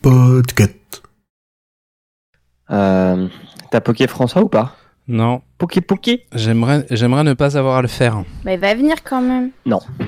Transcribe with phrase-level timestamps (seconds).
[0.00, 1.02] Podcast.
[2.70, 3.28] Euh,
[3.70, 4.76] T'as poké François ou pas?
[5.08, 6.26] Non, Poké poké?
[6.34, 8.22] J'aimerais, j'aimerais ne pas avoir à le faire.
[8.44, 9.50] Bah, il va venir quand même.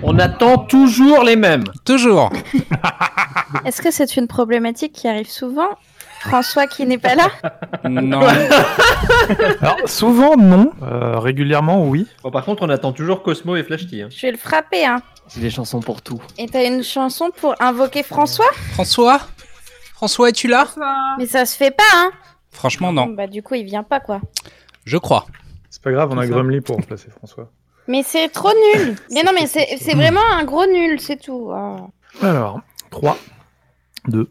[0.02, 1.64] On attend toujours les mêmes.
[1.84, 2.30] Toujours.
[3.64, 5.68] Est-ce que c'est une problématique qui arrive souvent?
[6.28, 7.28] François qui n'est pas là
[7.88, 8.20] Non.
[9.60, 10.72] Alors, souvent, non.
[10.82, 12.06] Euh, régulièrement, oui.
[12.22, 14.02] Bon, par contre, on attend toujours Cosmo et Flash T.
[14.02, 14.08] hein.
[14.10, 15.02] Je vais le frapper, hein.
[15.34, 16.20] J'ai des chansons pour tout.
[16.38, 19.20] Et t'as une chanson pour invoquer François François?
[19.94, 20.66] François, es-tu là?
[21.18, 22.10] Mais ça se fait pas, hein
[22.50, 23.06] Franchement, non.
[23.06, 24.20] Bah du coup, il vient pas, quoi.
[24.84, 25.26] Je crois.
[25.70, 26.30] C'est pas grave, on a C'est.
[26.30, 27.50] Grumly pour remplacer François.
[27.88, 31.50] Mais c'est trop nul Mais non, mais c'est c'est vraiment un gros nul, c'est tout.
[31.52, 31.86] Ah.
[32.22, 32.60] Alors,
[32.90, 33.16] 3,
[34.08, 34.30] 2,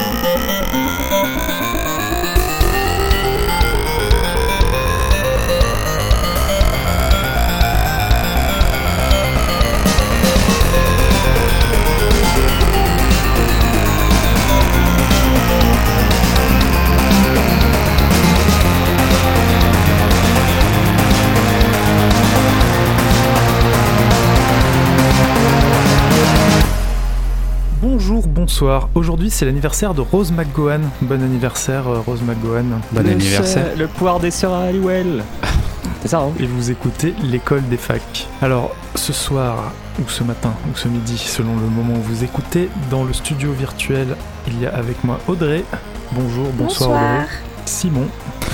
[27.81, 28.89] Bonjour, bonsoir.
[28.93, 30.81] Aujourd'hui, c'est l'anniversaire de Rose McGowan.
[31.01, 32.79] Bon anniversaire, euh, Rose McGowan.
[32.91, 33.75] Bon anniversaire.
[33.77, 35.23] Le pouvoir des sœurs à Halliwell.
[36.01, 38.27] C'est ça, hein Et vous écoutez l'école des facs.
[38.41, 42.69] Alors, ce soir, ou ce matin, ou ce midi, selon le moment où vous écoutez,
[42.89, 44.15] dans le studio virtuel,
[44.47, 45.63] il y a avec moi Audrey.
[46.11, 47.13] Bonjour, bonsoir, Bonsoir.
[47.13, 47.27] Audrey.
[47.65, 48.07] Simon.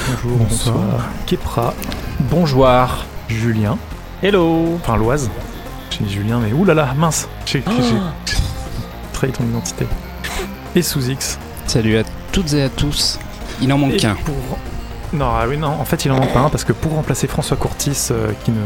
[0.09, 0.75] Bonjour, Bonsoir.
[0.75, 1.05] bonsoir.
[1.25, 1.73] Kepra.
[2.29, 2.67] Bonjour.
[3.29, 3.77] Julien.
[4.21, 4.75] Hello.
[4.81, 5.29] Enfin, Loise.
[5.89, 7.27] J'ai dit Julien, mais oulala, mince.
[7.45, 7.71] J'ai Ah.
[9.17, 9.85] Trahi ton identité.
[10.75, 11.39] Et sous X.
[11.65, 13.17] Salut à toutes et à tous.
[13.61, 14.13] Il en manque Et qu'un.
[14.25, 14.35] pour-
[15.13, 17.25] Non, ah oui, non, en fait, il en manque pas un parce que pour remplacer
[17.27, 18.57] François Courtis, euh, qui, ne,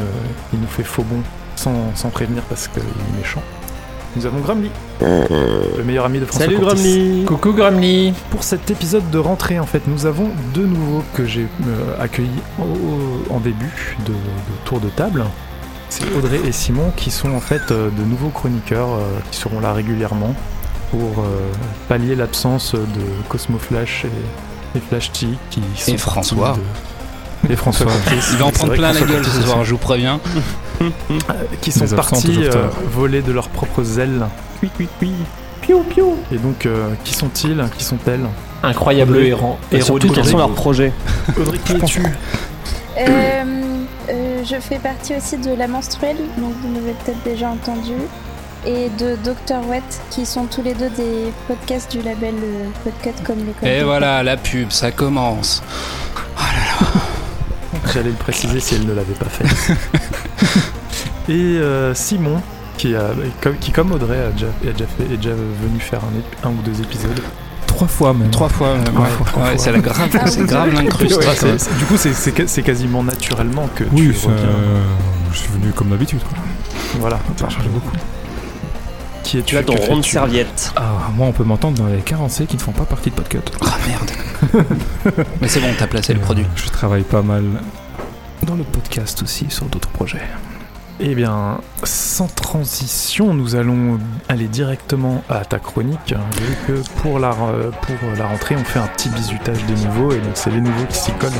[0.50, 1.22] qui nous fait faux bon
[1.56, 3.42] sans, sans prévenir parce qu'il est méchant,
[4.18, 4.70] nous avons Grumly,
[5.00, 6.76] le meilleur ami de François Salut Courtis.
[6.84, 8.14] Grumly Coucou Grumly.
[8.30, 12.30] Pour cet épisode de rentrée, en fait, nous avons deux nouveaux que j'ai euh, accueillis
[12.60, 14.18] au- en début de, de
[14.66, 15.24] tour de table.
[15.94, 19.60] C'est Audrey et Simon qui sont en fait euh, de nouveaux chroniqueurs euh, qui seront
[19.60, 20.34] là régulièrement
[20.90, 21.50] pour euh,
[21.90, 26.56] pallier l'absence de Cosmo Flash et, et Flash T qui sont Et François.
[27.44, 27.92] de- Et François.
[28.32, 30.22] Il va en prendre plein la François gueule ce soir, je vous préviens.
[31.60, 34.26] Qui sont partis euh, voler de leurs propres ailes.
[34.64, 35.12] Oui, oui, oui.
[35.62, 36.16] Piou, piou.
[36.32, 37.64] Et donc, euh, qui sont-ils?
[37.78, 38.26] Qui sont-elles?
[38.64, 39.28] Incroyable Audrey.
[39.28, 39.58] héros.
[39.72, 40.92] Et Héros surtout, Quels sont leurs projets?
[41.40, 42.04] Audrey, qui es-tu?
[42.98, 43.44] Euh,
[44.52, 47.94] je fais partie aussi de La Menstruelle, donc vous l'avez peut-être déjà entendu,
[48.66, 49.66] et de Dr.
[49.70, 53.70] Wet, qui sont tous les deux des podcasts du label euh, Podcut comme l'école.
[53.70, 55.64] Et voilà, la pub, ça commence.
[57.94, 59.46] J'allais le préciser si elle ne l'avait pas fait.
[61.30, 62.42] Et euh, Simon,
[62.78, 63.10] qui, a,
[63.42, 66.02] comme- qui comme Audrey a déjà, a déjà fait, est déjà venu faire
[66.44, 67.20] un ou deux épisodes.
[67.72, 68.30] Trois fois même.
[68.32, 68.76] Trois fois.
[68.84, 69.10] Trois ouais.
[69.50, 70.70] fois, c'est la grave, Ah, c'est grave.
[70.74, 70.90] Ouais,
[71.58, 74.44] c'est- du coup, c'est- quasiment naturellement que Oui, tu reviens.
[74.46, 74.84] euh,
[75.32, 76.20] je suis venu comme d'habitude.
[77.00, 77.20] Voilà.
[77.38, 77.92] Ça a changé beaucoup.
[79.24, 80.74] Qui es-tu Tu as ton rond de serviette.
[80.76, 83.40] Ah, moi, on peut m'entendre dans les 40C qui ne font pas partie de Podcut.
[83.62, 84.12] Ah merde.
[85.42, 86.46] Mais c'est bon, t'as placé le Euh, produit.
[86.56, 87.44] Je travaille pas mal
[88.44, 90.22] dans le podcast aussi, sur d'autres projets.
[91.04, 93.98] Eh bien, sans transition, nous allons
[94.30, 98.64] aller directement à ta chronique, hein, vu que pour la, re- pour la rentrée, on
[98.64, 101.32] fait un petit bisutage des nouveaux, et donc c'est les nouveaux qui s'y collent.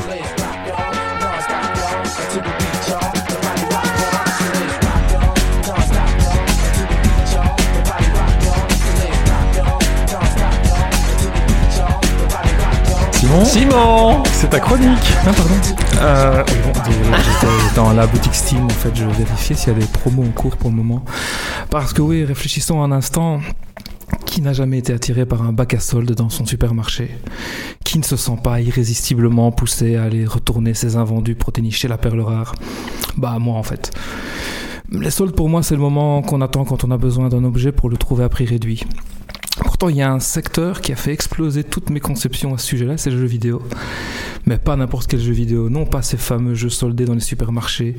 [13.32, 14.22] Simon, Simon.
[14.24, 14.88] c'est ta chronique
[15.24, 15.54] Ah, pardon.
[16.02, 19.76] Euh, oui, bon, désolé, j'étais dans la boutique Steam, en fait, je vérifiais s'il y
[19.76, 21.02] a des promos en cours pour le moment.
[21.70, 23.40] Parce que oui, réfléchissons un instant.
[24.26, 27.10] Qui n'a jamais été attiré par un bac à soldes dans son supermarché?
[27.84, 31.96] Qui ne se sent pas irrésistiblement poussé à aller retourner ses invendus pour dénicher la
[31.96, 32.54] perle rare?
[33.16, 33.90] Bah moi en fait.
[34.90, 37.72] Les soldes pour moi c'est le moment qu'on attend quand on a besoin d'un objet
[37.72, 38.84] pour le trouver à prix réduit.
[39.90, 42.96] Il y a un secteur qui a fait exploser toutes mes conceptions à ce sujet-là,
[42.96, 43.62] c'est le jeu vidéo.
[44.46, 47.96] Mais pas n'importe quel jeu vidéo, non pas ces fameux jeux soldés dans les supermarchés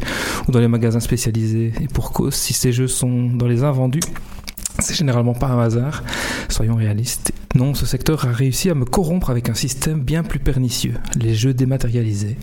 [0.47, 1.73] ou dans les magasins spécialisés.
[1.81, 3.99] Et pour cause, si ces jeux sont dans les invendus,
[4.93, 6.03] c'est généralement pas un hasard,
[6.49, 7.31] soyons réalistes.
[7.55, 11.35] Non, ce secteur a réussi à me corrompre avec un système bien plus pernicieux, les
[11.35, 12.37] jeux dématérialisés.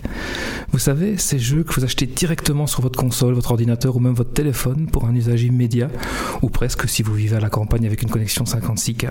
[0.71, 4.13] Vous savez, ces jeux que vous achetez directement sur votre console, votre ordinateur ou même
[4.13, 5.89] votre téléphone pour un usage immédiat,
[6.41, 9.09] ou presque si vous vivez à la campagne avec une connexion 56K.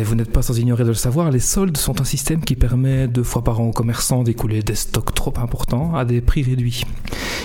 [0.00, 2.56] Et vous n'êtes pas sans ignorer de le savoir, les soldes sont un système qui
[2.56, 6.42] permet deux fois par an aux commerçants d'écouler des stocks trop importants à des prix
[6.42, 6.86] réduits.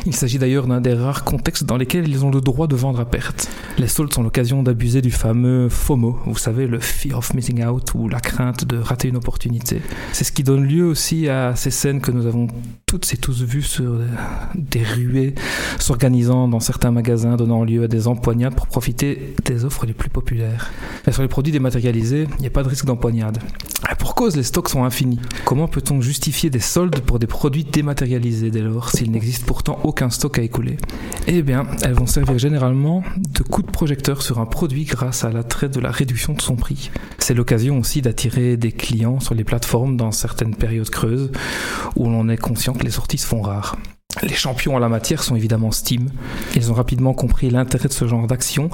[0.05, 3.01] Il s'agit d'ailleurs d'un des rares contextes dans lesquels ils ont le droit de vendre
[3.01, 3.49] à perte.
[3.77, 7.93] Les soldes sont l'occasion d'abuser du fameux FOMO, vous savez, le fear of missing out
[7.93, 9.81] ou la crainte de rater une opportunité.
[10.13, 12.47] C'est ce qui donne lieu aussi à ces scènes que nous avons
[12.85, 13.99] toutes et tous vues sur
[14.53, 15.35] des ruées
[15.79, 20.09] s'organisant dans certains magasins, donnant lieu à des empoignades pour profiter des offres les plus
[20.09, 20.71] populaires.
[21.07, 23.39] Et sur les produits dématérialisés, n'y a pas de risque d'empoignade.
[23.91, 25.19] Et Pour cause, les stocks sont infinis.
[25.45, 30.09] Comment peut-on justifier des soldes pour des produits dématérialisés dès lors, s'il n'existe pourtant aucun
[30.09, 30.77] stock à écouler?
[31.27, 35.31] Eh bien, elles vont servir généralement de coup de projecteur sur un produit grâce à
[35.31, 36.91] l'attrait de la réduction de son prix.
[37.19, 41.31] C'est l'occasion aussi d'attirer des clients sur les plateformes dans certaines périodes creuses
[41.95, 43.75] où l'on est conscient que les sorties se font rares.
[44.23, 46.09] Les champions en la matière sont évidemment Steam.
[46.55, 48.69] Ils ont rapidement compris l'intérêt de ce genre d'action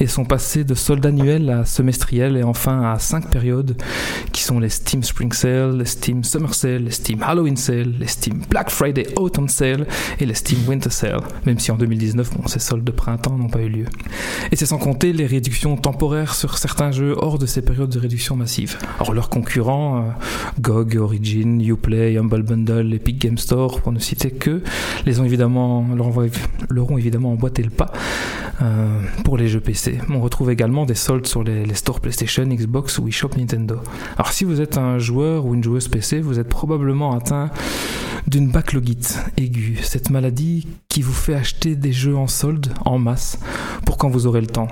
[0.00, 3.76] et sont passés de soldes annuels à semestriels et enfin à cinq périodes
[4.32, 8.06] qui sont les Steam Spring Sale, les Steam Summer Sale, les Steam Halloween Sale, les
[8.06, 9.86] Steam Black Friday Autumn Sale
[10.18, 13.48] et les Steam Winter Sale, même si en 2019, bon, ces soldes de printemps n'ont
[13.48, 13.86] pas eu lieu.
[14.50, 17.98] Et c'est sans compter les réductions temporaires sur certains jeux hors de ces périodes de
[17.98, 18.78] réduction massive.
[18.98, 20.10] Alors leurs concurrents, euh,
[20.60, 24.62] GOG, Origin, Uplay, Humble Bundle, Epic Game Store, pour ne citer que,
[25.06, 26.06] les ont évidemment, leur,
[26.90, 27.92] ont- évidemment emboîté le pas
[28.62, 29.98] euh, pour les jeux PC.
[30.10, 33.76] On retrouve également des soldes sur les, les stores PlayStation, Xbox ou eShop Nintendo.
[34.16, 37.50] Alors si vous êtes un joueur ou une joueuse PC, vous êtes probablement atteint
[38.26, 43.38] d'une backlogite aiguë, cette maladie qui vous fait acheter des jeux en solde en masse
[43.86, 44.68] pour quand vous aurez le temps.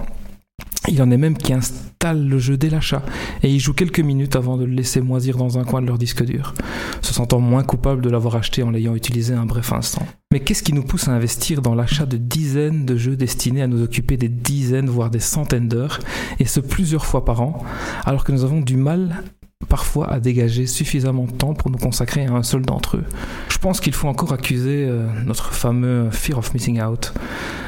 [0.88, 3.02] Il y en a même qui installent le jeu dès l'achat
[3.42, 5.98] et y jouent quelques minutes avant de le laisser moisir dans un coin de leur
[5.98, 6.54] disque dur,
[7.02, 10.06] se sentant moins coupable de l'avoir acheté en l'ayant utilisé un bref instant.
[10.32, 13.66] Mais qu'est-ce qui nous pousse à investir dans l'achat de dizaines de jeux destinés à
[13.66, 16.00] nous occuper des dizaines, voire des centaines d'heures,
[16.38, 17.62] et ce plusieurs fois par an,
[18.06, 19.24] alors que nous avons du mal
[19.68, 23.04] parfois à dégager suffisamment de temps pour nous consacrer à un seul d'entre eux.
[23.48, 27.12] Je pense qu'il faut encore accuser euh, notre fameux fear of missing out.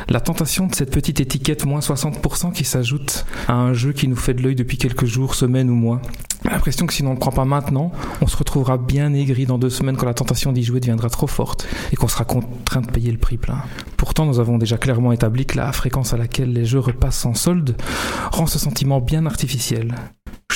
[0.09, 4.17] La tentation de cette petite étiquette moins 60% qui s'ajoute à un jeu qui nous
[4.17, 6.01] fait de l'œil depuis quelques jours, semaines ou mois.
[6.45, 7.93] L'impression que si on ne le prend pas maintenant,
[8.23, 11.27] on se retrouvera bien aigri dans deux semaines quand la tentation d'y jouer deviendra trop
[11.27, 13.63] forte et qu'on sera contraint de payer le prix plein.
[13.97, 17.35] Pourtant, nous avons déjà clairement établi que la fréquence à laquelle les jeux repassent en
[17.35, 17.77] solde
[18.33, 19.95] rend ce sentiment bien artificiel.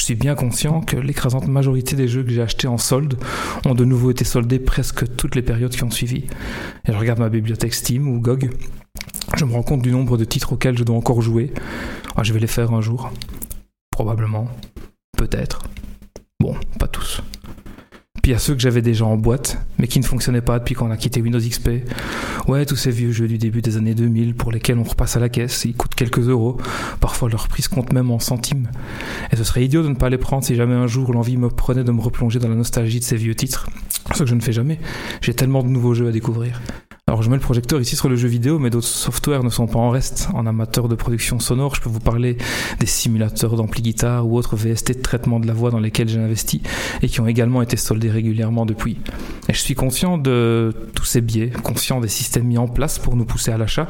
[0.05, 3.19] Je suis bien conscient que l'écrasante majorité des jeux que j'ai achetés en solde
[3.65, 6.27] ont de nouveau été soldés presque toutes les périodes qui ont suivi.
[6.87, 8.51] Et je regarde ma bibliothèque Steam ou GOG,
[9.35, 11.55] je me rends compte du nombre de titres auxquels je dois encore jouer.
[12.17, 13.11] Ah, je vais les faire un jour.
[13.91, 14.47] Probablement.
[15.17, 15.62] Peut-être.
[16.39, 17.23] Bon, pas tous.
[18.25, 20.59] Puis il y a ceux que j'avais déjà en boîte, mais qui ne fonctionnaient pas
[20.59, 21.69] depuis qu'on a quitté Windows XP.
[22.49, 25.21] Ouais, tous ces vieux jeux du début des années 2000 pour lesquels on repasse à
[25.21, 26.56] la caisse, ils coûtent quelques euros.
[27.00, 28.71] Parfois leur prix se compte même en centimes.
[29.31, 31.50] Et ce serait idiot de ne pas les prendre si jamais un jour l'envie me
[31.50, 33.69] prenait de me replonger dans la nostalgie de ces vieux titres.
[34.15, 34.81] Ce que je ne fais jamais.
[35.21, 36.62] J'ai tellement de nouveaux jeux à découvrir.
[37.06, 39.67] Alors je mets le projecteur ici sur le jeu vidéo, mais d'autres softwares ne sont
[39.67, 40.29] pas en reste.
[40.33, 42.39] En amateur de production sonore, je peux vous parler
[42.81, 46.19] des simulateurs d'ampli guitare ou autres VST de traitement de la voix dans lesquels j'ai
[46.19, 46.62] investi
[47.03, 48.97] et qui ont également été soldés régulièrement depuis.
[49.51, 53.17] Et je suis conscient de tous ces biais, conscient des systèmes mis en place pour
[53.17, 53.87] nous pousser à l'achat.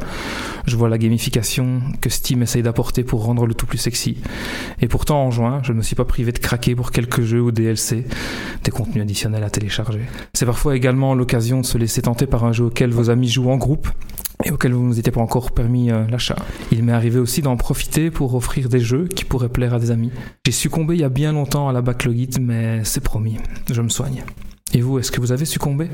[0.66, 4.16] Je vois la gamification que Steam essaye d'apporter pour rendre le tout plus sexy.
[4.80, 7.40] Et pourtant, en juin, je ne me suis pas privé de craquer pour quelques jeux
[7.40, 8.06] ou DLC,
[8.64, 10.00] des contenus additionnels à télécharger.
[10.32, 13.50] C'est parfois également l'occasion de se laisser tenter par un jeu auquel vos amis jouent
[13.50, 13.88] en groupe
[14.44, 16.36] et auquel vous ne vous étiez pas encore permis euh, l'achat.
[16.72, 19.90] Il m'est arrivé aussi d'en profiter pour offrir des jeux qui pourraient plaire à des
[19.90, 20.10] amis.
[20.46, 23.36] J'ai succombé il y a bien longtemps à la backlogite, mais c'est promis,
[23.70, 24.22] je me soigne.
[24.72, 25.88] Et vous, est-ce que vous avez succombé?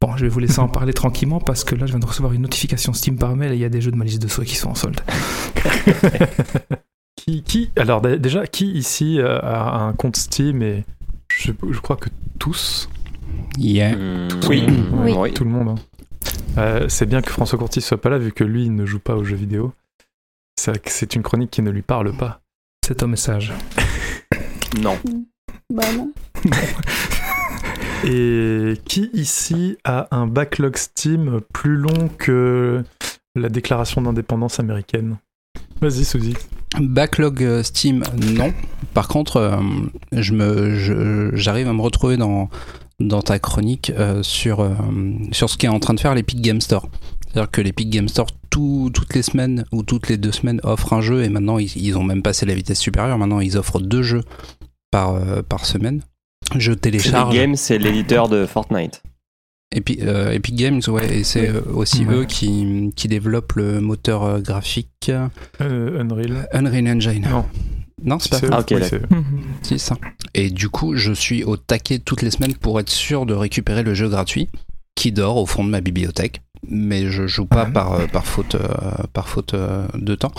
[0.00, 2.32] Bon, je vais vous laisser en parler tranquillement parce que là, je viens de recevoir
[2.32, 4.28] une notification Steam par mail et il y a des jeux de ma liste de
[4.28, 5.00] souhaits qui sont en solde.
[7.16, 10.84] Qui, qui alors déjà, qui ici euh, a un compte Steam et
[11.34, 12.88] je, je crois que tous,
[13.58, 13.96] Yeah.
[14.48, 14.64] Oui.
[14.92, 15.32] Oui.
[15.32, 15.68] tout le monde.
[15.68, 15.74] hein.
[16.56, 19.00] Euh, c'est bien que François Courtis soit pas là vu que lui il ne joue
[19.00, 19.72] pas aux jeux vidéo.
[20.56, 22.40] C'est une chronique qui ne lui parle pas.
[22.84, 23.52] C'est un message.
[24.82, 24.98] Non.
[25.72, 26.12] Bah non.
[28.04, 32.82] Et qui ici a un backlog Steam plus long que
[33.36, 35.16] la déclaration d'indépendance américaine?
[35.80, 36.34] Vas-y, Suzy.
[36.80, 38.02] Backlog euh, Steam,
[38.36, 38.52] non.
[38.94, 39.56] Par contre, euh,
[40.12, 42.50] je me, je- j'arrive à me retrouver dans,
[43.00, 44.70] dans ta chronique euh, sur, euh,
[45.32, 46.88] sur ce qu'est en train de faire l'Epic Game Store.
[47.28, 50.92] C'est-à-dire que l'Epic Game Store, tout- toutes les semaines ou toutes les deux semaines, offre
[50.92, 53.18] un jeu et maintenant ils, ils ont même passé la vitesse supérieure.
[53.18, 54.22] Maintenant, ils offrent deux jeux
[54.92, 56.02] par, euh, par semaine.
[56.56, 57.34] Je Epic télécharge.
[57.34, 59.02] Games, c'est l'éditeur de Fortnite.
[59.74, 62.14] Epi- euh, Epic Games, ouais, et c'est aussi Ouais.
[62.14, 65.10] eux qui, qui développent le moteur graphique
[65.60, 66.48] Euh, Unreal.
[66.52, 67.26] Unreal Engine.
[67.28, 67.44] Non.
[68.04, 68.52] Non, c'est pas C'est- ça.
[68.56, 69.24] Ah, ok, oui, c'est- Mhm.
[69.62, 69.96] Si, ça.
[70.34, 73.82] Et du coup, je suis au taquet toutes les semaines pour être sûr de récupérer
[73.82, 74.48] le jeu gratuit
[74.94, 76.42] qui dort au fond de ma bibliothèque.
[76.68, 78.68] Mais je joue pas par, euh, par faute, euh,
[79.12, 80.32] par faute euh, de temps.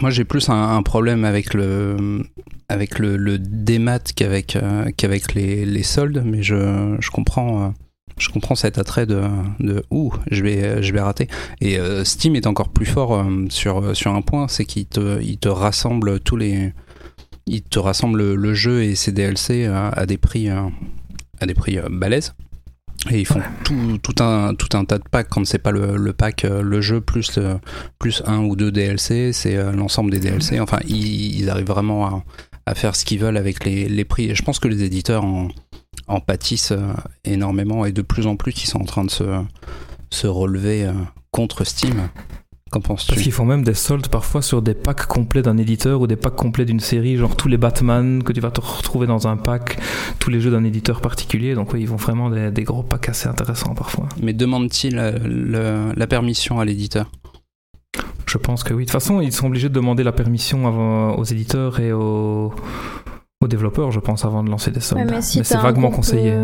[0.00, 2.22] Moi, j'ai plus un, un problème avec le,
[2.68, 7.64] avec le, le démat qu'avec euh, qu'avec les, les soldes, mais je, je comprends.
[7.64, 7.68] euh,
[8.18, 9.22] je comprends cet attrait de,
[9.60, 11.28] de ouh, je vais, je vais rater.
[11.60, 15.20] Et euh, Steam est encore plus fort euh, sur, sur un point, c'est qu'il te,
[15.22, 16.72] il te rassemble tous les,
[17.48, 20.62] il te rassemble le, jeu et ses DLC à, à des prix, euh,
[21.40, 22.34] à des prix euh, balèzes.
[23.10, 25.96] Et ils font tout, tout, un, tout un tas de packs quand c'est pas le,
[25.96, 27.58] le pack, euh, le jeu plus, le-
[27.98, 30.58] plus un ou deux DLC, c'est euh, l'ensemble des DLC.
[30.60, 32.24] Enfin, ils, ils arrivent vraiment à,
[32.66, 34.30] à faire ce qu'ils veulent avec les, les prix.
[34.30, 35.48] Et je pense que les éditeurs en,
[36.08, 36.92] en pâtissent euh,
[37.24, 39.24] énormément et de plus en plus ils sont en train de se,
[40.10, 40.92] se relever euh,
[41.30, 42.08] contre Steam.
[42.70, 46.00] Qu'en Parce penses-tu qu'ils font même des soldes parfois sur des packs complets d'un éditeur
[46.02, 49.06] ou des packs complets d'une série, genre tous les Batman que tu vas te retrouver
[49.06, 49.78] dans un pack,
[50.18, 51.54] tous les jeux d'un éditeur particulier.
[51.54, 54.08] Donc oui, ils font vraiment des, des gros packs assez intéressants parfois.
[54.22, 57.10] Mais demande-t-il euh, le- la permission à l'éditeur?
[58.26, 58.82] Je pense que oui.
[58.82, 62.52] De toute façon, ils sont obligés de demander la permission avant- aux éditeurs et aux,
[63.40, 65.06] aux développeurs, je pense, avant de lancer des soldes.
[65.08, 66.34] Ouais, mais si c'est vaguement conseillé.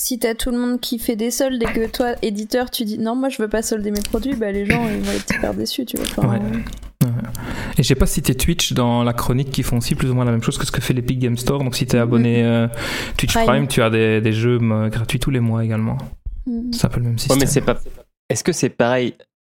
[0.00, 2.98] Si t'as tout le monde qui fait des soldes et que toi, éditeur, tu dis
[2.98, 5.54] non, moi je veux pas solder mes produits, bah les gens ils vont être hyper
[5.54, 6.06] déçus, tu vois.
[6.16, 7.10] Enfin, Ouais.
[7.78, 10.32] Et j'ai pas cité Twitch dans la chronique qui font aussi plus ou moins la
[10.32, 11.62] même chose que ce que fait l'Epic Game Store.
[11.62, 12.66] Donc si t'es abonné euh,
[13.16, 13.46] Twitch Prime.
[13.46, 15.96] Prime, tu as des, des jeux euh, gratuits tous les mois également.
[16.46, 16.72] mhm.
[16.72, 17.38] C'est un peu le même Ouais, système.
[17.40, 17.78] mais c'est pas.
[18.28, 19.14] Est-ce que c'est pareil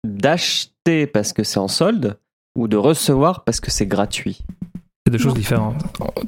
[0.06, 2.18] d'acheter parce que c'est en solde
[2.58, 4.40] ou de recevoir parce que c'est gratuit?
[5.10, 5.76] C'est deux choses différentes.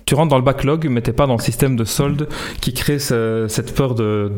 [0.05, 2.27] Tu rentres dans le backlog, mais t'es pas dans le système de solde
[2.61, 4.31] qui crée ce- cette peur de,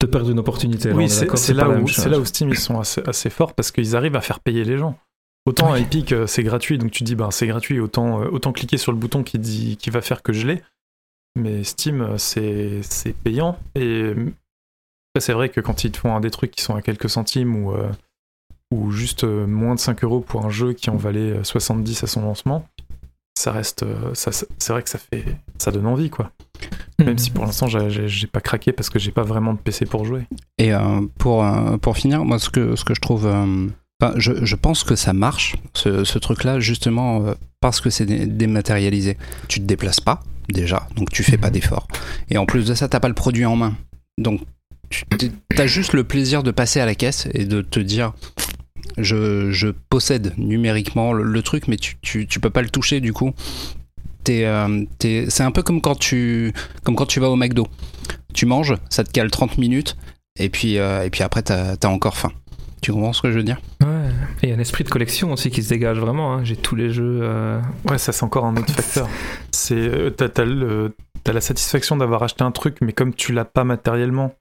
[0.00, 0.90] de perdre une opportunité.
[0.92, 3.96] Oui, est c'est là, où- là où Steam ils sont assez, assez forts parce qu'ils
[3.96, 4.98] arrivent à faire payer les gens.
[5.46, 8.52] Autant à Epic euh, c'est gratuit, donc tu dis ben c'est gratuit, autant, euh, autant
[8.52, 10.62] cliquer sur le bouton qui, dit, qui va faire que je l'ai.
[11.38, 16.14] Mais Steam euh, c'est c'est payant et après, c'est vrai que quand ils te font
[16.16, 17.88] un des trucs qui sont à quelques centimes ou, euh,
[18.72, 22.06] ou juste moins de 5 euros pour un jeu qui en valait euh, 70 à
[22.06, 22.66] son lancement,
[23.38, 25.24] ça reste, euh, ça, c'est vrai que ça fait,
[25.58, 26.32] ça donne envie quoi.
[26.98, 27.18] Même Mhm.
[27.18, 30.26] si pour l'instant j'ai- pas craqué parce que j'ai pas vraiment de PC pour jouer.
[30.58, 33.26] Et euh, pour, euh, pour finir, moi, ce que, ce que je trouve.
[33.26, 33.68] euh,
[34.16, 37.24] je, je pense que ça marche, ce, ce truc-là, justement,
[37.60, 39.16] parce que c'est dé- dématérialisé.
[39.48, 41.86] Tu te déplaces pas, déjà, donc tu fais pas d'effort.
[42.30, 43.74] Et en plus de ça, t'as pas le produit en main.
[44.18, 44.40] Donc,
[44.90, 45.04] tu
[45.58, 48.12] as juste le plaisir de passer à la caisse et de te dire.
[48.98, 53.00] Je, je possède numériquement le, le truc, mais tu, tu, tu peux pas le toucher
[53.00, 53.32] du coup.
[54.28, 57.66] Euh, c'est un peu comme quand, tu, comme quand tu vas au McDo.
[58.34, 59.96] Tu manges, ça te cale 30 minutes,
[60.38, 62.32] et puis, euh, et puis après, t'as as encore faim.
[62.82, 63.60] Tu comprends ce que je veux dire?
[63.82, 64.08] Ouais.
[64.42, 66.34] Et il y a un esprit de collection aussi qui se dégage vraiment.
[66.34, 66.44] hein.
[66.44, 67.20] J'ai tous les jeux.
[67.22, 69.08] euh, Ouais, ça c'est encore un autre facteur.
[69.52, 74.34] C'est t'as t'as la satisfaction d'avoir acheté un truc, mais comme tu l'as pas matériellement,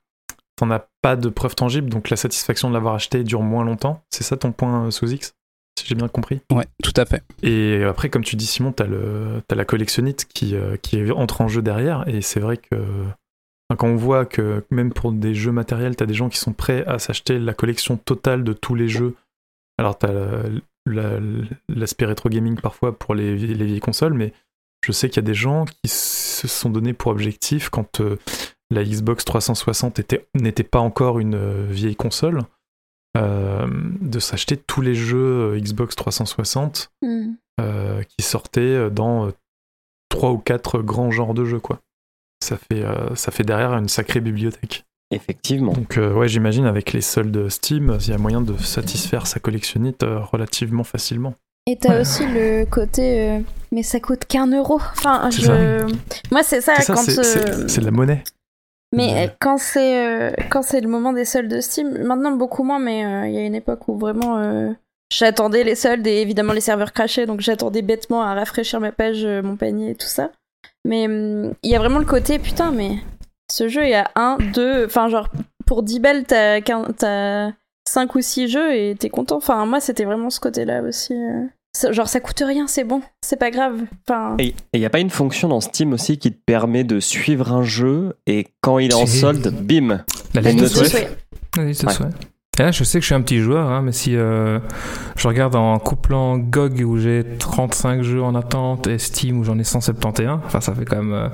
[0.55, 4.03] t'en as pas de preuve tangible, donc la satisfaction de l'avoir acheté dure moins longtemps.
[4.09, 5.33] C'est ça ton point euh, sous X,
[5.77, 6.41] si j'ai bien compris?
[6.51, 7.23] Ouais, tout à fait.
[7.43, 11.41] Et après, comme tu dis Simon, t'as le t'as la collectionnite qui euh, qui entre
[11.41, 12.75] en jeu derrière, et c'est vrai que
[13.77, 16.85] quand on voit que même pour des jeux matériels, t'as des gens qui sont prêts
[16.85, 19.15] à s'acheter la collection totale de tous les jeux.
[19.77, 20.43] Alors t'as la-
[20.85, 21.19] la-
[21.67, 24.33] l'aspect rétro gaming parfois pour les, les vieilles consoles, mais
[24.85, 28.17] je sais qu'il y a des gens qui se sont donnés pour objectif quand euh,
[28.71, 32.41] la Xbox 360 était- n'était pas encore une euh, vieille console,
[33.17, 33.67] euh,
[34.01, 37.35] de s'acheter tous les jeux euh, Xbox 360 Mhm.
[37.61, 39.31] euh, qui sortaient dans
[40.09, 41.79] trois ou quatre grands genres de jeux, quoi.
[42.43, 44.85] Ça fait, euh, ça fait derrière une sacrée bibliothèque.
[45.11, 45.71] Effectivement.
[45.73, 49.39] Donc, euh, ouais, j'imagine avec les soldes Steam, il y a moyen de satisfaire sa
[49.39, 51.35] collectionnite euh, relativement facilement.
[51.67, 52.01] Et t'as Ouais.
[52.01, 53.39] aussi le côté, euh,
[53.71, 54.75] mais ça coûte qu'un euro.
[54.75, 55.83] Enfin, je.
[56.31, 57.01] Moi, c'est ça, C'est ça, quand.
[57.01, 58.23] c'est- euh, c'est c'est de la monnaie.
[58.95, 62.63] Mais euh, quand c'est euh, quand c'est le moment des soldes de Steam, maintenant beaucoup
[62.63, 64.71] moins, mais euh, il y a une époque où vraiment euh,
[65.11, 69.25] j'attendais les soldes et évidemment les serveurs crachaient, donc j'attendais bêtement à rafraîchir ma page,
[69.25, 70.31] mon panier et tout ça.
[70.85, 72.97] Mais hum, il y a vraiment le côté putain, mais
[73.51, 75.29] ce jeu il y a un, deux, enfin genre
[75.65, 77.51] pour 10 balles t'as
[77.87, 79.37] 5 ou 6 jeux et t'es content.
[79.37, 81.13] Enfin moi c'était vraiment ce côté-là aussi.
[81.91, 83.81] Genre ça coûte rien, c'est bon, c'est pas grave.
[84.07, 84.35] Enfin.
[84.39, 87.51] Et il n'y a pas une fonction dans Steam aussi qui te permet de suivre
[87.51, 90.03] un jeu et quand il est en solde, bim
[90.33, 91.17] La liste de souhaits.
[91.57, 91.93] La liste de Ouais.
[91.93, 92.13] souhaits.
[92.57, 94.59] Et là, je sais que je suis un petit joueur, hein, mais si euh,
[95.17, 99.59] je regarde en couplant GOG où j'ai 35 jeux en attente et Steam où j'en
[99.59, 101.27] ai 171, enfin ça fait quand même euh,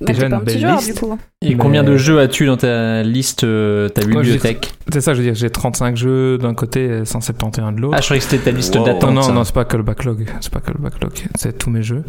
[0.00, 0.94] Bah, déjà une belle joueur, liste.
[0.94, 1.18] du coup.
[1.42, 5.18] Et Mais- combien de jeux as-tu dans ta liste, euh, ta bibliothèque C'est ça, je
[5.18, 7.94] veux dire, j'ai 35 jeux d'un côté et 171 de l'autre.
[7.96, 8.84] Ah, je croyais que c'était ta liste Wow.
[8.84, 9.10] d'attente.
[9.10, 9.32] non, non, ça.
[9.32, 10.26] non, c'est pas que le backlog.
[10.40, 11.12] C'est pas que le backlog.
[11.36, 12.02] C'est tous mes jeux.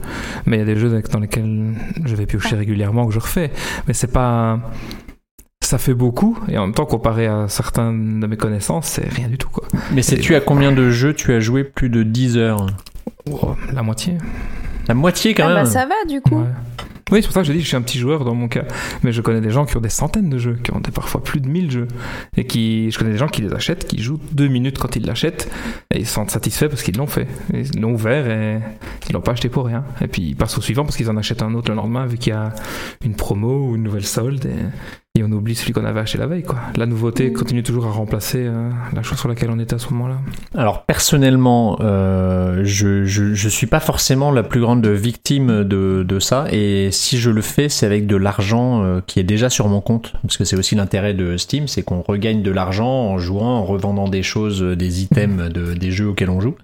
[0.47, 3.51] Mais il y a des jeux dans lesquels je vais piocher régulièrement que je refais.
[3.87, 4.59] Mais c'est pas.
[5.65, 6.37] Ça fait beaucoup.
[6.47, 9.67] Et en même temps, comparé à certains de mes connaissances, c'est rien du tout, quoi.
[9.91, 12.67] Mais sais-tu à combien de jeux tu as joué plus de 10 heures
[13.31, 14.19] Oh, la moitié.
[14.87, 15.63] La moitié quand Ah même.
[15.63, 16.35] bah ça va, du coup.
[16.37, 16.45] Ouais.
[17.11, 18.47] Oui, c'est pour ça que je dis que je suis un petit joueur dans mon
[18.47, 18.63] cas.
[19.01, 21.23] Mais je connais des gens qui ont des centaines de jeux, qui ont des, parfois
[21.23, 21.87] plus de 1000 jeux.
[22.37, 25.05] Et qui, je connais des gens qui les achètent, qui jouent deux minutes quand ils
[25.05, 25.51] l'achètent.
[25.91, 27.27] Et ils se sentent satisfaits parce qu'ils l'ont fait.
[27.53, 28.59] Ils l'ont ouvert et
[29.09, 29.83] ils l'ont pas acheté pour rien.
[30.01, 32.17] Et puis ils passent au suivant parce qu'ils en achètent un autre le lendemain vu
[32.17, 32.53] qu'il y a
[33.03, 34.45] une promo ou une nouvelle solde.
[34.45, 34.49] Et,
[35.15, 36.57] et on oublie celui qu'on avait acheté la veille, quoi.
[36.75, 39.89] La nouveauté continue toujours à remplacer euh, la chose sur laquelle on était à ce
[39.93, 40.17] moment-là.
[40.53, 46.19] Alors personnellement, euh, je, je je suis pas forcément la plus grande victime de de
[46.19, 49.67] ça et si je le fais, c'est avec de l'argent euh, qui est déjà sur
[49.67, 53.17] mon compte parce que c'est aussi l'intérêt de Steam, c'est qu'on regagne de l'argent en
[53.17, 56.55] jouant, en revendant des choses, euh, des items de des jeux auxquels on joue.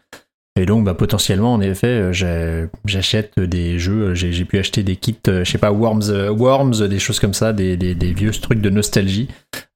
[0.60, 4.10] Et donc, bah, potentiellement, en effet, euh, j'achète des jeux.
[4.10, 7.34] euh, J'ai pu acheter des kits, euh, je sais pas, Worms, Worms, des choses comme
[7.34, 7.76] ça, des,
[8.14, 9.30] vieux trucs de nostalgie.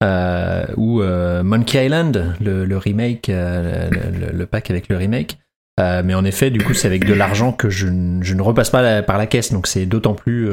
[0.04, 1.02] Ou
[1.44, 5.38] Monkey Island, le, remake, le, pack avec le remake.
[5.80, 9.02] Mais en effet, du coup, c'est avec de l'argent que je, ne- repasse pas la-
[9.02, 10.50] par la caisse, donc c'est d'autant plus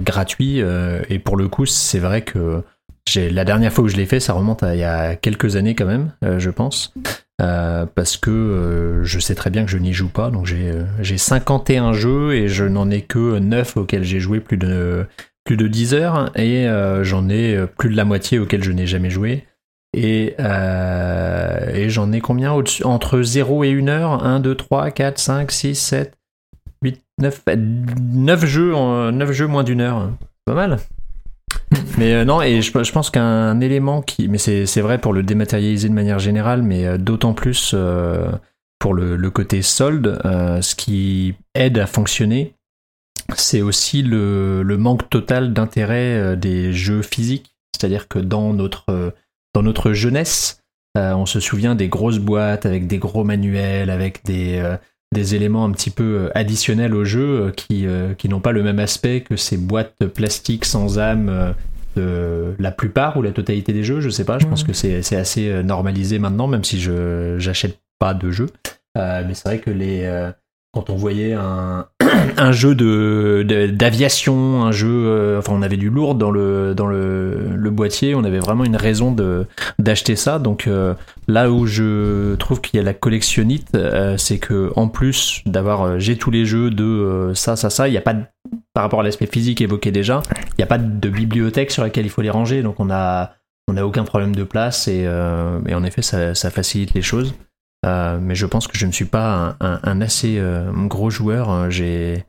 [0.00, 0.62] gratuit.
[1.10, 2.62] et pour le coup, c'est vrai que
[3.16, 5.74] la dernière fois que je l'ai fait, ça remonte à il y a quelques années
[5.74, 6.94] quand même, je pense.
[7.42, 10.70] Euh, parce que euh, je sais très bien que je n'y joue pas, donc j'ai
[10.70, 15.06] euh, j'ai 51 jeux et je n'en ai que 9 auxquels j'ai joué plus de
[15.42, 18.86] plus de 10 heures et euh, j'en ai plus de la moitié auxquels je n'ai
[18.86, 19.44] jamais joué.
[19.96, 24.24] Et, et j'en ai combien Entre 0 et 1 heure?
[24.24, 26.14] 1, 2, 3, 4, 5, 6, 7,
[26.82, 30.10] 8, 9, 9 jeux, en, 9 jeux moins d'une heure.
[30.46, 30.78] Pas mal.
[31.98, 34.28] Mais euh, non, et je, pense qu'un élément qui.
[34.28, 38.30] Mais c'est vrai pour le dématérialiser de manière générale, mais euh, d'autant plus euh,
[38.78, 42.54] pour le, côté solde, ce qui aide à fonctionner,
[43.34, 47.56] c'est aussi le, manque total d'intérêt des jeux physiques.
[47.74, 49.14] C'est-à-dire que dans notre,
[49.54, 50.62] dans notre jeunesse,
[50.96, 54.62] on se souvient des grosses boîtes avec des gros manuels, avec des,
[55.14, 58.52] des éléments un petit peu euh, additionnels au jeu euh, qui, euh, qui n'ont pas
[58.52, 61.54] le même aspect que ces boîtes plastiques sans âme
[61.96, 64.00] de la plupart ou la totalité des jeux.
[64.00, 64.66] Je sais pas, je pense Mhm.
[64.68, 64.72] que
[65.02, 68.50] c'est assez normalisé maintenant, même si je j'achète pas de jeux.
[68.98, 70.04] Euh, mais c'est vrai que les
[70.74, 71.86] quand on voyait un,
[72.36, 76.86] un jeu de d'aviation, un jeu, euh, enfin on avait du lourd dans le dans
[76.86, 79.46] le, le boîtier, on avait vraiment une raison de
[79.78, 80.38] d'acheter ça.
[80.38, 80.94] Donc euh,
[81.28, 85.98] là où je trouve qu'il y a la collectionnite, euh, c'est que en plus d'avoir
[86.00, 88.24] j'ai tous les jeux de ça ça ça, il n'y a pas de-
[88.74, 92.04] par rapport à l'aspect physique évoqué déjà, il n'y a pas de bibliothèque sur laquelle
[92.04, 93.32] il faut les ranger, donc on a
[93.68, 95.04] on n'a aucun problème de place et,
[95.66, 97.34] et en effet ça, ça facilite les choses.
[97.84, 101.10] Euh, mais je pense que je ne suis pas un, un- un assez euh, gros
[101.10, 101.50] joueur.
[101.50, 102.24] Euh, J'ai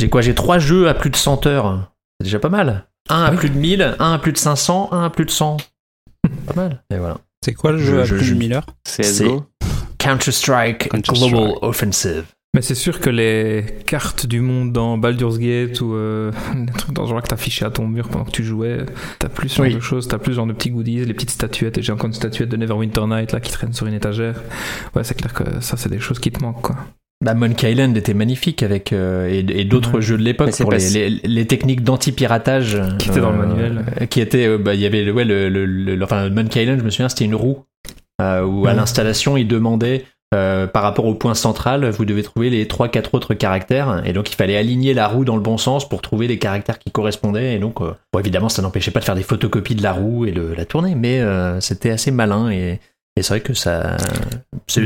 [0.00, 0.20] j'ai quoi?
[0.22, 1.92] J'ai trois jeux à plus de 100 heures.
[2.20, 2.86] C'est déjà pas mal.
[3.08, 3.36] Un à Oui.
[3.36, 5.56] plus de 1000, un à plus de 500, un à plus de 100.
[6.46, 6.82] pas mal.
[6.92, 7.18] Et voilà.
[7.44, 8.66] C'est quoi le Je- jeu à je- plus je- de 1000 heures?
[8.84, 9.46] CSGO.
[9.98, 11.32] Counter-Strike Counter-Strike.
[11.32, 12.24] Global Offensive.
[12.54, 16.94] Mais c'est sûr que les cartes du monde dans Baldur's Gate ou euh, des trucs
[16.94, 18.78] dans ce genre que t'as affiché à ton mur pendant que tu jouais,
[19.18, 19.74] t'as plus ce genre Oui.
[19.74, 22.08] de choses, t'as plus ce genre de petits goodies, les petites statuettes, et j'ai encore
[22.08, 24.42] une statuette de Neverwinter Night là qui traîne sur une étagère.
[24.94, 26.76] Ouais, c'est clair que ça, c'est des choses qui te manquent quoi.
[27.24, 30.02] Bah, Monkey Island était magnifique avec euh, et, et d'autres Ouais.
[30.02, 33.84] jeux de l'époque pour les, les, les techniques d'anti-piratage euh, Qui étaient dans le manuel.
[34.10, 36.80] qui étaient euh, bah il y avait le- ouais le, le, le- enfin Monkey Island
[36.80, 37.64] je me souviens c'était une roue
[38.20, 38.74] euh, où à Ouais.
[38.76, 43.14] l'installation il demandait euh, par rapport au point central vous devez trouver les trois quatre
[43.14, 46.26] autres caractères et donc il fallait aligner la roue dans le bon sens pour trouver
[46.28, 49.22] les caractères qui correspondaient et donc euh, bon évidemment ça n'empêchait pas de faire des
[49.22, 52.80] photocopies de la roue et de la tourner mais euh, c'était assez malin et,
[53.16, 53.96] et c'est vrai que ça
[54.66, 54.80] c'est-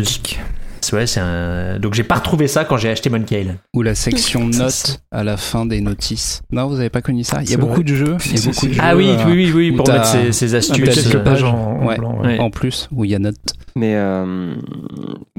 [0.93, 3.95] ouais, c'est un donc j'ai pas retrouvé ça quand j'ai acheté Monkey Island Ou la
[3.95, 6.43] section notes à la fin des notices.
[6.53, 7.43] Non, vous avez pas connu ça?
[7.43, 7.85] Il y a beaucoup vrai.
[7.85, 8.17] de jeux.
[8.27, 8.69] Il y a Si, beaucoup si.
[8.69, 11.25] de jeux, ah oui euh, oui oui oui pour mettre ses, ses astuces quelques quelques
[11.25, 11.97] pages euh, en, en ouais.
[11.99, 12.21] blanc.
[12.21, 12.27] ouais.
[12.27, 12.39] Ouais.
[12.41, 13.37] En plus, où il y a notes.
[13.75, 14.55] Mais euh,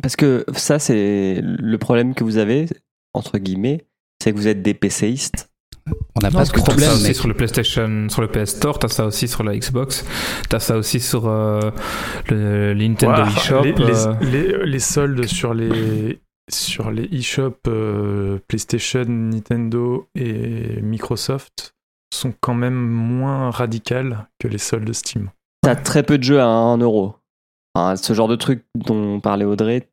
[0.01, 2.67] parce que ça, c'est le problème que vous avez,
[3.13, 3.85] entre guillemets,
[4.23, 5.49] c'est que vous êtes des PCistes.
[6.15, 6.89] On n'a pas t'as problème.
[6.89, 10.05] ça aussi sur le PlayStation, sur le PS Store, t'as ça aussi sur la Xbox,
[10.49, 11.71] t'as ça aussi sur euh,
[12.29, 13.63] le Nintendo eShop.
[13.63, 16.19] les, les- euh, les- les soldes sur les
[16.49, 21.75] sur les eShop euh, PlayStation, Nintendo et Microsoft
[22.13, 25.29] sont quand même moins radicales que les soldes Steam.
[25.61, 27.15] T'as très peu de jeux à 1 euro.
[27.75, 29.89] enfin, ce genre de truc dont parlait Audrey,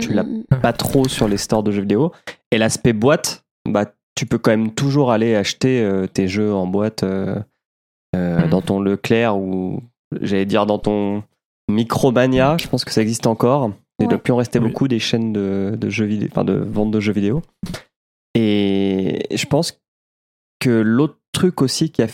[0.00, 2.12] tu l'as Mm, pas trop sur les stores de jeux vidéo.
[2.50, 3.84] Et l'aspect boîte, bah,
[4.18, 7.38] tu peux quand même toujours aller acheter euh, tes jeux en boîte euh,
[8.16, 8.50] euh, Mhm.
[8.50, 9.80] dans ton Leclerc ou
[10.20, 11.22] j'allais dire dans ton
[11.70, 12.56] Micromania.
[12.58, 13.70] Je pense que ça existe encore.
[14.00, 14.22] Il ne doit Ouais.
[14.22, 14.66] plus en rester Oui.
[14.68, 17.42] beaucoup des chaînes de, de jeux vidéo, enfin de vente de jeux vidéo.
[18.34, 19.78] Et je pense
[20.58, 22.08] que l'autre truc aussi qui a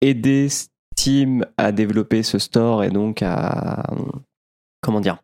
[0.00, 3.84] aidé Steam à développer ce store et donc à
[4.80, 5.18] comment dire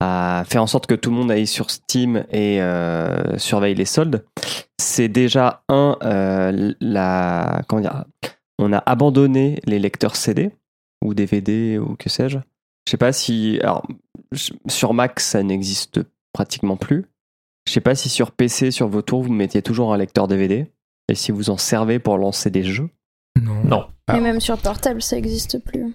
[0.00, 3.84] à faire en sorte que tout le monde aille sur Steam et euh, surveille les
[3.84, 4.24] soldes,
[4.80, 8.04] c'est déjà un euh, la comment dire
[8.58, 10.50] on a abandonné les lecteurs CD
[11.04, 12.38] ou DVD ou que sais-je.
[12.86, 13.86] Je sais pas si alors
[14.68, 16.00] sur Mac ça n'existe
[16.32, 17.06] pratiquement plus.
[17.66, 20.66] Je sais pas si sur PC sur vos tours vous mettiez toujours un lecteur DVD
[21.08, 22.88] et si vous en servez pour lancer des jeux.
[23.40, 23.62] Non.
[23.64, 23.86] Non.
[24.10, 25.94] Mais même sur portable, ça existe plus.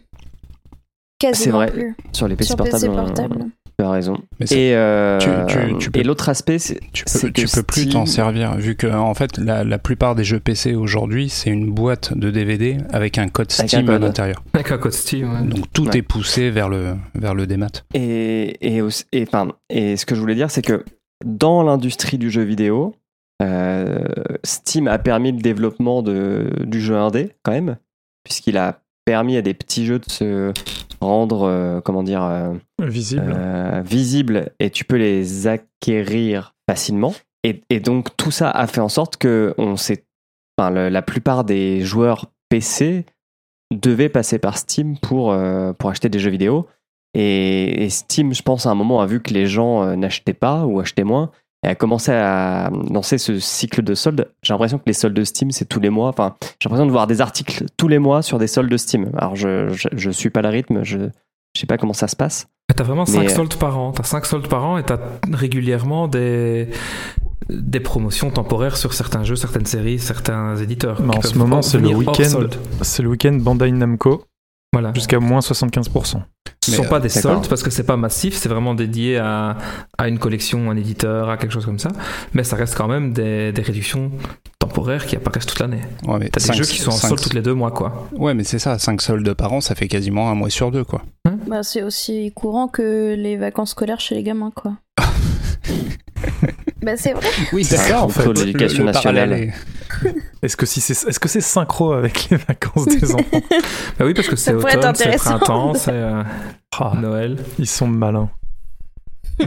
[1.19, 1.72] Quasiment C'est vrai.
[1.72, 1.96] plus.
[2.13, 3.46] Sur les PC Sur portables, PC on- portable.
[3.84, 4.17] Tu as raison.
[4.39, 7.56] Mais Et, euh, tu- tu- tu peux- et l'autre aspect, c'est Tu peux, tu que
[7.56, 11.30] peux plus t'en servir, vu que en fait la, la plupart des jeux PC aujourd'hui
[11.30, 14.43] c'est une boîte de DVD avec un code Avec Steam un à l'intérieur.
[14.54, 15.48] Avec un code Steam, ouais.
[15.48, 15.98] Donc tout Ouais.
[15.98, 17.67] est poussé vers le vers le démat.
[17.93, 20.84] Et, et, aussi- et, enfin, et ce que je voulais dire, c'est que
[21.26, 22.96] dans l'industrie du jeu vidéo,
[23.41, 24.00] euh,
[24.43, 27.78] Steam a permis le développement de, du jeu indé, quand même,
[28.24, 30.52] puisqu'il a permis à des petits jeux de se
[31.02, 33.34] rendre, euh, comment dire, euh, Visible.
[33.36, 37.13] euh, visibles et tu peux les acquérir facilement.
[37.44, 40.06] Et, et donc tout ça a fait en sorte que on s'est,
[40.58, 43.06] enfin, le- la plupart des joueurs PC
[43.74, 45.36] devaient passer par Steam pour,
[45.80, 46.68] pour acheter des jeux vidéo.
[47.16, 50.66] Et, et Steam, je pense, à un moment a vu que les gens n'achetaient pas
[50.66, 51.32] ou achetaient moins
[51.63, 54.30] et a commencé à lancer ce cycle de soldes.
[54.41, 56.10] J'ai l'impression que les soldes de Steam, c'est tous les mois.
[56.10, 59.12] Enfin, j'ai l'impression de voir des articles tous les mois sur des soldes de Steam.
[59.17, 60.97] Alors, je, je, je suis pas le rythme, je,
[61.56, 62.47] je sais pas comment ça se passe.
[62.76, 63.91] T'as vraiment Mais, 5 euh, soldes par an.
[63.91, 64.97] T'as 5 soldes par an et t'as
[65.32, 66.69] régulièrement des,
[67.49, 71.02] des promotions temporaires sur certains jeux, certaines séries, certains éditeurs.
[71.15, 72.23] En ce moment, c'est le week-end.
[72.23, 72.56] solde.
[72.82, 74.23] C'est le week-end Bandai Namco
[74.71, 74.91] Voilà.
[74.93, 76.21] jusqu'à moins 75%.
[76.63, 79.17] Ce Mais, sont pas euh, des soldes parce que c'est pas massif, c'est vraiment dédié
[79.17, 79.58] à,
[79.97, 81.89] à une collection, un éditeur, à quelque chose comme ça.
[82.34, 84.12] Mais ça reste quand même des, des réductions
[84.60, 85.82] temporaires qui apparaissent toute l'année.
[86.08, 88.08] Ouais, mais T'as des jeux qui sont en solde toutes les deux mois, quoi.
[88.13, 90.86] Ouais, mais c'est ça, 5 soldes par an, ça fait quasiment un mois sur deux,
[90.86, 91.02] quoi.
[91.47, 94.73] Bah, c'est aussi courant que les vacances scolaires chez les gamins, quoi.
[96.82, 97.28] bah, c'est vrai.
[97.54, 98.26] Oui, C'est ça, en fait.
[98.34, 99.54] L'éducation nationale.
[100.41, 103.41] Est-ce que si c'est est-ce que c'est synchro avec les vacances des enfants
[103.97, 106.23] Bah oui, parce que c'est automne, c'est printemps, c'est euh,
[106.80, 107.38] Ah, Noël.
[107.60, 108.30] Ils sont malins.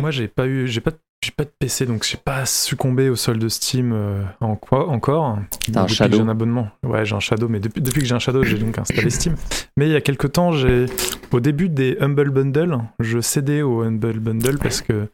[0.00, 3.16] Moi, j'ai pas eu, j'ai pas, j'ai pas de PC, donc j'ai pas succombé au
[3.16, 5.38] solde Steam euh, en quoi encore.
[5.72, 6.68] T'as un Shadow J'ai un abonnement.
[6.84, 9.34] Ouais, j'ai un Shadow, mais depuis, depuis que j'ai un Shadow, j'ai donc installé Steam.
[9.76, 10.86] Mais il y a quelques temps, j'ai,
[11.32, 15.08] au début des Humble Bundle, je cédais au Humble Bundle parce que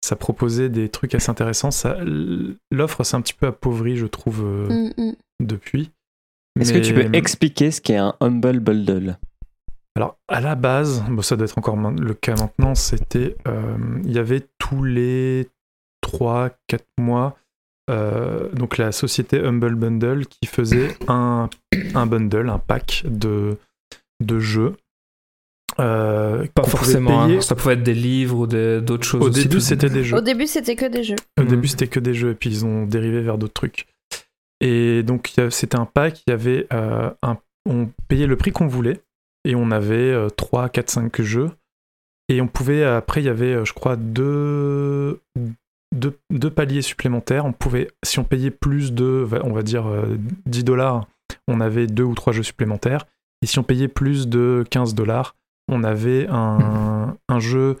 [0.00, 1.70] ça proposait des trucs assez intéressants.
[2.70, 5.12] L'offre s'est un petit peu appauvrie, je trouve, euh, Mm, mm.
[5.40, 5.90] depuis.
[6.58, 9.16] Est-ce que tu peux Mais- expliquer ce qu'est un Humble Bundle?
[9.96, 13.36] Alors, à la base, bon, ça doit être encore le cas maintenant, c'était.
[13.46, 15.48] euh, Il y avait tous les
[16.02, 16.50] 3-4
[16.98, 17.36] mois,
[17.90, 21.48] euh, donc la société Humble Bundle qui faisait un,
[21.94, 23.56] un bundle, un pack de,
[24.20, 24.76] de jeux.
[25.80, 27.24] Euh, Pas forcément.
[27.26, 27.38] payer.
[27.38, 27.40] hein.
[27.40, 29.22] Ça pouvait être des livres ou d'autres choses.
[29.22, 29.42] Au aussi.
[29.44, 30.16] début, c'était des jeux.
[30.16, 31.16] Au début, c'était que des jeux.
[31.38, 31.48] Au Mhm.
[31.48, 33.86] début, c'était que des jeux, et puis ils ont dérivé vers d'autres trucs.
[34.60, 37.36] Et donc, c'était un pack, il y avait euh, un,
[37.68, 39.00] on payait le prix qu'on voulait,
[39.44, 41.50] et on avait 3, 4, 5 jeux.
[42.28, 45.20] Et on pouvait, après, il y avait, euh, je crois, deux,
[45.94, 47.46] deux, deux paliers supplémentaires.
[47.46, 51.06] On pouvait, si on payait plus de, on va dire, euh, 10 dollars,
[51.46, 53.06] on avait deux ou trois jeux supplémentaires.
[53.42, 55.36] Et si on payait plus de 15 dollars,
[55.68, 57.76] on avait un, un jeu,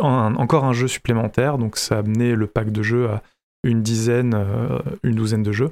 [0.00, 1.58] un- encore un jeu supplémentaire.
[1.58, 3.22] Donc ça amenait le pack de jeux à
[3.64, 5.70] une dizaine, euh, une douzaine de jeux.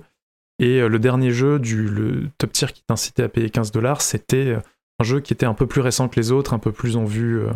[0.58, 4.02] Et euh, le dernier jeu du le top tier qui t'incitait à payer 15 dollars,
[4.02, 4.60] c'était euh,
[4.98, 7.04] un jeu qui était un peu plus récent que les autres, un peu plus en
[7.04, 7.40] vue.
[7.40, 7.50] euh.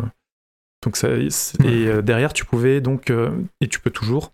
[0.84, 4.32] donc ça, et derrière, tu pouvais donc, euh, et tu peux toujours,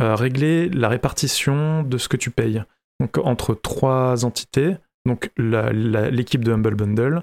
[0.00, 2.62] régler la répartition de ce que tu payes.
[3.00, 4.76] Donc entre trois entités,
[5.06, 7.22] donc l'équipe de Humble Bundle,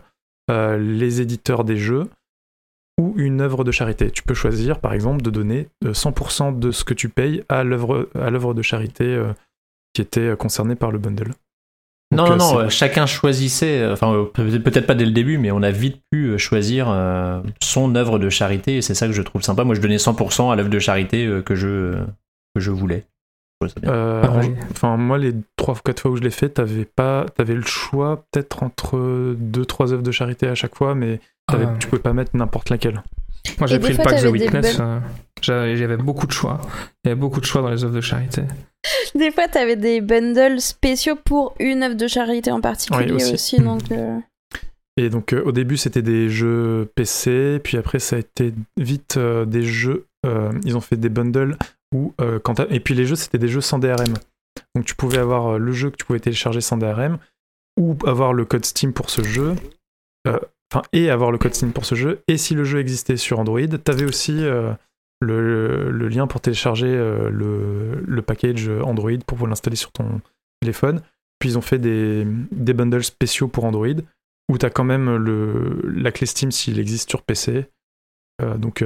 [0.51, 2.07] euh, les éditeurs des jeux
[2.99, 4.09] ou une œuvre de charité.
[4.11, 7.63] Tu peux choisir, par exemple, de donner euh, 100% de ce que tu payes à
[7.63, 9.33] l'œuvre à l'œuvre de charité euh,
[9.93, 11.31] qui était euh, concernée par le bundle.
[12.11, 15.05] Non, Donc, non, euh, non, euh, chacun choisissait, euh, enfin euh, peut- peut-être pas dès
[15.05, 18.81] le début, mais on a vite pu euh, choisir euh, son œuvre de charité, et
[18.81, 19.63] c'est ça que je trouve sympa.
[19.63, 22.05] Moi, je donnais 100% à l'œuvre de charité euh, que, je, euh,
[22.53, 23.05] que je voulais.
[23.85, 24.23] Euh,
[24.71, 27.61] Enfin, moi, les trois ou quatre fois où je l'ai fait, t'avais pas, t'avais le
[27.63, 31.57] choix peut-être entre deux, trois œuvres de charité à chaque fois, mais Ah.
[31.79, 33.01] tu pouvais pas mettre n'importe laquelle.
[33.59, 34.77] Moi, j'ai pris le pack The Witness.
[34.77, 34.83] bugs.
[34.83, 34.99] euh,
[35.41, 36.59] J'avais j'avais beaucoup de choix.
[37.03, 38.41] Il y avait beaucoup de choix dans les œuvres de charité.
[39.15, 43.33] Des fois, t'avais des bundles spéciaux pour une œuvre de charité en particulier Oui, aussi.
[43.35, 43.59] aussi.
[43.61, 44.17] donc, euh,
[44.97, 49.15] Et donc euh, au début c'était des jeux PC, puis après ça a été vite
[49.17, 50.05] euh, des jeux.
[50.25, 51.57] euh, ils ont fait des bundles
[52.21, 54.13] euh, quand et puis les jeux c'était des jeux sans DRM.
[54.75, 57.17] Donc tu pouvais avoir euh, le jeu que tu pouvais télécharger sans DRM
[57.79, 59.55] ou avoir le code Steam pour ce jeu.
[60.27, 60.39] euh,
[60.73, 62.23] Enfin et avoir le code Steam pour ce jeu.
[62.27, 64.41] Et si le jeu existait sur Android, t'avais aussi
[65.21, 70.21] le, lien pour télécharger le, package Android pour pouvoir l'installer sur ton
[70.61, 71.01] téléphone.
[71.37, 74.01] Puis ils ont fait des, des bundles spéciaux pour Android
[74.49, 77.67] où tu as quand même le, la clé Steam s'il existe sur PC.
[78.57, 78.83] Donc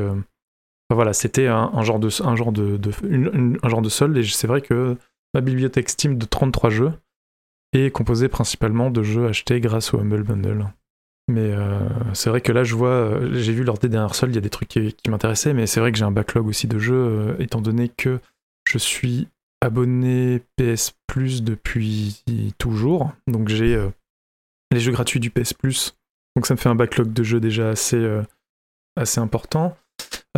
[0.89, 2.79] enfin, voilà, c'était un, genre de un genre de,
[3.63, 4.97] un genre de solde et c'est vrai que
[5.33, 6.93] ma bibliothèque Steam de 33 jeux
[7.73, 10.65] est composée principalement de jeux achetés grâce au Humble Bundle.
[11.29, 14.33] Mais euh, c'est vrai que là, je vois, euh, j'ai vu lors des dernières soldes,
[14.33, 16.67] il y a des trucs qui, m'intéressaient, mais c'est vrai que j'ai un backlog aussi
[16.67, 18.19] de jeux, euh, étant donné que
[18.67, 19.27] je suis
[19.61, 22.23] abonné PS Plus depuis
[22.57, 23.11] toujours.
[23.27, 23.89] Donc j'ai euh,
[24.71, 25.95] les jeux gratuits du PS Plus.
[26.35, 28.21] Donc ça me fait un backlog de jeux déjà assez,
[28.95, 29.75] assez important.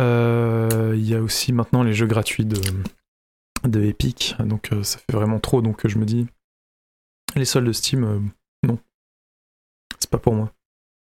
[0.00, 2.60] Euh, Il y a aussi maintenant les jeux gratuits de,
[3.64, 4.36] de Epic.
[4.40, 5.62] Donc euh, ça fait vraiment trop.
[5.62, 6.26] Donc euh, je me dis,
[7.34, 8.18] les soldes de Steam, euh,
[8.66, 8.78] non.
[9.98, 10.52] C'est pas pour moi.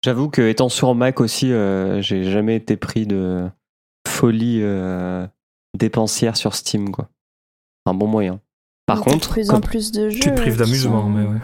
[0.03, 3.49] J'avoue que étant sur Mac aussi, euh, j'ai jamais été pris de
[4.07, 5.25] folie euh,
[5.77, 7.09] dépensière sur Steam, quoi.
[7.85, 8.39] Un bon moyen.
[8.85, 10.19] Par contre, plus en plus de jeux.
[10.19, 11.39] Tu te prives d'amusement, sont- mais ouais.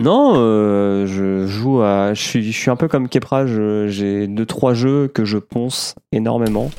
[0.00, 3.46] Non, euh, je joue à, je suis, je suis un peu comme Kepra.
[3.46, 6.70] J'ai deux trois jeux que je ponce énormément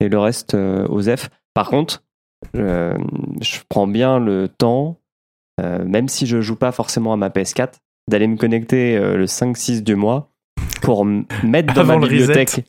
[0.00, 1.30] et le reste euh, aux F.
[1.54, 2.02] Par contre,
[2.56, 2.96] euh,
[3.40, 4.98] je prends bien le temps,
[5.60, 7.74] euh, même si je joue pas forcément à ma PS4,
[8.10, 10.30] d'aller me connecter le 5-6 du mois
[10.82, 12.64] pour mettre dans Avant ma le bibliothèque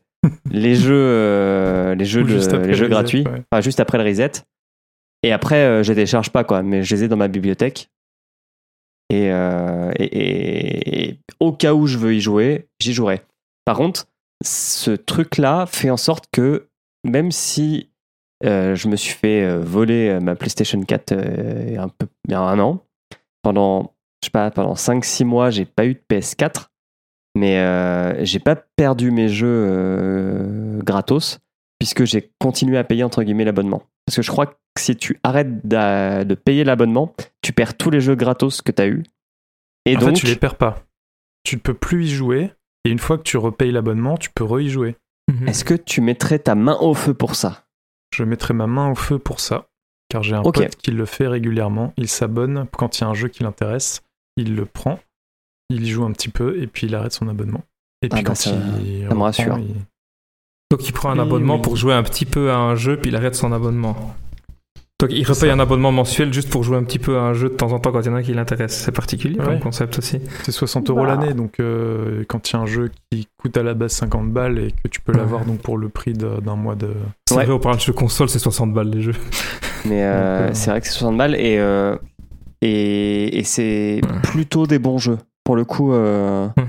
[0.51, 3.43] les jeux, les jeux, Ou de- juste après les jeux le reset, gratuits, ouais.
[3.51, 4.31] enfin juste après le reset.
[5.23, 7.89] Et après, je les télécharge pas quoi, mais je les ai dans ma bibliothèque.
[9.13, 13.21] Et, euh, et- au cas où je veux y jouer, j'y jouerai.
[13.65, 14.08] Par contre,
[14.43, 16.67] ce truc-là fait en sorte que
[17.06, 17.89] même si
[18.43, 21.89] euh, je me suis fait euh, voler ma PlayStation 4 euh, il y a un
[21.89, 22.84] peu il y a un an,
[23.41, 26.69] pendant je sais pas pendant 5-6 mois, j'ai pas eu de PS4,
[27.36, 31.39] mais j'ai pas perdu mes jeux gratos
[31.80, 33.84] puisque j'ai continué à payer entre guillemets l'abonnement.
[34.06, 38.01] Parce que je crois que si tu arrêtes de payer l'abonnement, tu perds tous les
[38.01, 39.03] jeux gratos que tu as eu.
[39.86, 40.83] Et en donc, fait, tu les perds pas.
[41.43, 42.51] Tu ne peux plus y jouer.
[42.86, 44.95] Et une fois que tu repayes l'abonnement, tu peux re-y jouer.
[45.31, 45.47] Mhm.
[45.47, 47.63] est-ce que tu mettrais ta main au feu pour ça?
[48.13, 49.67] Je mettrai ma main au feu pour ça.
[50.09, 50.55] Car j'ai un Ok.
[50.55, 51.93] pote qui le fait régulièrement.
[51.95, 54.01] Il s'abonne quand il y a un jeu qui l'intéresse.
[54.36, 54.99] Il le prend.
[55.69, 56.62] Il y joue un petit peu.
[56.62, 57.62] Et puis il arrête son abonnement.
[58.01, 58.51] Et puis bah, quand ça-
[58.83, 59.07] il.
[59.07, 59.57] ça me rassure.
[59.59, 59.75] il-
[60.71, 61.62] Donc il prend un Oui, abonnement oui.
[61.62, 63.95] pour jouer un petit peu à un jeu, puis il arrête son abonnement.
[65.03, 67.49] Donc il repaye un abonnement mensuel juste pour jouer un petit peu à un jeu
[67.49, 68.73] de temps en temps quand il y en a qui l'intéresse.
[68.85, 69.59] C'est particulier comme Ouais.
[69.59, 70.21] concept aussi.
[70.43, 71.15] C'est 60 euros Bah.
[71.15, 71.33] l'année.
[71.33, 74.59] Donc euh, quand il y a un jeu qui coûte à la base 50 balles
[74.59, 76.91] et que tu peux l'avoir donc pour le prix d'un mois de.
[77.27, 77.43] C'est Ouais.
[77.43, 79.15] vrai, on parle de jeux console, c'est 60 balles les jeux.
[79.85, 81.97] Mais euh, euh, c'est vrai que c'est 60 balles et, euh,
[82.61, 84.19] et, et c'est Ouais.
[84.23, 85.17] plutôt des bons jeux.
[85.43, 86.65] Pour le coup, euh, Hum.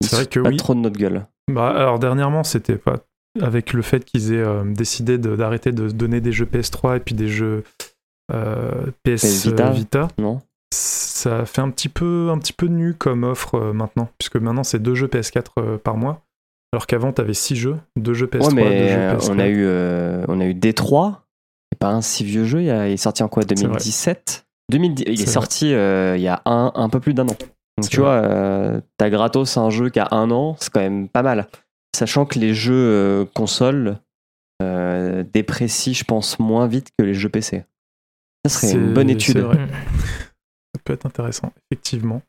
[0.00, 0.56] ils C'est vrai que battent oui.
[0.56, 1.26] trop de notre gueule.
[1.52, 2.96] Bah, alors dernièrement, c'était pas
[3.40, 7.14] avec le fait qu'ils aient euh, décidé d'arrêter de, donner des jeux PS3 et puis
[7.14, 7.64] des jeux
[8.32, 9.70] euh, PS, PS Vita.
[9.70, 10.08] Vita.
[10.18, 10.40] Non?
[10.72, 14.64] Ça fait un petit peu un petit peu nu comme offre euh, maintenant, puisque maintenant
[14.64, 16.24] c'est deux jeux PS4 euh, par mois,
[16.74, 19.30] alors qu'avant t'avais six jeux, deux jeux PS3, Ouais, mais deux jeux euh, PS4.
[19.30, 21.14] on a eu, euh, on a eu D3.
[21.70, 22.62] C'est pas un si vieux jeu.
[22.62, 23.44] Il, est sorti en quoi?
[23.44, 23.54] Vrai.
[23.54, 27.36] 2017 2010, Il est, sorti euh, il y a un, un peu plus d'un an.
[27.78, 31.08] Donc tu vois, euh, t'as gratos un jeu qui a un an, c'est quand même
[31.08, 31.46] pas mal.
[31.94, 33.98] Sachant que les jeux euh, consoles
[34.62, 37.64] euh, déprécient, je pense, moins vite que les jeux PC.
[38.44, 39.38] Ça serait une bonne étude.
[39.38, 39.58] vrai.
[40.74, 42.20] Ça peut être intéressant, effectivement.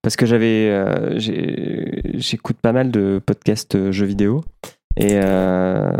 [0.00, 4.42] Parce que j'avais, euh, j'écoute pas mal de podcasts jeux vidéo.
[4.96, 5.92] Et euh,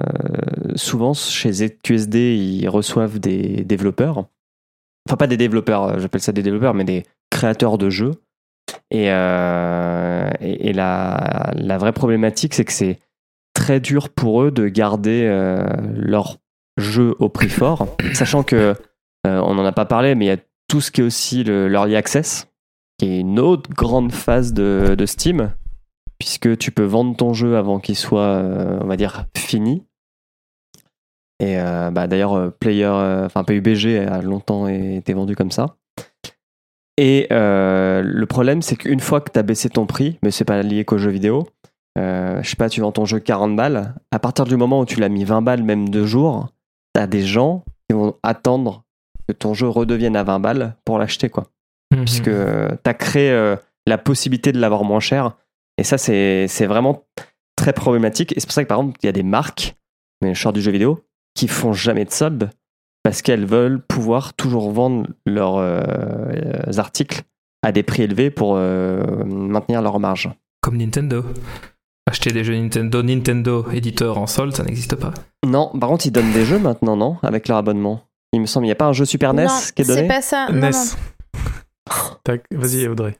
[0.74, 4.26] souvent, chez ZQSD, ils reçoivent des développeurs.
[5.06, 8.12] Enfin, pas des développeurs, j'appelle ça des développeurs, mais des créateurs de jeux.
[8.90, 12.98] Et, euh, et, et la, la vraie problématique, c'est que c'est
[13.54, 16.38] très dur pour eux de garder euh, leur
[16.76, 18.74] jeu au prix fort, sachant que
[19.26, 21.44] euh, on n'en a pas parlé, mais il y a tout ce qui est aussi
[21.44, 22.48] le, l'early access,
[22.98, 25.52] qui est une autre grande phase de, de Steam,
[26.18, 28.42] puisque tu peux vendre ton jeu avant qu'il soit,
[28.80, 29.84] on va dire, fini.
[31.40, 35.76] Et euh, bah, d'ailleurs, Player, euh, enfin PUBG a longtemps été vendu comme ça.
[36.96, 40.44] Et euh, le problème, c'est qu'une fois que tu as baissé ton prix, mais c'est
[40.44, 41.48] pas lié qu'aux jeux vidéo,
[41.98, 43.94] euh, je sais pas, tu vends ton jeu 40 balles.
[44.10, 46.48] À partir du moment où tu l'as mis 20 balles, même deux jours,
[46.92, 48.84] t'as des gens qui vont attendre
[49.28, 51.46] que ton jeu redevienne à 20 balles pour l'acheter, quoi.
[51.92, 52.04] Mhm.
[52.04, 52.30] Puisque
[52.82, 55.36] t'as créé euh, la possibilité de l'avoir moins cher.
[55.78, 57.04] Et ça, c'est vraiment
[57.56, 58.32] très problématique.
[58.36, 59.74] Et c'est pour ça que, par exemple, il y a des marques,
[60.22, 61.04] mais je sors du jeu vidéo,
[61.34, 62.50] qui font jamais de soldes
[63.04, 65.82] parce qu'elles veulent pouvoir toujours vendre leurs euh,
[66.78, 67.22] articles
[67.62, 70.30] à des prix élevés pour euh, maintenir leur marge.
[70.60, 71.22] Comme Nintendo.
[72.10, 75.12] Acheter des jeux Nintendo, Nintendo éditeur en solde, ça n'existe pas.
[75.46, 77.18] Non, par contre, ils donnent des jeux maintenant, non?
[77.22, 78.00] Avec leur abonnement.
[78.32, 80.02] Il me semble, il n'y a pas un jeu Super NES non, qui est donné?
[80.02, 80.48] c'est pas ça.
[80.50, 80.72] Non, NES.
[82.52, 83.16] Vas-y, Audrey.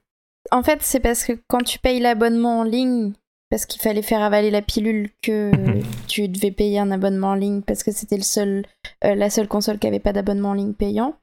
[0.51, 3.13] En fait, c'est parce que quand tu payes l'abonnement en ligne,
[3.55, 5.83] parce qu'il fallait faire avaler la pilule, que Mhm.
[6.09, 8.65] tu devais payer un abonnement en ligne parce que c'était le seul,
[9.05, 11.15] euh, la seule console qui avait pas d'abonnement en ligne payant.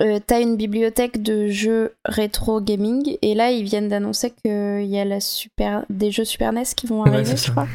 [0.00, 4.96] Euh, T'as une bibliothèque de jeux rétro gaming et là ils viennent d'annoncer qu'il y
[4.96, 7.66] a la super, des jeux Super NES qui vont arriver, je crois.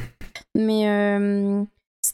[0.55, 1.61] Mais euh,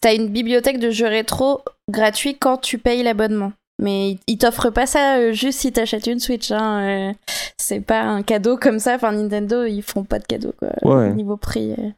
[0.01, 3.53] t'as une bibliothèque de jeux rétro gratuit quand tu payes l'abonnement.
[3.83, 6.51] Mais ils t'offrent pas ça euh, juste si t'achètes une Switch.
[6.51, 7.13] Hein, euh,
[7.57, 8.95] c'est pas un cadeau comme ça.
[8.95, 11.13] Enfin, Nintendo, ils font pas de cadeau quoi, Ouais.
[11.13, 11.73] niveau prix.
[11.73, 11.89] euh.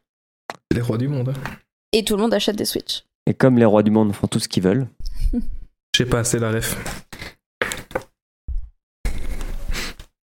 [0.73, 1.29] Les rois du monde.
[1.29, 1.51] hein.
[1.93, 3.03] Et tout le monde achète des Switch.
[3.27, 4.87] Et comme les rois du monde font tout ce qu'ils veulent,
[5.33, 6.75] Je sais pas, c'est la ref.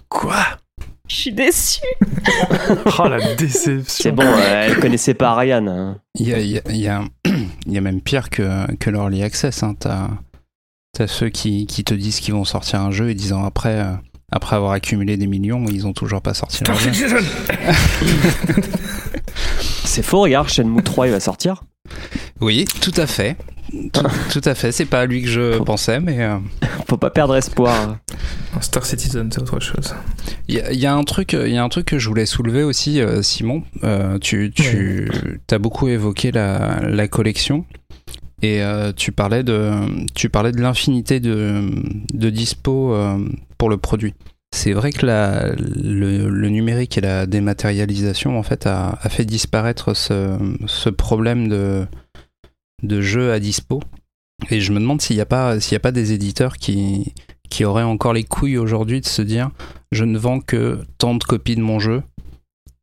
[0.09, 0.37] Quoi?
[1.09, 1.81] Je suis déçue.
[3.01, 3.83] Oh la déception.
[3.87, 5.69] c'est bon, euh, elle connaissait pas Ariane.
[5.69, 6.01] hein.
[6.19, 7.03] Il y a, il y a- il y a-
[7.67, 9.63] il y a même pire que, que l'Early Access.
[9.63, 9.75] Hein.
[9.79, 10.09] T'as
[11.03, 13.75] as ceux qui, qui te disent qu'ils vont sortir un jeu et dix ans après,
[13.81, 13.93] euh,
[14.33, 16.91] après avoir accumulé des millions, ils ont toujours pas sorti leur jeu.
[19.85, 21.63] C'est faux, regarde, Shenmue 3 il va sortir.
[22.41, 23.37] Oui, tout à fait.
[23.93, 24.73] Tout, tout à fait.
[24.73, 26.39] C'est pas à lui que je pensais, mais euh,
[26.89, 27.99] Faut pas perdre espoir.
[28.61, 29.95] Star Citizen, c'est autre chose.
[30.49, 32.09] il y, a- il y a un truc, il y a un truc que je
[32.09, 33.63] voulais soulever aussi, euh, Simon.
[33.85, 35.09] Euh, tu tu
[35.51, 37.65] as beaucoup évoqué la, la collection
[38.42, 39.72] et euh, tu parlais de
[40.14, 41.70] tu parlais de l'infinité de
[42.12, 43.18] de dispo euh,
[43.57, 44.14] pour le produit.
[44.51, 49.92] C'est vrai que la, le, le numérique et la dématérialisation en fait a, fait disparaître
[49.94, 51.87] ce, ce problème de
[52.83, 53.83] de jeux à dispo.
[54.51, 57.12] Et je me demande s'il n'y a pas s'il a pas des éditeurs qui
[57.51, 59.51] qui auraient encore les couilles aujourd'hui de se dire
[59.90, 62.03] je ne vends que tant de copies de mon jeu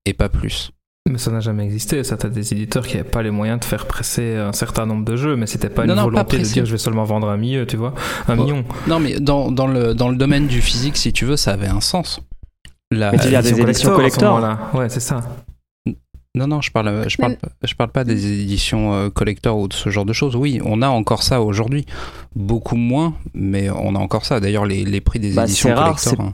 [0.05, 0.71] et pas plus.
[1.07, 2.03] Mais ça n'a jamais existé.
[2.03, 5.05] Ça, t'as des éditeurs qui n'avaient pas les moyens de faire presser un certain nombre
[5.05, 7.03] de jeux, mais c'était pas Non, une non, pas volonté de dire je vais seulement
[7.03, 7.93] vendre un million, tu vois,
[8.27, 8.41] un Oh.
[8.43, 8.65] million.
[8.87, 11.67] Non mais dans, dans, le, dans le domaine du physique, si tu veux, ça avait
[11.67, 12.21] un sens.
[12.91, 14.59] La- Mais tu veux dire des éditions collector moment-là.
[14.73, 15.21] Ouais, c'est ça.
[16.33, 19.73] Non, non, je parle, je parle, je parle pas des éditions euh, collector ou de
[19.73, 20.35] ce genre de choses.
[20.35, 21.85] Oui, on a encore ça aujourd'hui.
[22.35, 24.39] Beaucoup moins, mais on a encore ça.
[24.41, 26.33] D'ailleurs, les, les prix des Bah, éditions c'est rare, collector, hein,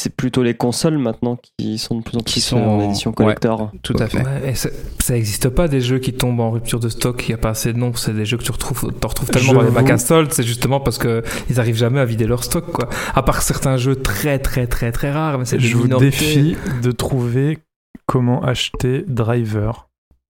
[0.00, 2.80] C'est plutôt les consoles maintenant qui sont de plus en Qui plus sont en en-
[2.82, 3.70] édition collector.
[3.82, 4.22] tout à fait.
[4.24, 7.32] Ouais, et c'est- ça n'existe pas des jeux qui tombent en rupture de stock, il
[7.32, 9.50] n'y a pas assez de nombre, c'est des jeux que tu retrouves, t'en retrouves tellement
[9.50, 12.26] Je dans les bacs à soldes, c'est justement parce que ils arrivent jamais à vider
[12.26, 12.88] leur stock, quoi.
[13.14, 16.10] À part certains jeux très très très très rares, mais c'est des Je vous minorités.
[16.10, 17.58] défie de trouver
[18.06, 19.88] comment acheter Driver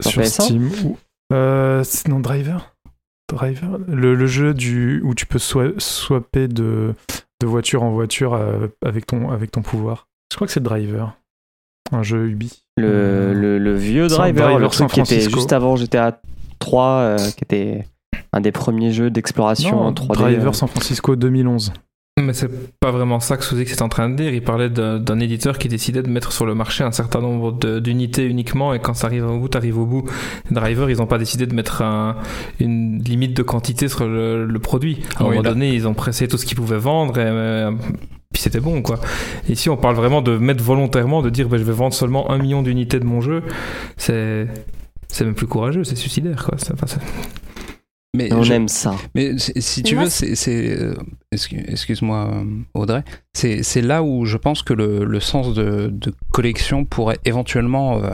[0.03, 0.43] Sur sur PS1?
[0.45, 0.71] Steam.
[0.87, 0.97] Ou...
[1.35, 2.75] Euh, c'est- non, Driver
[3.29, 6.95] Driver le, le jeu du, où tu peux swa- swapper de,
[7.41, 10.09] de voiture en voiture euh, avec, ton, avec ton pouvoir.
[10.31, 11.17] Je crois que c'est Driver.
[11.93, 12.63] Un jeu Ubi.
[12.77, 15.39] Le, le, le vieux driver, Driver le San truc qui était Francisco.
[15.41, 16.21] juste avant GTA
[16.61, 17.85] 3, euh, qui était
[18.33, 20.13] un des premiers jeux d'exploration en 3D.
[20.15, 20.53] Driver euh.
[20.53, 21.73] San Francisco 2011.
[22.23, 24.33] Mais c'est pas vraiment ça que Suzy est en train de dire.
[24.35, 28.25] Il parlait d'un éditeur qui décidait de mettre sur le marché un certain nombre d'unités
[28.27, 30.05] uniquement, et quand ça arrive au bout, t'arrives au bout.
[30.51, 32.17] Les drivers, ils n'ont pas décidé de mettre un-
[32.59, 34.99] une limite de quantité sur le, le produit.
[35.17, 35.51] À un Oui, moment là.
[35.51, 37.71] donné, ils ont pressé tout ce qu'ils pouvaient vendre, et euh,
[38.33, 39.01] puis c'était bon, quoi.
[39.49, 42.39] Ici, on parle vraiment de mettre volontairement, de dire ben, je vais vendre seulement un
[42.39, 43.43] million d'unités de mon jeu.
[43.97, 44.47] C'est.
[45.13, 46.57] C'est même plus courageux, c'est suicidaire, quoi.
[46.73, 46.87] Enfin,
[48.17, 48.97] Mais, On je- aime ça.
[49.15, 50.95] mais si tu Moi, veux, c'est, euh,
[51.33, 52.45] excu- excuse-moi euh,
[52.75, 57.21] Audrey, c'est, c'est là où je pense que le, le sens de, de collection pourrait
[57.25, 58.11] éventuellement euh,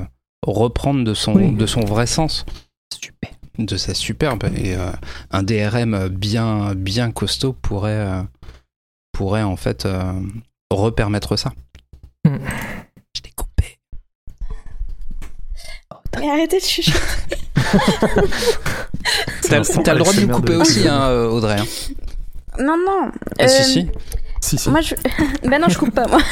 [0.46, 1.50] reprendre de son, Oui.
[1.52, 2.44] de son vrai sens.
[2.94, 3.30] Super.
[3.58, 4.90] de sa superbe et euh,
[5.30, 8.22] un DRM bien bien costaud pourrait euh,
[9.12, 10.12] pourrait en fait euh,
[10.70, 11.52] repermettre ça.
[12.26, 12.36] Mm.
[16.20, 17.36] Mais arrêtez de chuchoter.
[19.48, 19.58] T'as,
[19.94, 21.56] le droit de lui couper de- aussi, hein, euh, Audrey.
[21.58, 21.64] hein.
[22.58, 23.10] Non, non.
[23.38, 23.88] Ah, si si.
[24.40, 24.70] Si, si.
[24.70, 24.94] Moi, je...
[25.44, 26.20] ben non, je coupe pas, moi.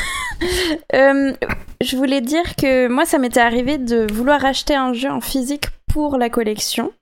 [0.94, 1.32] Euh,
[1.80, 5.66] je voulais dire que moi, ça m'était arrivé de vouloir acheter un jeu en physique
[5.86, 6.92] pour la collection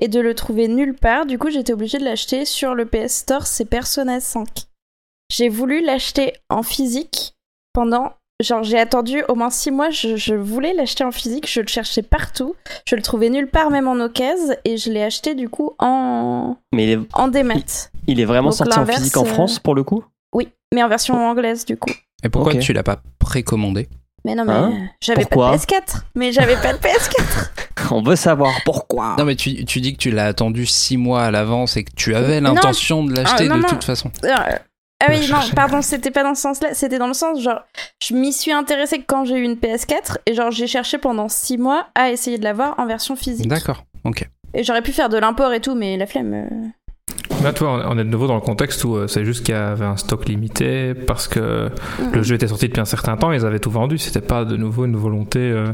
[0.00, 1.24] et de le trouver nulle part.
[1.26, 4.46] Du coup, j'étais obligée de l'acheter sur le PS Store, c'est Persona 5.
[5.32, 7.34] J'ai voulu l'acheter en physique
[7.72, 8.12] pendant
[8.42, 9.90] genre j'ai attendu au moins six mois.
[9.90, 12.54] Je, je voulais l'acheter en physique, je le cherchais partout,
[12.88, 16.56] je le trouvais nulle part, même en occasion, et je l'ai acheté du coup en
[16.72, 17.54] Mais il est, en démat.
[18.06, 20.04] il est vraiment Donc, sorti en physique en euh, France pour le coup?
[20.34, 21.90] Oui, mais en version anglaise du coup.
[22.22, 22.60] Et pourquoi Ok.
[22.60, 23.88] tu l'as pas précommandé?
[24.24, 24.72] Mais non, mais Hein?
[24.72, 26.02] euh, j'avais pas de PS4.
[26.16, 27.50] Mais j'avais pas de PS4.
[27.92, 29.14] On veut savoir pourquoi.
[29.18, 31.92] Non, mais tu, tu dis que tu l'as attendu six mois à l'avance et que
[31.94, 33.68] tu avais l'intention de l'acheter Ah, de non.
[33.68, 34.10] toute façon.
[35.00, 36.72] Ah oui, Je non, pardon, c'était pas dans ce sens-là.
[36.72, 37.60] C'était dans le sens, genre,
[38.02, 41.58] je m'y suis intéressée quand j'ai eu une PS4 et genre, j'ai cherché pendant six
[41.58, 43.46] mois à essayer de l'avoir en version physique.
[43.48, 44.26] D'accord, ok.
[44.54, 46.32] Et j'aurais pu faire de l'import et tout, mais la flemme.
[46.34, 46.48] euh.
[47.44, 49.54] Là, toi, on on est de nouveau dans le contexte où euh, c'est juste qu'il
[49.54, 51.70] y avait un stock limité parce que
[52.00, 52.12] Mm.
[52.14, 53.98] le jeu était sorti depuis un certain temps, ils avaient tout vendu.
[53.98, 55.66] C'était pas de nouveau une volonté euh,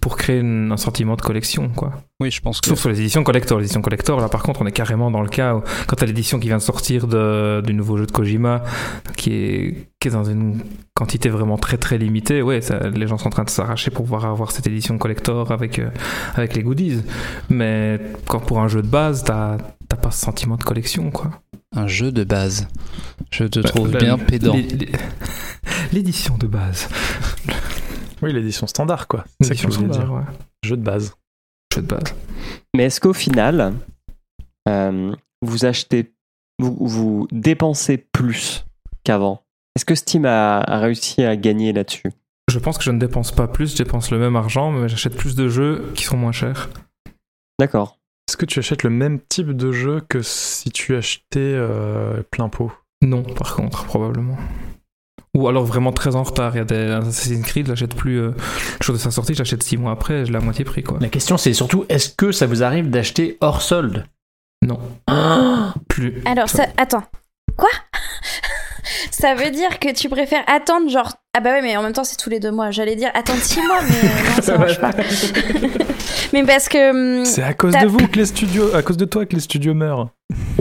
[0.00, 1.92] pour créer une- un sentiment de collection, quoi.
[2.24, 2.68] Oui, je pense que.
[2.70, 3.58] Sauf sur les éditions collector.
[3.58, 6.06] Les éditions collector, là, par contre, on est carrément dans le cas où, quand t'as
[6.06, 8.62] l'édition qui vient de sortir de, du nouveau jeu de Kojima,
[9.16, 10.62] qui est, qui est dans une
[10.94, 14.04] quantité vraiment très très limitée, ouais, ça- les gens sont en train de s'arracher pour
[14.04, 15.90] pouvoir avoir cette édition collector avec, euh,
[16.34, 17.02] avec les goodies.
[17.50, 21.30] Mais quand pour un jeu de base, t'as t'as pas ce sentiment de collection, quoi.
[21.76, 22.68] Un jeu de base.
[23.30, 24.54] Je te trouve Bah, bien la- pédant.
[24.54, 24.92] l'é- l'é-
[25.92, 26.88] L'édition de base.
[28.22, 29.24] Oui, l'édition standard, quoi.
[29.42, 30.10] C'est ça que L'édition voulais dire.
[30.10, 30.22] ouais.
[30.64, 31.12] Jeu de base.
[31.74, 32.14] Jeu de base.
[32.76, 33.74] Mais est-ce qu'au final,
[34.68, 36.12] euh, vous achetez,
[36.58, 38.64] vous, vous dépensez plus
[39.02, 39.42] qu'avant?
[39.76, 42.12] Est-ce que Steam a, a réussi à gagner là-dessus?
[42.50, 45.16] Je pense que je ne dépense pas plus, je dépense le même argent, mais j'achète
[45.16, 46.68] plus de jeux qui sont moins chers.
[47.58, 47.98] D'accord.
[48.28, 52.48] Est-ce que tu achètes le même type de jeu que si tu achetais euh, plein
[52.48, 52.72] pot?
[53.02, 54.36] Non, par contre, probablement.
[55.34, 56.54] Ou alors vraiment très en retard.
[56.54, 59.62] Il y a des Assassin's Creed, j'achète plus euh, le jour de sa sortie, j'achète
[59.62, 60.98] 6 mois après, je l'ai à moitié prix, quoi.
[61.00, 64.06] La question, c'est surtout est-ce que ça vous arrive d'acheter hors solde?
[64.62, 64.78] Non.
[65.88, 66.22] Plus.
[66.24, 66.66] Alors, ça.
[66.76, 67.04] Attends.
[67.56, 67.68] Quoi?
[69.10, 71.12] Ça veut dire que tu préfères attendre, genre.
[71.34, 72.70] Ah bah ouais, mais en même temps, c'est tous les deux mois.
[72.70, 74.90] J'allais dire attendre six mois, mais non, ça marche pas.
[76.32, 77.20] mais parce que.
[77.20, 79.40] hum, C'est à cause de vous que les studios, à cause de toi que les
[79.40, 80.10] studios meurent.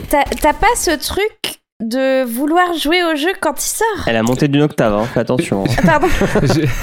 [0.09, 4.23] T'as t'as pas ce truc de vouloir jouer au jeu quand il sort Elle a
[4.23, 5.63] monté d'une octave, hein, fais attention.
[5.65, 5.73] hein.
[5.79, 6.07] Ah, Pardon.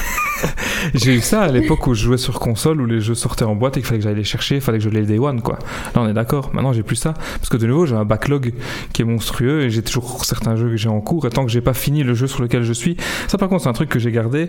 [0.94, 3.54] J'ai- eu ça à l'époque où je jouais sur console, où les jeux sortaient en
[3.54, 5.42] boîte et qu'il fallait que j'aille les chercher, il fallait que je les day one,
[5.42, 5.58] quoi.
[5.94, 6.50] Là, on est d'accord.
[6.52, 7.14] Maintenant, j'ai plus ça.
[7.14, 8.52] Parce que de nouveau, j'ai un backlog
[8.92, 11.26] qui est monstrueux et j'ai toujours certains jeux que j'ai en cours.
[11.26, 12.96] Et tant que j'ai pas fini le jeu sur lequel je suis,
[13.28, 14.48] ça, par contre, c'est un truc que j'ai gardé.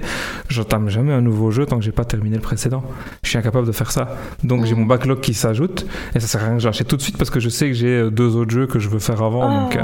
[0.49, 2.83] J'entame jamais un nouveau jeu tant que j'ai pas terminé le précédent.
[3.23, 4.15] Je suis incapable de faire ça.
[4.43, 5.85] Donc, j'ai mon backlog qui s'ajoute
[6.15, 7.73] et ça sert à rien que j'achète tout de suite parce que je sais que
[7.73, 9.47] j'ai euh, deux autres jeux que je veux faire avant.
[9.47, 9.63] Oh.
[9.63, 9.83] Donc, euh,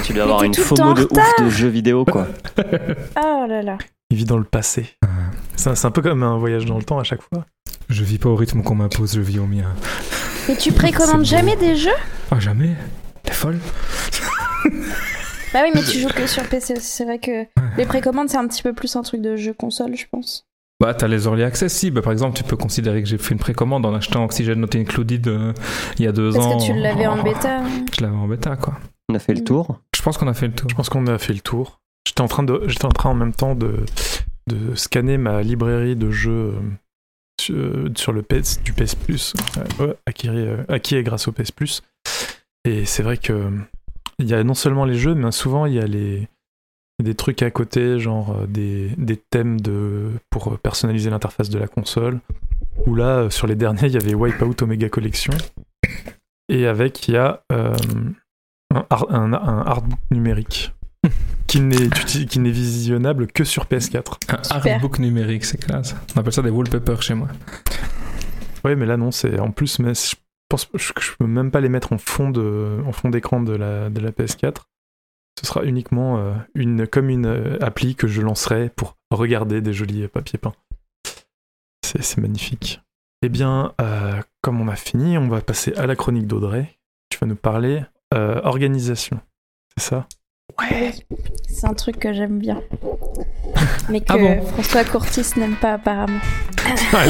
[0.04, 2.26] tu dois avoir une FOMO de ouf de jeux vidéo, quoi.
[3.20, 3.78] Oh là là.
[4.14, 4.86] Il vit dans le passé.
[5.56, 7.44] C'est c'est un peu comme un voyage dans le temps à chaque fois.
[7.88, 9.64] je vis pas au rythme qu'on m'impose, je vis au mien.
[10.48, 11.90] Et tu précommandes jamais des jeux?
[12.30, 12.76] Ah, jamais
[13.24, 13.58] T'es folle
[15.52, 16.86] Bah oui, mais tu joues que sur PC aussi.
[16.86, 17.44] C'est vrai que
[17.76, 20.46] les précommandes, c'est un petit peu plus un truc de jeu console, je pense.
[20.80, 21.90] Bah, t'as les early access, si.
[21.90, 24.76] Bah, par exemple, tu peux considérer que j'ai fait une précommande en achetant Oxygen Not
[24.76, 25.52] Included euh,
[25.98, 26.58] il y a deux Parce ans.
[26.58, 27.62] que tu l'avais en bêta.
[27.98, 28.74] Je l'avais en bêta, quoi.
[29.08, 29.80] On a fait le tour.
[29.96, 30.70] Je pense qu'on a fait le tour.
[30.70, 31.80] Je pense qu'on a fait le tour.
[32.06, 33.84] J'étais en train de, j'étais en train en même temps de,
[34.46, 36.60] de scanner ma librairie de jeux euh,
[37.40, 37.56] sur,
[37.96, 39.34] sur le PS, du PS Plus,
[39.80, 41.82] euh, acquis, euh, acquis grâce au PS Plus.
[42.64, 43.50] Et c'est vrai que
[44.18, 46.28] il y a non seulement les jeux, mais souvent il y a les
[47.02, 51.58] des trucs à côté, genre euh, des, des thèmes de pour euh, personnaliser l'interface de
[51.58, 52.20] la console.
[52.86, 55.32] Ou là, euh, sur les derniers, il y avait Wipeout Omega Collection.
[56.48, 57.74] Et avec, il y a euh,
[58.72, 60.72] un, un, un artbook numérique
[61.54, 64.18] qui n'est uti- qui n'est visionnable que sur PS4.
[64.28, 64.74] Un Super.
[64.74, 65.94] artbook numérique, c'est classe.
[66.16, 67.28] On appelle ça des wallpapers chez moi.
[68.64, 70.16] Oui, mais là non, c'est en plus, mais je
[70.48, 73.52] pense que je, peux même pas les mettre en fond de, en fond d'écran de
[73.52, 74.62] la, de la PS4.
[75.38, 79.72] Ce sera uniquement euh, une, comme une euh, appli que je lancerai pour regarder des
[79.72, 80.56] jolis papiers peints.
[81.84, 82.82] C'est c'est magnifique.
[83.22, 86.76] Eh bien, euh, comme on a fini, on va passer à la chronique d'Audrey.
[87.10, 89.20] Tu vas nous parler euh, organisation.
[89.76, 90.08] C'est ça?
[90.60, 90.92] Oui.
[91.48, 92.60] C'est un truc que j'aime bien.
[93.88, 96.20] Mais que Ah bon François Courtis n'aime pas apparemment.
[96.92, 97.06] À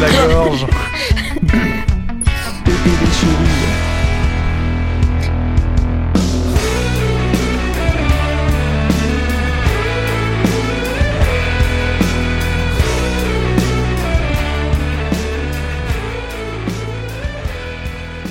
[0.00, 0.66] la gorge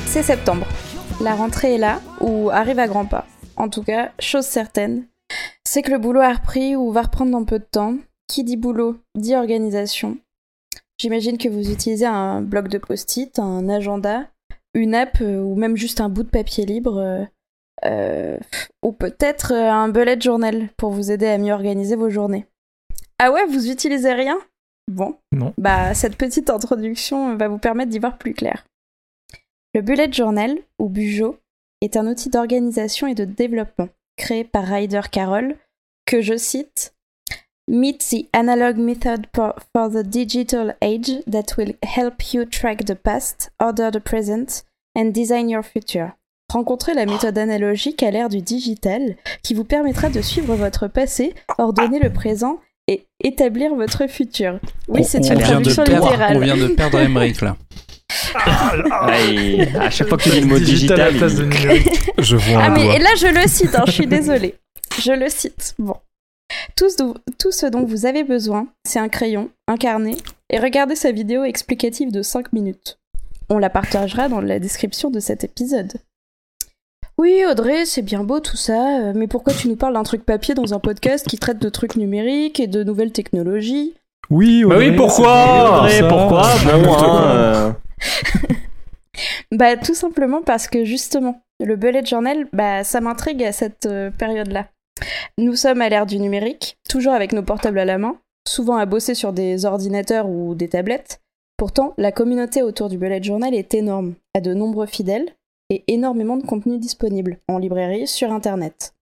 [0.05, 0.67] C'est septembre.
[1.23, 3.27] La rentrée est là, ou arrive à grands pas.
[3.55, 5.05] En tout cas, chose certaine,
[5.63, 7.95] c'est que le boulot a repris ou va reprendre dans peu de temps.
[8.27, 10.17] Qui dit boulot dit organisation.
[10.99, 14.29] J'imagine que vous utilisez un bloc de post-it, un agenda,
[14.73, 17.25] une app euh, ou même juste un bout de papier libre euh,
[17.83, 18.37] Euh,
[18.83, 22.45] ou peut-être un bullet journal pour vous aider à mieux organiser vos journées.
[23.17, 24.37] Ah ouais, vous utilisez rien?
[24.87, 25.53] Bon, Non.
[25.57, 28.65] bah cette petite introduction va vous permettre d'y voir plus clair.
[29.73, 31.37] Le bullet journal, ou Bujo,
[31.79, 35.55] est un outil d'organisation et de développement créé par Ryder Carroll,
[36.05, 36.93] que je cite
[37.69, 42.95] Meet the analog method for, for the digital age that will help you track the
[42.95, 44.65] past, order the present,
[44.97, 46.09] and design your future.
[46.51, 51.33] Rencontrez la méthode analogique à l'ère du digital qui vous permettra de suivre votre passé,
[51.59, 52.59] ordonner le présent
[52.89, 54.59] et établir votre futur.
[54.89, 56.35] Oui, c'est une traduction littérale.
[56.35, 57.55] On vient de perdre Emmerich là.
[58.35, 58.73] Ah,
[59.29, 62.11] et à chaque fois que tu dis le mot Digital digital, il- numérique.
[62.19, 62.95] Je vois Ah un mais doigt.
[62.95, 64.55] et là je le cite, hein, je suis désolée.
[65.01, 65.75] Je le cite.
[65.79, 65.95] Bon.
[66.75, 70.17] Tout ce, dont- tout ce dont vous avez besoin, c'est un crayon, un carnet,
[70.49, 72.97] et regardez sa vidéo explicative de 5 minutes.
[73.49, 75.93] On la partagera dans la description de cet épisode.
[77.17, 80.25] Oui, Audrey, c'est bien beau tout ça, euh, mais pourquoi tu nous parles d'un truc
[80.25, 83.93] papier dans un podcast qui traite de trucs numériques et de nouvelles technologies?
[84.29, 85.45] Oui, Bah oui, Audrey, pourquoi?
[85.45, 86.07] c'est Audrey, ça.
[86.07, 86.41] pourquoi?
[86.83, 87.71] Bon, hein, euh,
[89.51, 94.09] Bah tout simplement parce que justement, le bullet journal, bah ça m'intrigue à cette euh,
[94.09, 94.69] période-là.
[95.37, 98.85] Nous sommes à l'ère du numérique, toujours avec nos portables à la main, souvent à
[98.85, 101.21] bosser sur des ordinateurs ou des tablettes.
[101.57, 105.29] Pourtant, la communauté autour du bullet journal est énorme, a de nombreux fidèles
[105.69, 108.93] et énormément de contenu disponible en librairie, sur internet.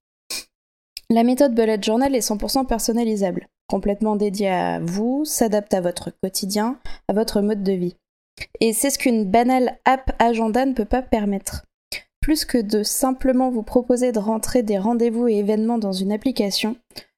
[1.10, 6.78] La méthode bullet journal est 100% personnalisable, complètement dédiée à vous, s'adapte à votre quotidien,
[7.08, 7.96] à votre mode de vie.
[8.60, 11.66] Et c'est ce qu'une banale app agenda ne peut pas permettre.
[12.22, 16.76] Plus que de simplement vous proposer de rentrer des rendez-vous et événements dans une application,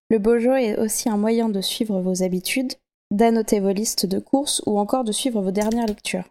[0.09, 2.73] le Bojo est aussi un moyen de suivre vos habitudes,
[3.11, 6.25] d'annoter vos listes de courses ou encore de suivre vos dernières lectures.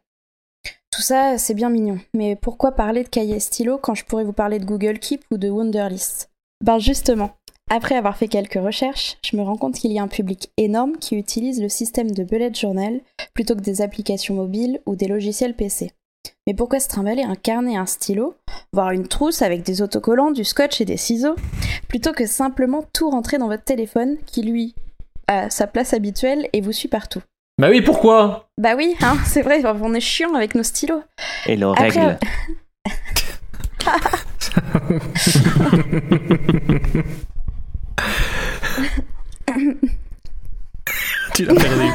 [0.90, 4.32] Tout ça, c'est bien mignon, mais pourquoi parler de cahier stylo quand je pourrais vous
[4.32, 6.30] parler de Google Keep ou de Wunderlist?
[6.62, 7.30] Ben justement,
[7.70, 10.96] après avoir fait quelques recherches, je me rends compte qu'il y a un public énorme
[10.98, 13.00] qui utilise le système de bullet journal
[13.32, 15.92] plutôt que des applications mobiles ou des logiciels PC.
[16.46, 18.34] Mais pourquoi se trimballer un carnet et un stylo,
[18.72, 21.36] voire une trousse avec des autocollants, du scotch et des ciseaux,
[21.86, 24.74] plutôt que simplement tout rentrer dans votre téléphone qui, lui,
[25.28, 27.22] a sa place habituelle et vous suit partout?
[27.56, 28.48] Bah oui, pourquoi?
[28.58, 31.02] Bah oui, hein, c'est vrai, on est chiant avec nos stylos.
[31.46, 32.18] et le Après, règle.
[41.34, 41.86] Tu l'as perdu.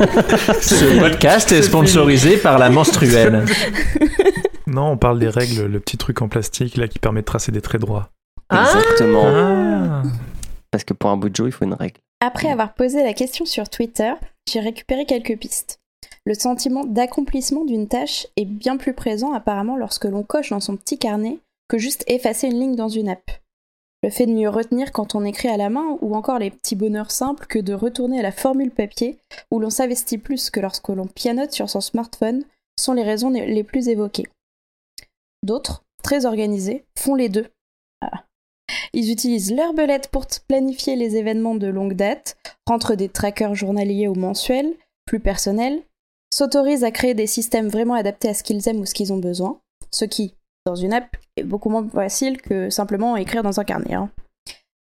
[0.62, 3.46] Ce podcast est sponsorisé par la menstruelle.
[4.68, 7.52] Non, on parle des règles, le petit truc en plastique là qui permet de tracer
[7.52, 8.10] des traits droits.
[8.52, 9.28] Exactement.
[9.28, 10.02] Ah.
[10.72, 12.00] Parce que pour un bout de Joe, il faut une règle.
[12.20, 14.14] Après avoir posé la question sur Twitter,
[14.52, 15.80] j'ai récupéré quelques pistes.
[16.26, 20.76] Le sentiment d'accomplissement d'une tâche est bien plus présent apparemment lorsque l'on coche dans son
[20.76, 21.38] petit carnet
[21.70, 23.32] que juste effacer une ligne dans une app.
[24.06, 26.76] Le fait de mieux retenir quand on écrit à la main ou encore les petits
[26.76, 29.18] bonheurs simples que de retourner à la formule papier
[29.50, 32.44] où l'on s'investit plus que lorsque l'on pianote sur son smartphone
[32.80, 34.28] sont les raisons les plus évoquées.
[35.42, 37.48] D'autres, très organisés, font les deux.
[38.02, 38.26] Ah.
[38.94, 42.38] Ils utilisent leur belette pour planifier les événements de longue date,
[42.68, 44.76] rentrent des trackers journaliers ou mensuels,
[45.08, 45.82] plus personnels,
[46.32, 49.18] s'autorisent à créer des systèmes vraiment adaptés à ce qu'ils aiment ou ce qu'ils ont
[49.18, 50.36] besoin, ce qui,
[50.66, 53.94] dans une app, est beaucoup moins facile que simplement écrire dans un carnet.
[53.94, 54.10] hein.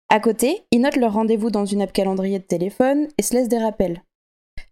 [0.08, 3.48] À côté, ils notent leur rendez-vous dans une app calendrier de téléphone et se laissent
[3.48, 4.02] des rappels.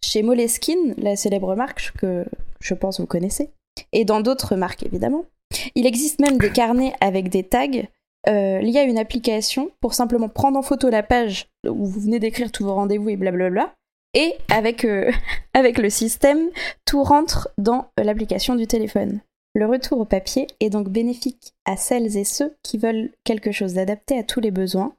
[0.02, 2.26] Chez Moleskine, la célèbre marque que
[2.60, 3.50] je pense vous connaissez,
[3.92, 5.24] et dans d'autres marques évidemment,
[5.74, 7.66] il existe même des carnets avec des tags
[8.28, 12.18] euh, liés à une application pour simplement prendre en photo la page où vous venez
[12.18, 13.72] d'écrire tous vos rendez-vous et blablabla.
[14.12, 15.10] Et avec, euh,
[15.54, 16.50] avec le système,
[16.84, 19.20] tout rentre dans euh, l'application du téléphone.
[19.54, 23.74] Le retour au papier est donc bénéfique à celles et ceux qui veulent quelque chose
[23.74, 24.94] d'adapté à tous les besoins,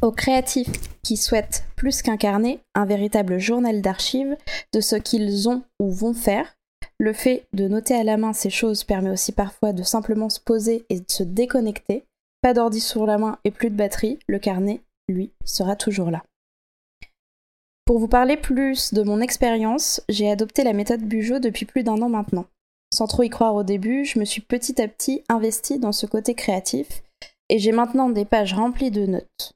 [0.00, 0.70] aux créatifs
[1.02, 4.36] qui souhaitent plus qu'un carnet, un véritable journal d'archives
[4.72, 6.56] de ce qu'ils ont ou vont faire.
[6.98, 10.40] Le fait de noter à la main ces choses permet aussi parfois de simplement se
[10.40, 12.06] poser et de se déconnecter.
[12.42, 16.22] Pas d'ordi sur la main et plus de batterie, le carnet, lui, sera toujours là.
[17.84, 22.00] Pour vous parler plus de mon expérience, j'ai adopté la méthode Bujo depuis plus d'un
[22.02, 22.46] an maintenant.
[22.96, 26.06] Sans trop y croire au début, je me suis petit à petit investie dans ce
[26.06, 27.02] côté créatif
[27.50, 29.52] et j'ai maintenant des pages remplies de notes.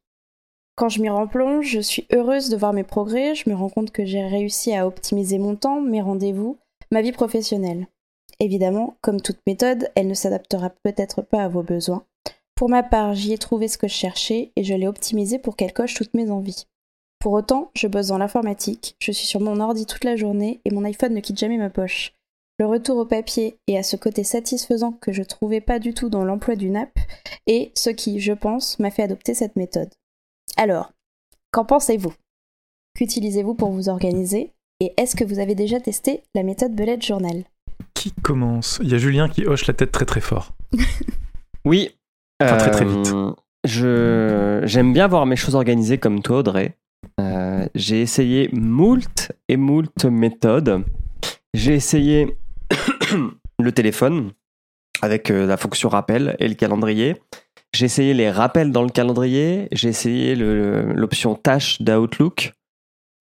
[0.76, 3.92] Quand je m'y replonge, je suis heureuse de voir mes progrès, je me rends compte
[3.92, 6.58] que j'ai réussi à optimiser mon temps, mes rendez-vous,
[6.92, 7.86] ma vie professionnelle.
[8.40, 12.04] Évidemment, comme toute méthode, elle ne s'adaptera peut-être pas à vos besoins.
[12.54, 15.56] Pour ma part, j'y ai trouvé ce que je cherchais et je l'ai optimisé pour
[15.56, 16.66] qu'elle coche toutes mes envies.
[17.18, 20.70] Pour autant, je bosse dans l'informatique, je suis sur mon ordi toute la journée et
[20.70, 22.12] mon iPhone ne quitte jamais ma poche.
[22.60, 26.10] Le retour au papier et à ce côté satisfaisant que je trouvais pas du tout
[26.10, 26.92] dans l'emploi d'une app,
[27.46, 29.88] et ce qui, je pense, m'a fait adopter cette méthode.
[30.58, 30.92] Alors,
[31.52, 32.12] qu'en pensez-vous?
[32.98, 34.52] Qu'utilisez-vous pour vous organiser?
[34.80, 37.44] Et est-ce que vous avez déjà testé la méthode Bullet Journal?
[37.94, 38.78] Qui commence?
[38.82, 40.52] Il y a Julien qui hoche la tête très très fort.
[41.66, 41.94] Oui.
[42.42, 43.12] Enfin, très, très vite.
[43.12, 43.32] Euh,
[43.64, 46.74] Je j'aime bien voir mes choses organisées comme toi, Audrey.
[47.20, 50.84] Euh, j'ai essayé moult et moult méthodes.
[51.52, 52.38] J'ai essayé
[53.60, 54.32] le téléphone
[55.02, 57.16] avec euh, la fonction rappel et le calendrier.
[57.74, 59.68] J'ai essayé les rappels dans le calendrier.
[59.72, 62.52] J'ai essayé l'option tâches d'Outlook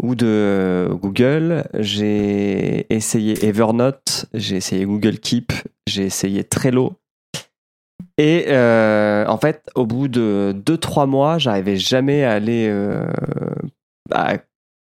[0.02, 1.66] ou de Google.
[1.76, 4.26] J'ai essayé Evernote.
[4.34, 5.54] J'ai essayé Google Keep.
[5.88, 6.94] J'ai essayé Trello.
[8.18, 13.06] Et euh, en fait, au bout de 2-3 mois, j'arrivais jamais à aller euh,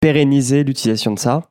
[0.02, 1.50] pérenniser l'utilisation de ça.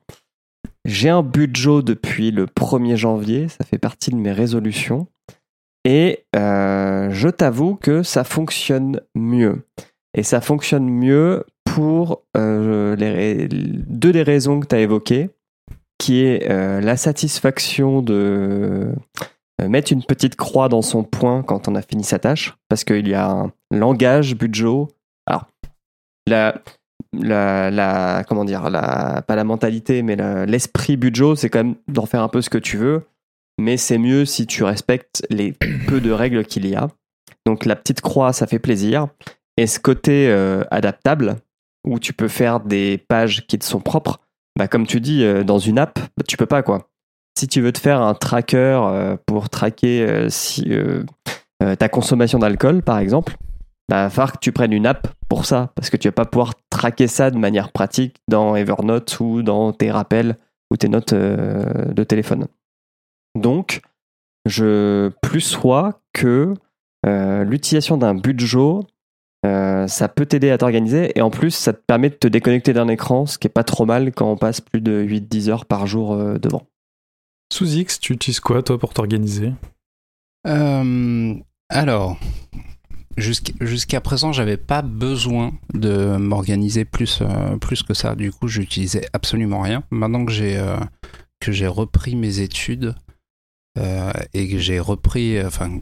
[0.85, 5.07] J'ai un budget depuis le 1er janvier, ça fait partie de mes résolutions.
[5.85, 9.65] Et euh, je t'avoue que ça fonctionne mieux.
[10.13, 15.29] Et ça fonctionne mieux pour euh, deux des raisons que tu as évoquées,
[15.97, 18.93] qui est euh, la satisfaction de
[19.61, 23.07] mettre une petite croix dans son point quand on a fini sa tâche, parce qu'il
[23.07, 24.85] y a un langage budget.
[25.25, 25.47] Alors,
[26.27, 26.61] la,
[27.13, 32.05] la, la comment dire, la, pas la mentalité, mais l'esprit budget, c'est quand même d'en
[32.05, 33.03] faire un peu ce que tu veux,
[33.59, 35.53] mais c'est mieux si tu respectes les
[35.87, 36.87] peu de règles qu'il y a.
[37.45, 39.07] Donc la petite croix, ça fait plaisir.
[39.57, 41.35] Et ce côté euh, adaptable,
[41.85, 44.21] où tu peux faire des pages qui te sont propres,
[44.57, 46.89] bah, comme tu dis, euh, dans une app, bah, tu peux pas quoi
[47.35, 50.71] si tu veux te faire un tracker euh, pour traquer si,
[51.79, 53.37] ta consommation d'alcool, par exemple,
[53.93, 56.25] bah, va falloir que tu prennes une app pour ça, parce que tu vas pas
[56.25, 60.37] pouvoir traquer ça de manière pratique dans Evernote ou dans tes rappels
[60.71, 62.47] ou tes notes euh, de téléphone.
[63.35, 63.81] Donc,
[64.45, 66.53] je plus sois que
[67.05, 68.79] euh, l'utilisation d'un budget,
[69.45, 72.73] euh, ça peut t'aider à t'organiser et en plus, ça te permet de te déconnecter
[72.73, 75.65] d'un écran, ce qui est pas trop mal quand on passe plus de 8-10 heures
[75.65, 76.65] par jour euh, devant.
[77.51, 79.53] Sous X, tu utilises quoi toi pour t'organiser?
[80.47, 81.35] Euh,
[81.69, 82.17] alors,
[83.17, 88.15] jusqu'à présent, j'avais pas besoin de m'organiser plus, euh, plus que ça.
[88.15, 89.83] Du coup, j'utilisais absolument rien.
[89.91, 92.95] Maintenant que j'ai euh, repris mes études
[93.77, 95.79] euh, et que j'ai repris, enfin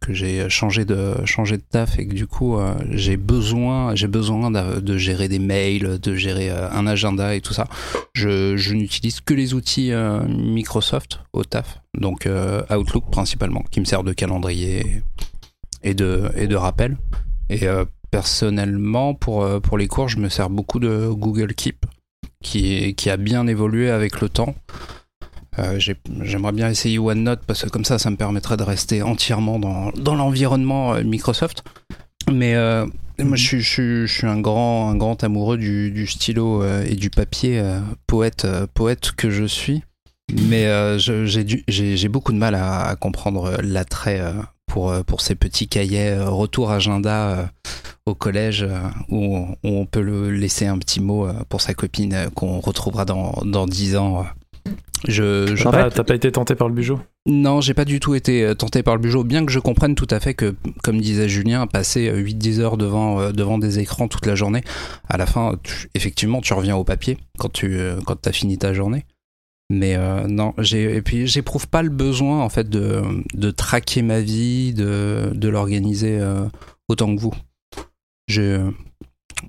[0.00, 2.58] que j'ai changé de changé de taf et que du coup
[2.90, 7.66] j'ai besoin besoin de, gérer des mails, de gérer un agenda et tout ça.
[8.12, 9.90] Je, n'utilise que les outils
[10.28, 12.28] Microsoft au taf, donc
[12.70, 15.02] Outlook principalement, qui me sert de calendrier
[15.94, 16.96] de, et de rappel.
[17.50, 21.86] Et euh, personnellement, pour, euh, pour les cours, je me sers beaucoup de Google Keep,
[22.42, 24.54] qui, qui a bien évolué avec le temps.
[25.58, 29.02] Euh, j'ai- J'aimerais bien essayer OneNote parce que comme ça, ça me permettrait de rester
[29.02, 31.62] entièrement dans, dans l'environnement Microsoft.
[32.30, 32.54] Mais
[33.18, 37.62] moi, je je, je suis un grand, un grand amoureux du, stylo et du papier,
[38.06, 39.82] poète, poète que je suis.
[40.48, 44.20] Mais euh, j'ai beaucoup de mal à, à comprendre l'attrait
[44.66, 47.44] pour, euh, pour ces petits cahiers euh, retour agenda euh,
[48.04, 48.66] au collège
[49.08, 53.04] où, on- où on peut le laisser un petit mot pour sa copine qu'on retrouvera
[53.04, 54.24] dans, dans 10 ans.
[55.08, 56.94] Je, je- T'as pas été tenté par le budget
[57.28, 60.06] non, j'ai pas du tout été tenté par le bugeot, bien que je comprenne tout
[60.10, 60.54] à fait que,
[60.84, 64.62] comme disait Julien, passer euh, 8-10 heures devant, devant des écrans toute la journée,
[65.08, 68.72] à la fin, tu- effectivement, tu reviens au papier quand tu quand as fini ta
[68.72, 69.04] journée.
[69.68, 73.02] Mais euh, non, j'ai et puis j'éprouve pas le besoin en fait de,
[73.34, 76.44] de traquer ma vie, de, de l'organiser euh,
[76.88, 77.34] autant que vous.
[78.28, 78.70] Je,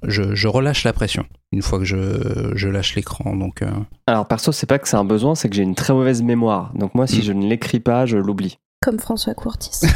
[0.04, 3.36] je, je relâche la pression une fois que je, je lâche l'écran.
[3.36, 3.70] Donc, euh,
[4.08, 6.74] Alors perso, c'est pas que c'est un besoin, c'est que j'ai une très mauvaise mémoire.
[6.76, 7.24] Donc moi, si Mm.
[7.24, 8.58] je ne l'écris pas, je l'oublie.
[8.80, 9.72] Comme François Courtis.
[9.82, 9.88] Ça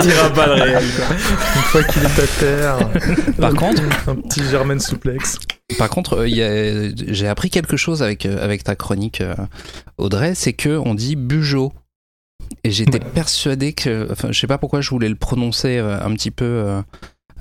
[0.00, 0.82] tira pas le réel.
[0.82, 2.78] Une fois qu'il est à terre.
[3.38, 5.38] Par contre- un petit German souplex.
[5.78, 9.34] Par contre, euh, j'ai appris quelque chose avec, euh, avec ta chronique, euh,
[9.98, 11.72] Audrey, c'est que on dit bugeot.
[12.64, 16.12] Et j'étais persuadé que, enfin, je sais pas pourquoi je voulais le prononcer euh, un
[16.14, 16.80] petit peu euh,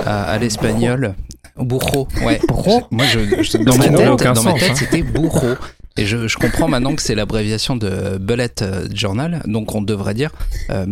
[0.06, 1.16] à, à l'espagnol.
[1.58, 2.39] Burro, ouais.
[2.47, 4.76] Burro Moi, je, je- dans ma tête, aucun dans ma tête, hein.
[4.76, 5.56] c'était burro.
[5.98, 10.14] Et je, je comprends maintenant que c'est l'abréviation de Bullet euh, Journal, donc on devrait
[10.14, 10.32] dire
[10.70, 10.86] euh,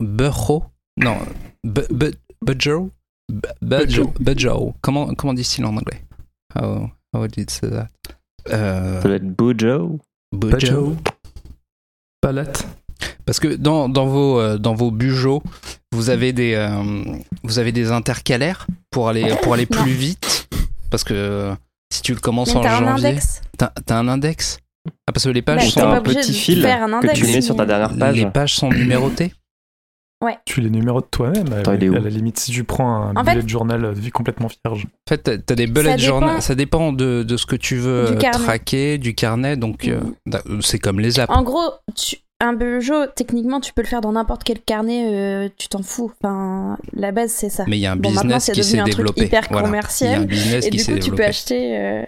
[0.00, 0.64] burro.
[0.96, 1.18] Non,
[1.64, 2.90] bu- bu- budjo,
[3.30, 3.48] Bu-
[4.20, 4.74] budjo.
[4.80, 6.02] Comment comment dit-il en anglais?
[6.54, 7.88] How how would you say that?
[8.50, 9.98] Euh, Ça doit être Bojo.
[10.32, 10.96] budjo.
[12.20, 12.66] Palette.
[13.26, 14.92] Parce que dans, dans vos euh, dans vos
[15.92, 17.02] vous avez des euh,
[17.42, 20.48] vous avez des intercalaires pour aller pour aller plus vite.
[20.90, 21.54] Parce que euh,
[21.94, 24.58] si tu le commences Mais en t'as un janvier, index t'as un index.
[25.06, 27.40] Ah, parce que les pages Bah, sont un petit de fil un que tu mets
[27.40, 28.16] sur ta dernière page.
[28.16, 29.32] les pages sont numérotées.
[30.46, 31.52] Tu les numérotes toi-même.
[31.52, 34.86] À, la limite, si tu prends un En bullet fait- journal euh, complètement vierge.
[34.86, 36.40] En fait, t'as- t'as des bullet journal.
[36.40, 39.58] Ça dépend de, de ce que tu veux Du euh, traquer, du carnet.
[39.58, 40.14] Donc, euh, Mhm.
[40.26, 41.30] da- c'est comme les apps.
[41.30, 45.48] En gros, tu- un Peugeot, techniquement, tu peux le faire dans n'importe quel carnet, euh,
[45.56, 46.12] tu t'en fous.
[46.20, 47.64] Enfin, la base, c'est ça.
[47.68, 49.24] Mais il y a un Bon, maintenant, business c'est qui devenu s'est un truc développé.
[49.26, 49.66] hyper Voilà.
[49.66, 50.10] commercial.
[50.10, 51.24] Il y a un business Et qui du coup, tu peux développé.
[51.24, 52.04] acheter euh,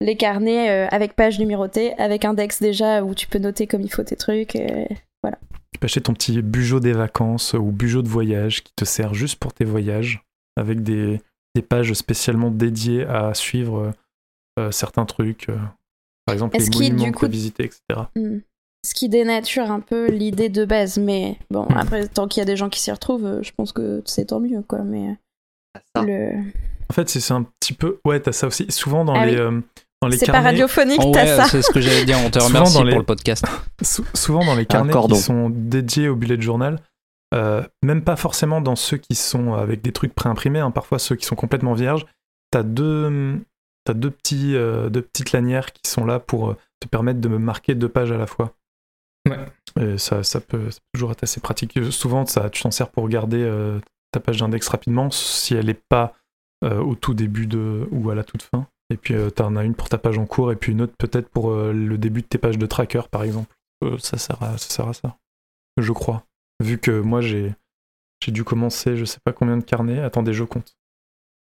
[0.00, 3.90] les carnets euh, avec pages numérotées, avec index déjà, où tu peux noter comme il
[3.90, 4.56] faut tes trucs.
[4.56, 4.84] euh.
[5.72, 9.14] Tu peux acheter ton petit bugeot des vacances ou bugeot de voyage qui te sert
[9.14, 10.20] juste pour tes voyages,
[10.56, 11.20] avec des,
[11.54, 13.92] des pages spécialement dédiées à suivre
[14.58, 15.48] euh, certains trucs.
[15.48, 15.56] euh,
[16.26, 17.80] par exemple, les monuments que tu visiter, etc.
[18.86, 20.98] Ce qui dénature un peu l'idée de base.
[20.98, 21.76] Mais bon, Hmm.
[21.76, 24.26] après, tant qu'il y a des gens qui s'y retrouvent, euh, je pense que c'est
[24.26, 24.80] tant mieux, quoi.
[24.80, 25.16] Mais
[25.94, 26.02] Ça.
[26.02, 26.38] euh, le...
[26.90, 28.00] En fait, c'est un petit peu.
[28.04, 28.66] Ouais, t'as ça aussi.
[28.70, 29.38] Souvent dans Ah les, oui.
[29.38, 29.60] euh,
[30.02, 31.44] dans les c'est pas radiophonique, Oh t'as ouais, ça.
[31.44, 32.16] c'est ce que j'allais dire.
[32.24, 33.44] On te Souvent remercie dans les- pour le podcast.
[33.82, 36.80] Sou- souvent dans les carnets qui sont dédiés au bullet journal,
[37.34, 41.14] euh, même pas forcément dans ceux qui sont avec des trucs préimprimés, hein, parfois ceux
[41.16, 42.06] qui sont complètement vierges,
[42.50, 43.38] t'as deux,
[43.84, 47.38] t'as deux, petits, euh, deux petites lanières qui sont là pour te permettre de me
[47.38, 48.54] marquer deux pages à la fois.
[49.80, 51.76] Et ça, peut, toujours être assez pratique.
[51.76, 53.78] Euh, Souvent, tu t'en sers pour regarder euh,
[54.12, 56.14] ta page d'index rapidement si elle n'est pas
[56.64, 57.48] euh, au tout début
[57.90, 58.66] ou à la toute fin.
[58.92, 60.94] Et puis, tu t'en as une pour ta page en cours et puis une autre
[60.98, 63.54] peut-être pour euh, le début de tes pages de tracker, par exemple.
[63.84, 65.16] Euh, ça, sert à, ça à ça.
[65.78, 66.24] Je crois.
[66.62, 67.54] Vu que moi, j'ai,
[68.22, 70.00] j'ai dû commencer, je sais pas combien de carnets.
[70.00, 70.76] Attendez, je compte.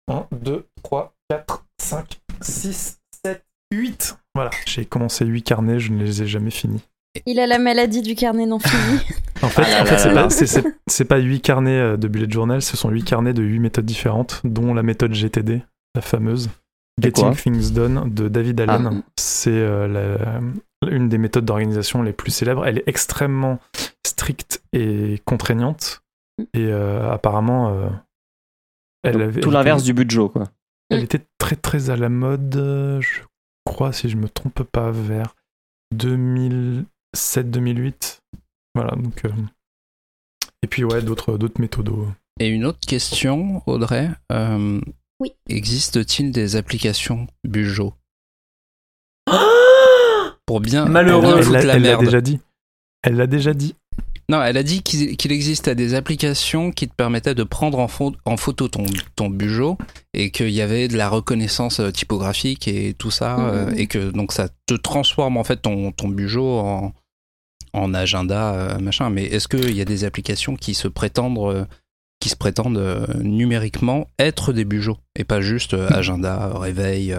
[0.08, 4.18] 1, 2, 3, 4, 5, 6, 7, 8.
[4.34, 6.82] Voilà, j'ai commencé 8 carnets, je ne les ai jamais finis.
[7.26, 9.00] Il a la maladie du carnet non fini.
[9.42, 12.76] En fait, Ah en fait, c'est pas, pas 8 carnets euh, de bullet journal, ce
[12.76, 15.62] sont 8 carnets de 8 méthodes différentes, dont la méthode GTD,
[15.94, 16.50] la fameuse.
[17.00, 19.02] Getting Things Done de David Allen.
[19.02, 19.11] Ah.
[19.18, 20.40] C'est euh,
[20.86, 22.66] une des méthodes d'organisation les plus célèbres.
[22.66, 23.58] Elle est extrêmement
[24.06, 26.02] stricte et contraignante.
[26.52, 27.88] Et euh, apparemment, euh,
[29.02, 30.50] elle Donc, avait- Tout l'inverse du budget, quoi.
[30.90, 33.20] Elle était très très à la mode, je
[33.64, 35.34] crois, si je me trompe pas, vers
[37.16, 38.20] 2007-2008.
[38.74, 39.24] Voilà, donc.
[39.24, 39.30] euh,
[40.62, 42.06] Et puis, ouais, d'autres d'autres méthodos.
[42.38, 44.08] Et une autre question, Audrey.
[44.32, 44.80] euh,
[45.20, 45.32] Oui.
[45.48, 47.94] Existe-t-il des applications Bujo?
[50.46, 51.40] Pour bien, Malheureux.
[51.42, 52.40] pour bien Elle l'a déjà dit.
[53.02, 53.74] Elle l'a déjà dit.
[54.31, 57.89] Non, elle a dit qu'il existait des applications qui te permettaient de prendre en,
[58.24, 59.76] en photo ton, ton bugeot
[60.14, 64.12] et qu'il y avait de la reconnaissance euh, typographique et tout ça euh, et que
[64.12, 66.93] donc ça te transforme en fait ton, ton bugeot en,
[67.72, 69.11] en agenda euh, machin.
[69.11, 71.66] Mais est-ce qu'il y a des applications qui se prétendent
[72.20, 77.16] qui se prétendent numériquement être des bugeots et pas juste euh, agenda, réveil,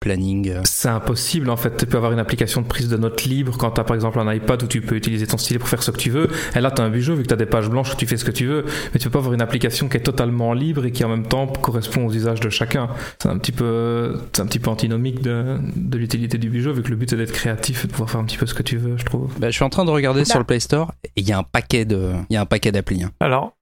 [0.00, 0.60] planning euh.
[0.64, 1.76] C'est impossible en fait.
[1.76, 4.18] Tu peux avoir une application de prise de notes libre quand tu as par exemple
[4.20, 6.28] un iPad où tu peux utiliser ton stylet pour faire ce que tu veux.
[6.54, 8.06] Et là, tu as un bijou vu que tu as des pages blanches où tu
[8.06, 8.64] fais ce que tu veux.
[8.92, 11.26] Mais tu peux pas avoir une application qui est totalement libre et qui en même
[11.26, 12.88] temps correspond aux usages de chacun.
[13.22, 16.82] C'est un petit peu, c'est un petit peu antinomique de, de l'utilité du bijou vu
[16.82, 18.62] que le but c'est d'être créatif et de pouvoir faire un petit peu ce que
[18.62, 19.32] tu veux, je trouve.
[19.38, 20.24] Bah, je suis en train de regarder Bah.
[20.26, 22.46] sur le Play Store et il y a un paquet de il y a un
[22.46, 23.02] paquet d'applis.
[23.02, 23.10] hein.
[23.20, 23.52] Alors,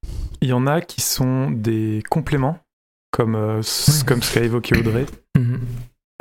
[0.42, 2.58] il y en a qui sont des compléments,
[3.10, 3.62] comme, euh,
[4.06, 5.06] comme ce qu'a évoqué Audrey.
[5.36, 5.60] Mhm.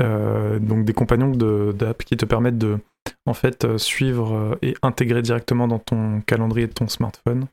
[0.02, 2.78] Euh, donc des compagnons de- d'app qui te permettent de
[3.24, 7.46] en fait euh, suivre euh, et intégrer directement dans ton calendrier de ton smartphone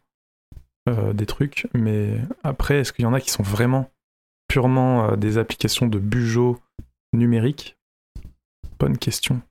[0.89, 1.67] euh, des trucs.
[1.73, 3.89] Mais après, est-ce qu'il y en a qui sont vraiment
[4.49, 6.59] purement euh, des applications de bugeot
[7.13, 7.77] numérique
[8.79, 9.41] Bonne question.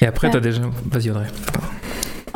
[0.00, 0.30] Et après, Ouais.
[0.32, 0.62] tu as déjà.
[0.84, 1.26] Vas-y, Audrey.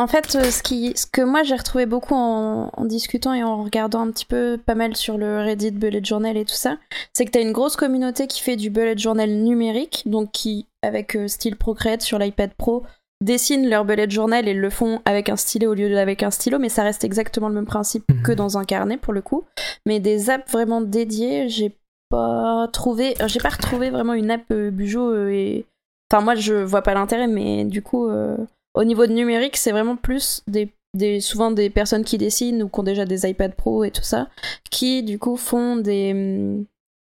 [0.00, 3.44] En fait, euh, ce, qui, ce que moi j'ai retrouvé beaucoup en, en discutant et
[3.44, 6.78] en regardant un petit peu pas mal sur le Reddit Bullet Journal et tout ça,
[7.12, 11.16] c'est que t'as une grosse communauté qui fait du Bullet Journal numérique, donc qui, avec
[11.16, 12.82] euh, style Procreate sur l'iPad Pro,
[13.22, 16.58] dessinent leur Bullet Journal et le font avec un stylet au lieu d'avec un stylo,
[16.58, 18.22] mais ça reste exactement le même principe Mhm.
[18.22, 19.44] que dans un carnet pour le coup.
[19.84, 21.76] Mais des apps vraiment dédiées, j'ai
[22.08, 25.66] pas trouvé, j'ai pas retrouvé vraiment une app euh, Bujo euh, et.
[26.10, 28.08] Enfin, moi je vois pas l'intérêt, mais du coup.
[28.08, 28.38] euh,
[28.74, 32.68] au niveau de numérique, c'est vraiment plus des, des, souvent des personnes qui dessinent ou
[32.68, 34.28] qui ont déjà des iPad Pro et tout ça,
[34.70, 36.64] qui du coup font des, hum,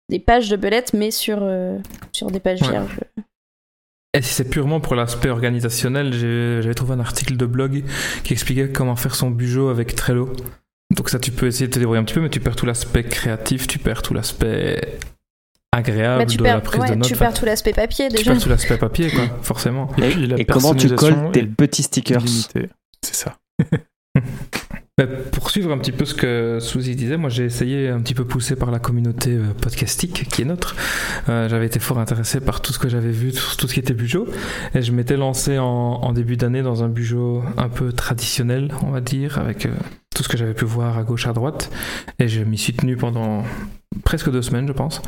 [0.08, 1.78] des pages de belettes, mais sur, euh,
[2.12, 2.68] sur des pages Ouais.
[2.70, 3.00] vierges.
[4.14, 7.82] Et si c'est purement pour l'aspect organisationnel, j'avais trouvé un article de blog
[8.24, 10.30] qui expliquait comment faire son bugeot avec Trello.
[10.94, 12.66] Donc ça, tu peux essayer de te débrouiller un petit peu, mais tu perds tout
[12.66, 14.98] l'aspect créatif, tu perds tout l'aspect
[15.72, 17.08] agréable Bah, tu de perds, la prise ouais, de notes.
[17.08, 18.32] tu perds tout l'aspect papier tu déjà.
[18.32, 19.88] perds tout l'aspect papier, quoi, forcément.
[19.98, 22.22] Et, puis la Et comment tu colles tes petits stickers.
[23.04, 23.36] C'est ça.
[24.98, 28.12] Mais pour suivre un petit peu ce que Suzy disait, moi j'ai essayé un petit
[28.14, 30.76] peu poussé par la communauté euh, podcastique qui est notre.
[31.30, 33.80] Euh, j'avais été fort intéressé par tout ce que j'avais vu, tout, tout ce qui
[33.80, 34.26] était bujo.
[34.74, 38.90] Et je m'étais lancé en, en début d'année dans un bujo un peu traditionnel, on
[38.90, 39.70] va dire, avec euh,
[40.14, 41.70] tout ce que j'avais pu voir à gauche, à droite.
[42.18, 43.44] Et je m'y suis tenu pendant
[44.04, 45.00] presque deux semaines, je pense.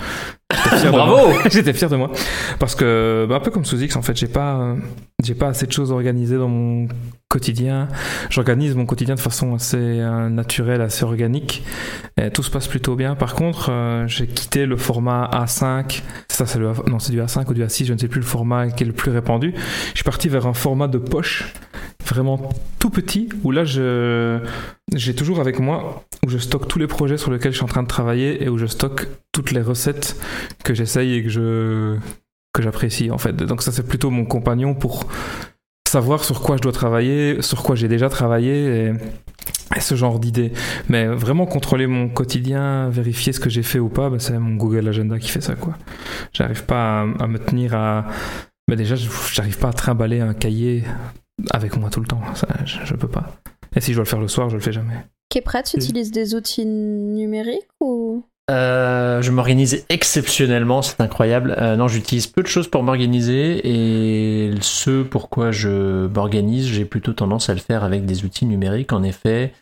[0.54, 1.42] J'étais fier de Bravo moi.
[1.50, 2.10] J'étais fier de moi.
[2.58, 4.76] Parce que, bah, un peu comme Sous X, en fait, j'ai pas, euh,
[5.22, 6.88] j'ai pas assez de choses organisées dans mon
[7.28, 7.88] quotidien.
[8.30, 11.64] J'organise mon quotidien de façon assez euh, naturelle, assez organique.
[12.16, 13.16] Et tout se passe plutôt bien.
[13.16, 16.02] Par contre, euh, j'ai quitté le format A5.
[16.28, 18.26] Ça, c'est le, non, c'est du A5 ou du A6, je ne sais plus le
[18.26, 19.52] format qui est le plus répandu.
[19.90, 21.52] Je suis parti vers un format de poche,
[22.06, 24.38] vraiment tout petit, où là, je,
[24.94, 27.68] j'ai toujours avec moi, où je stocke tous les projets sur lesquels je suis en
[27.68, 30.16] train de travailler et où je stocke toutes les recettes
[30.64, 31.96] que j'essaye et que je,
[32.52, 33.34] que j'apprécie, en fait.
[33.34, 35.06] Donc ça, c'est plutôt mon compagnon pour
[35.86, 38.92] savoir sur quoi je dois travailler, sur quoi j'ai déjà travaillé
[39.76, 40.52] et, ce genre d'idées.
[40.88, 44.54] Mais vraiment contrôler mon quotidien, vérifier ce que j'ai fait ou pas, bah, c'est mon
[44.54, 45.76] Google Agenda qui fait ça, quoi.
[46.32, 48.06] J'arrive pas à, me tenir à.
[48.68, 50.84] Mais déjà, j'arrive pas à trimballer un cahier
[51.50, 52.22] avec moi tout le temps.
[52.64, 53.36] Je, je peux pas.
[53.76, 55.04] Et si je dois le faire le soir, je le fais jamais.
[55.34, 58.22] Kepra, tu utilises des outils numériques ou?
[58.52, 61.56] Euh, je m'organise exceptionnellement, c'est incroyable.
[61.58, 67.14] Euh, non, j'utilise peu de choses pour m'organiser et ce pourquoi je m'organise, j'ai plutôt
[67.14, 68.92] tendance à le faire avec des outils numériques.
[68.92, 69.52] En effet,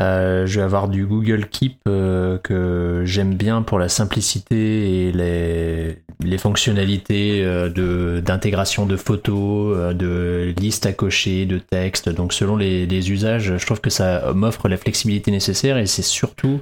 [0.00, 5.12] euh, je vais avoir du Google Keep euh, que j'aime bien pour la simplicité et
[5.12, 12.08] les, fonctionnalités euh, d'intégration de photos, de listes à cocher, de textes.
[12.08, 16.02] Donc selon les, les usages, je trouve que ça m'offre la flexibilité nécessaire et c'est
[16.02, 16.60] surtout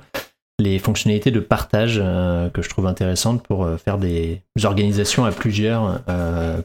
[0.59, 1.99] les fonctionnalités de partage
[2.53, 6.03] que je trouve intéressantes pour faire des organisations à plusieurs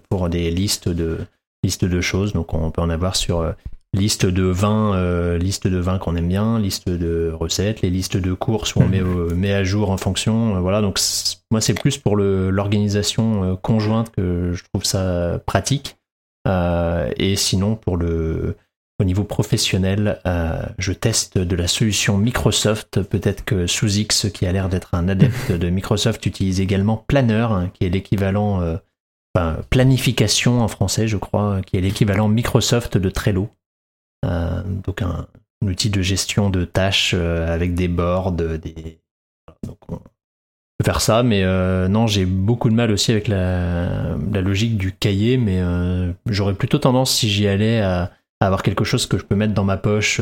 [0.09, 1.19] pour des listes de
[1.63, 2.34] listes de choses.
[2.34, 3.53] Donc on peut en avoir sur
[3.94, 8.18] liste de vins, euh, liste de vins qu'on aime bien, liste de recettes, les listes
[8.18, 10.56] de courses où on met, au- met à jour en fonction.
[10.56, 11.00] euh, voilà, donc
[11.52, 15.98] moi c'est plus pour l'organisation euh, conjointe que je trouve ça pratique.
[16.48, 18.56] Euh, et sinon pour le
[19.00, 23.02] au niveau professionnel, euh, je teste de la solution Microsoft.
[23.02, 27.72] Peut-être que Sous-X, qui a l'air d'être un adepte de Microsoft, utilise également Planner, hein,
[27.74, 28.78] qui est l'équivalent, euh,
[29.36, 33.50] enfin, planification en français, je crois, qui est l'équivalent Microsoft de Trello.
[34.24, 35.28] Euh, donc un,
[35.63, 38.99] outil de gestion de tâches euh, avec des boards, euh, des...
[39.65, 41.43] Donc on peut faire ça, mais
[41.88, 45.61] non, j'ai beaucoup de mal aussi avec la, logique du cahier, mais
[46.26, 48.11] j'aurais plutôt tendance, si j'y allais, à
[48.41, 50.19] avoir quelque chose que je peux mettre dans ma poche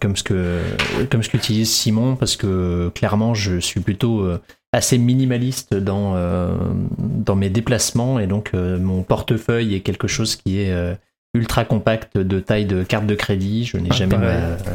[0.00, 0.60] comme ce que
[1.08, 4.26] comme ce qu'utilise Simon parce que clairement je suis plutôt
[4.72, 6.16] assez minimaliste dans
[6.98, 10.98] dans mes déplacements et donc mon portefeuille est quelque chose qui est
[11.34, 14.40] ultra compact de taille de carte de crédit je n'ai Ah, jamais pareil.
[14.40, 14.72] ma,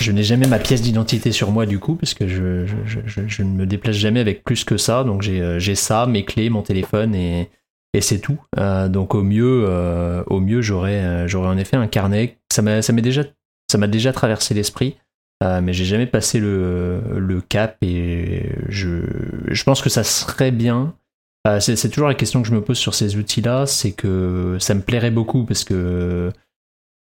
[0.00, 2.98] je n'ai jamais ma pièce d'identité sur moi du coup parce que je, je, je,
[3.06, 6.06] je- je ne me déplace jamais avec plus que ça donc j'ai euh, j'ai ça
[6.06, 7.48] mes clés mon téléphone et
[7.96, 8.38] et c'est tout.
[8.58, 12.38] Euh, donc au mieux, euh, au mieux, j'aurais, euh, j'aurais en effet un carnet.
[12.52, 13.22] Ça m'a, ça m'est déjà,
[13.70, 14.96] ça m'a déjà traversé l'esprit,
[15.44, 18.98] euh, mais j'ai jamais passé le, le cap et je,
[19.46, 20.92] je pense que ça serait bien.
[21.46, 24.74] Euh, c'est, toujours la question que je me pose sur ces outils-là, c'est que ça
[24.74, 26.32] me plairait beaucoup parce que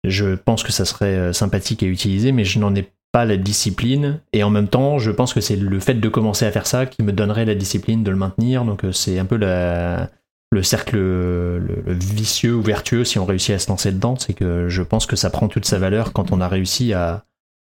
[0.03, 3.37] je pense que ça serait euh, sympathique à utiliser, mais je n'en ai pas la
[3.37, 4.21] discipline.
[4.33, 6.87] Et en même temps, je pense que c'est le fait de commencer à faire ça
[6.87, 8.65] qui me donnerait la discipline de le maintenir.
[8.65, 13.53] Donc euh, c'est un peu le cercle le, le vicieux ou vertueux si on réussit
[13.53, 14.15] à se lancer dedans.
[14.17, 17.23] C'est que je pense que ça prend toute sa valeur quand on a réussi à,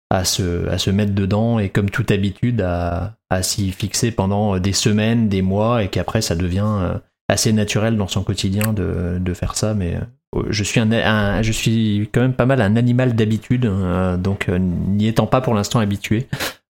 [0.09, 4.57] à, se, à se mettre dedans et comme toute habitude à, à s'y fixer pendant
[4.59, 6.97] des semaines, des mois et qu'après ça devient euh,
[7.27, 9.73] assez naturel dans son quotidien de, de faire ça.
[9.73, 9.95] Mais
[10.35, 14.17] euh, je suis, un, un- je suis quand même pas mal un animal d'habitude, euh,
[14.17, 16.27] donc n'y étant pas pour l'instant habitué,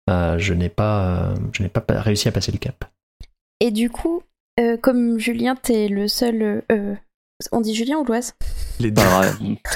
[0.09, 2.85] euh, je n'ai pas, je n'ai pas pa- réussi à passer le cap.
[3.61, 4.23] Et du coup,
[4.59, 6.63] euh, comme Julien, t'es le seul.
[7.51, 8.33] on dit Julien ou Loise?
[8.79, 9.01] Les deux.
[9.01, 9.25] Alors,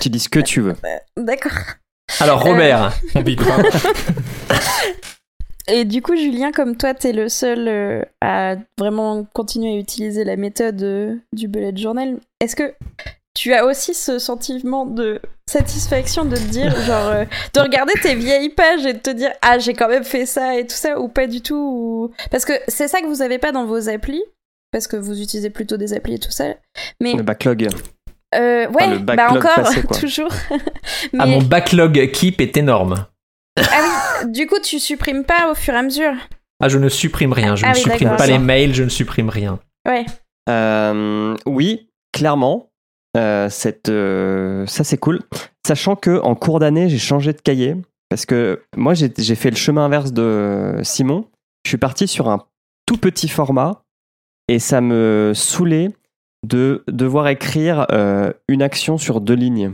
[0.01, 0.76] tu dis ce que tu veux.
[1.18, 1.51] D'accord.
[2.20, 4.54] Alors Robert, On pas.
[5.68, 10.26] Et du coup, Julien, comme toi, t'es le seul euh, à vraiment continuer à utiliser
[10.26, 12.74] la méthode euh, du bullet journal, est-ce que
[13.34, 18.16] tu as aussi ce sentiment de satisfaction de te dire, genre, euh, de regarder tes
[18.16, 20.99] vieilles pages et de te dire, ah, j'ai quand même fait ça et tout ça,
[20.99, 22.12] ou pas du tout ou...
[22.30, 24.24] Parce que c'est ça que vous avez pas dans vos applis,
[24.72, 26.56] parce que vous utilisez plutôt des applis et tout ça.
[26.99, 27.70] Mais, Le backlog.
[28.36, 29.98] Euh, ouais, le bah encore, passé, quoi.
[29.98, 30.32] toujours.
[31.14, 33.06] Mais, ah, mon backlog keep est énorme.
[33.58, 33.62] ah
[34.24, 36.14] oui, du coup, tu supprimes pas au fur et à mesure.
[36.62, 37.56] Ah, je ne supprime rien.
[37.56, 39.60] Je Ah ne oui, supprime pas les mails, je ne supprime rien.
[39.88, 40.06] Ouais.
[40.50, 42.70] Euh, oui, clairement.
[43.16, 45.22] Euh, cette, euh, ça c'est cool.
[45.68, 47.76] Sachant que en cours d'année, j'ai changé de cahier
[48.10, 51.26] Parce que moi, j'ai j'ai fait le chemin inverse de Simon.
[51.66, 52.46] Je suis parti sur un
[52.86, 53.84] tout petit format
[54.48, 55.90] et ça me saoulait
[56.44, 59.74] de devoir écrire euh, une action sur deux lignes.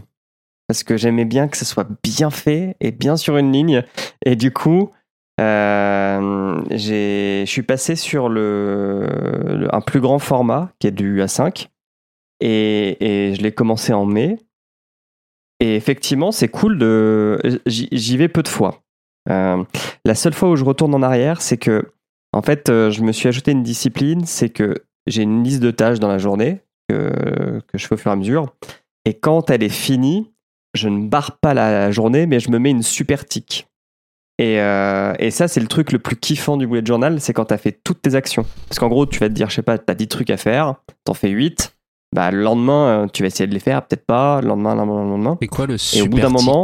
[0.68, 3.84] Parce que j'aimais bien que ça soit bien fait et bien sur une ligne.
[4.24, 4.92] Et du coup,
[5.42, 11.70] euh, je suis passé sur le, un plus grand format qui est du A5.
[12.40, 14.38] Et, et je l'ai commencé en mai.
[15.60, 17.42] Et effectivement, c'est cool de.
[17.66, 18.84] J'y vais peu de fois.
[19.30, 19.64] Euh,
[20.06, 21.92] la seule fois où je retourne en arrière, c'est que,
[22.32, 24.76] en fait, je me suis ajouté une discipline, c'est que
[25.10, 28.14] j'ai une liste de tâches dans la journée que, que je fais au fur et
[28.14, 28.54] à mesure.
[29.06, 30.32] Et quand elle est finie,
[30.74, 33.68] je ne barre pas la journée, mais je me mets une super tic.
[34.38, 37.46] Et, euh, et ça, c'est le truc le plus kiffant du bullet journal, c'est quand
[37.46, 38.46] tu as fait toutes tes actions.
[38.70, 40.38] Parce qu'en gros, tu vas te dire, je sais pas, tu as 10 trucs à
[40.38, 41.76] faire, t'en fais 8.
[42.16, 44.40] Bah, le lendemain, euh, tu vas essayer de les faire, peut-être pas.
[44.42, 45.38] Le lendemain, le lendemain, le lendemain.
[45.42, 46.64] C'est quoi le Et super au bout d'un moment,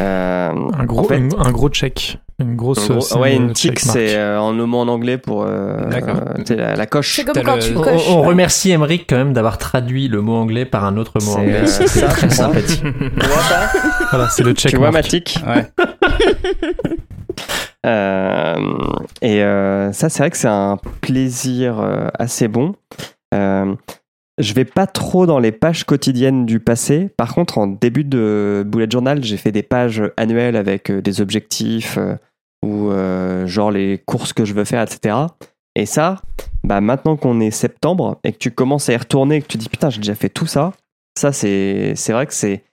[0.00, 2.18] Euh, Un gros, en fait, un, un gros check.
[2.40, 2.88] Une grosse.
[2.90, 5.76] gros, scène, ouais, euh, une tic, c'est euh, en le mot en anglais pour euh,
[5.92, 6.20] euh,
[6.56, 7.14] la, la coche.
[7.14, 8.08] C'est comme quand le- tu On, coches.
[8.08, 11.60] on remercie Emmerich quand même d'avoir traduit le mot anglais par un autre mot anglais.
[11.62, 12.82] euh, C'est très sympathique.
[12.82, 13.70] Tu vois ça
[14.10, 14.72] Voilà, c'est le check.
[14.72, 15.66] Tu vois ma tic Ouais.
[17.86, 18.54] Euh,
[19.20, 22.74] et euh, ça, c'est vrai que c'est un plaisir euh, assez bon.
[24.38, 27.08] Je vais pas trop dans les pages quotidiennes du passé.
[27.16, 31.20] Par contre, en début de bullet journal, j'ai fait des pages annuelles avec euh, des
[31.20, 32.16] objectifs euh,
[32.64, 35.16] ou euh, genre les courses que je veux faire, etc.
[35.76, 36.20] Et ça,
[36.64, 39.56] bah maintenant qu'on est septembre et que tu commences à y retourner et que tu
[39.58, 40.72] dis putain, j'ai déjà fait tout ça,
[41.16, 42.64] ça c'est c'est vrai que c'est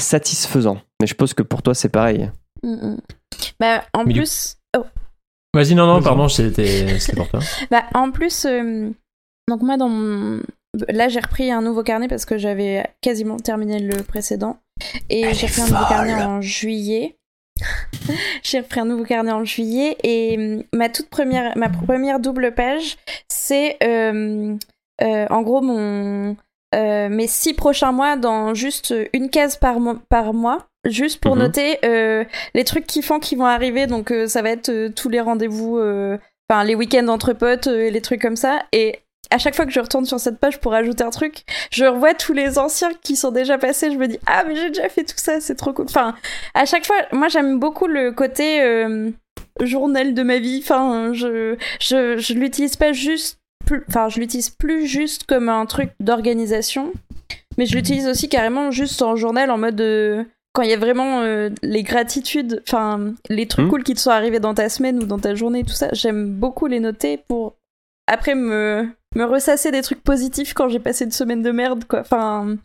[0.00, 0.76] satisfaisant.
[1.00, 2.30] Mais je suppose que pour toi c'est pareil.
[2.62, 3.00] Mm, mm.
[3.60, 4.56] Bah, en Mais du- plus,
[5.54, 7.40] Vas-y, non, non, pardon, c'était c'était pour toi.
[7.70, 8.90] bah, en plus, euh,
[9.48, 10.40] donc moi dans mon,
[10.88, 14.58] là j'ai repris un nouveau carnet parce que j'avais quasiment terminé le précédent
[15.10, 17.16] et j'ai repris un nouveau carnet en juillet.
[18.42, 22.54] j'ai repris un nouveau carnet en juillet et hum, ma toute première, ma première double
[22.54, 22.96] page,
[23.28, 24.54] c'est euh,
[25.02, 26.36] euh, en gros mon
[26.74, 31.34] euh, mes six prochains mois dans juste une case par, mo- par mois, juste pour
[31.34, 31.42] Mhm.
[31.42, 31.78] noter
[32.54, 33.86] les trucs kiffants qui vont arriver.
[33.86, 35.78] Donc ça va être tous les rendez-vous,
[36.50, 38.60] enfin les week-ends entre potes et les trucs comme ça.
[38.72, 39.00] Et
[39.30, 42.14] à chaque fois que je retourne sur cette page pour ajouter un truc, je revois
[42.14, 43.90] tous les anciens qui sont déjà passés.
[43.92, 45.86] Je me dis ah mais j'ai déjà fait tout ça, c'est trop cool.
[45.88, 46.14] Enfin
[46.54, 49.10] à chaque fois, moi j'aime beaucoup le côté euh,
[49.60, 50.60] journal de ma vie.
[50.62, 55.66] Enfin je je, je l'utilise pas juste plus- enfin je l'utilise plus juste comme un
[55.66, 56.92] truc d'organisation
[57.58, 60.24] mais je l'utilise aussi carrément juste en journal en mode euh,
[60.54, 63.70] quand il y a vraiment euh, les gratitudes enfin les trucs Mhm.
[63.70, 66.30] cool qui te sont arrivés dans ta semaine ou dans ta journée tout ça j'aime
[66.30, 67.56] beaucoup les noter pour
[68.06, 72.00] après me me ressasser des trucs positifs quand j'ai passé une semaine de merde quoi
[72.00, 72.56] enfin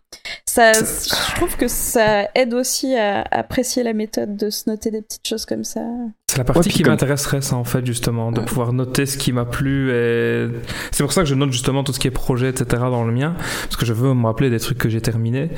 [0.46, 5.02] ça je trouve que ça aide aussi à apprécier la méthode de se noter des
[5.02, 5.82] petites choses comme ça
[6.30, 9.18] C'est la partie Ouais, qui comme- m'intéresserait, ça, en fait, justement, de pouvoir noter ce
[9.18, 9.92] qui m'a plu.
[9.92, 10.48] Et...
[10.92, 12.66] C'est pour ça que je note justement tout ce qui est projet, etc.
[12.90, 15.50] dans le mien, parce que je veux me rappeler des trucs que j'ai terminés,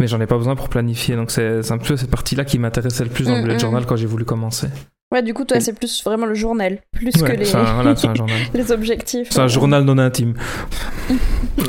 [0.00, 1.16] mais j'en ai pas besoin pour planifier.
[1.16, 3.56] Donc c'est c'est un peu cette partie-là qui m'intéressait le plus dans le Mm, bullet
[3.56, 3.60] mm.
[3.60, 4.68] journal quand j'ai voulu commencer.
[5.12, 7.74] Ouais du coup toi c'est plus vraiment le journal plus Ouais, que les c'est un,
[7.74, 8.36] voilà, c'est un journal.
[8.54, 10.34] les objectifs C'est un journal non intime.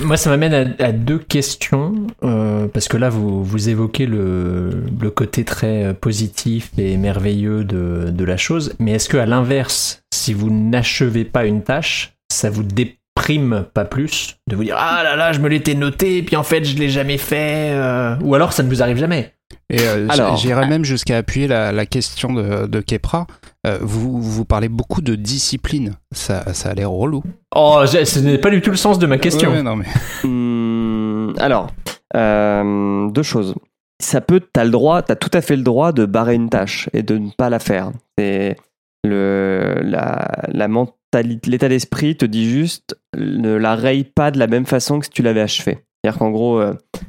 [0.03, 4.69] Moi, ça m'amène à, à deux questions, euh, parce que là, vous, vous évoquez le,
[4.99, 9.25] le côté très euh, positif et merveilleux de, de la chose, mais est-ce que à
[9.25, 14.75] l'inverse, si vous n'achevez pas une tâche, ça vous déprime pas plus de vous dire
[14.77, 17.71] ah là là, je me l'étais noté, et puis en fait, je l'ai jamais fait,
[17.71, 19.33] euh, ou alors ça ne vous arrive jamais
[19.73, 23.25] Et euh, Alors- j'irais même jusqu'à appuyer la, la question de, de Kepra.
[23.65, 25.95] Euh, vous, vous parlez beaucoup de discipline.
[26.11, 27.23] Ça, ça a l'air relou.
[27.55, 29.51] Oh, ce n'est pas du tout le sens de ma question.
[29.51, 29.85] Ouais, non, mais...
[30.23, 31.71] Hum, alors,
[32.15, 33.55] euh, deux choses.
[33.99, 36.89] Ça peut, t'as le droit, t'as tout à fait le droit de barrer une tâche
[36.93, 37.91] et de ne pas la faire.
[38.17, 38.57] C'est
[39.03, 44.47] le, la, la mentalité, l'état d'esprit te dit juste ne la raye pas de la
[44.47, 45.79] même façon que si tu l'avais achevé.
[46.03, 46.99] C'est-à-dire qu'en gros, euh, euh,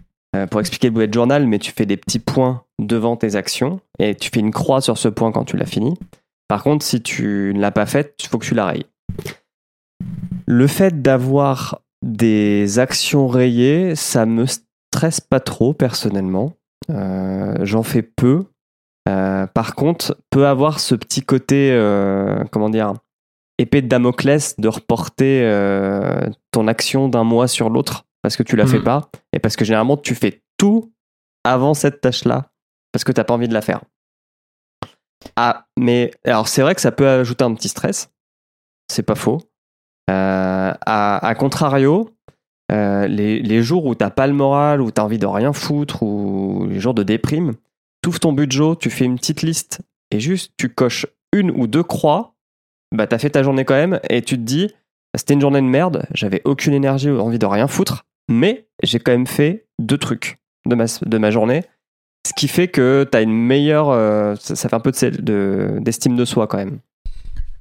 [0.50, 4.14] pour expliquer le bullet journal, mais tu fais des petits points devant tes actions et
[4.14, 5.96] tu fais une croix sur ce point quand tu l'as fini.
[6.48, 8.86] Par contre, si tu ne l'as pas faite, il faut que tu la rayes.
[10.46, 16.52] Le fait d'avoir des actions rayées, ça me stresse pas trop personnellement.
[16.90, 18.44] Euh, J'en fais peu.
[19.08, 22.94] Euh, par contre, peut avoir ce petit côté, euh, comment dire,
[23.58, 28.56] épée de Damoclès de reporter euh, ton action d'un mois sur l'autre parce que tu
[28.56, 28.84] la fais Mhm.
[28.84, 30.90] pas et parce que généralement tu fais tout
[31.44, 32.50] avant cette tâche-là
[32.90, 33.82] parce que t'as pas envie de la faire.
[35.36, 38.10] Ah, mais alors c'est vrai que ça peut ajouter un petit stress.
[38.90, 39.40] C'est pas faux.
[40.10, 42.10] Euh, à, à contrario,
[42.72, 46.02] euh, les, les jours où t'as pas le moral, où t'as envie de rien foutre,
[46.02, 47.54] ou les jours de déprime,
[48.06, 51.82] ouvres ton budget, tu fais une petite liste et juste tu coches une ou deux
[51.82, 52.34] croix,
[52.94, 54.72] bah t'as fait ta journée quand même et tu te dis
[55.16, 58.98] c'était une journée de merde, j'avais aucune énergie ou envie de rien foutre, mais j'ai
[58.98, 61.62] quand même fait deux trucs de ma, de ma journée,
[62.26, 66.16] ce qui fait que t'as une meilleure, euh, ça, fait un peu de- de- d'estime
[66.16, 66.80] de soi quand même.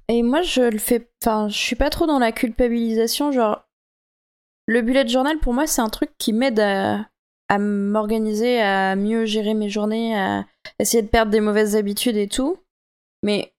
[0.09, 1.07] Et moi, je le fais.
[1.21, 3.31] Enfin, je suis pas trop dans la culpabilisation.
[3.31, 3.63] Genre,
[4.67, 7.07] le bullet journal, pour moi, c'est un truc qui m'aide à,
[7.49, 10.45] à m'organiser, à mieux gérer mes journées, à
[10.79, 12.57] essayer de perdre des mauvaises habitudes et tout.
[13.23, 13.52] Mais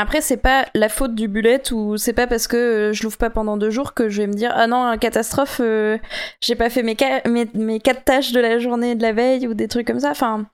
[0.00, 3.18] après, c'est pas la faute du bullet ou c'est pas parce que euh, je l'ouvre
[3.18, 5.98] pas pendant deux jours que je vais me dire ah non, catastrophe, euh,
[6.40, 9.86] j'ai pas fait mes, quatre tâches de la journée de la veille ou des trucs
[9.86, 10.10] comme ça.
[10.10, 10.46] Enfin.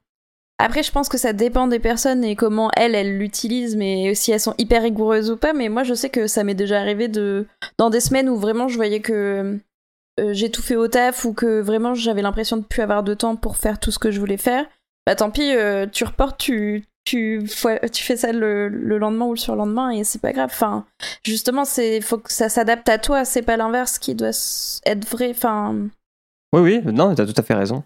[0.59, 4.33] Après, je pense que ça dépend des personnes et comment elles, elles l'utilisent, mais si
[4.33, 5.53] elles sont hyper rigoureuses ou pas.
[5.53, 8.67] Mais moi, je sais que ça m'est déjà arrivé de dans des semaines où vraiment
[8.67, 9.59] je voyais que
[10.19, 13.13] euh, j'ai tout fait au taf ou que vraiment j'avais l'impression de plus avoir de
[13.13, 14.65] temps pour faire tout ce que je voulais faire.
[15.07, 15.53] Bah tant pis,
[15.93, 17.43] tu reportes, tu tu,
[17.93, 20.51] tu fais ça le, le lendemain ou le surlendemain et c'est pas grave.
[20.53, 20.85] Enfin,
[21.25, 23.25] justement, c'est faut que ça s'adapte à toi.
[23.25, 24.29] C'est pas l'inverse qui doit
[24.85, 25.31] être vrai.
[25.31, 25.75] Enfin,
[26.53, 27.83] Oui, oui, non, t'as tout à fait raison.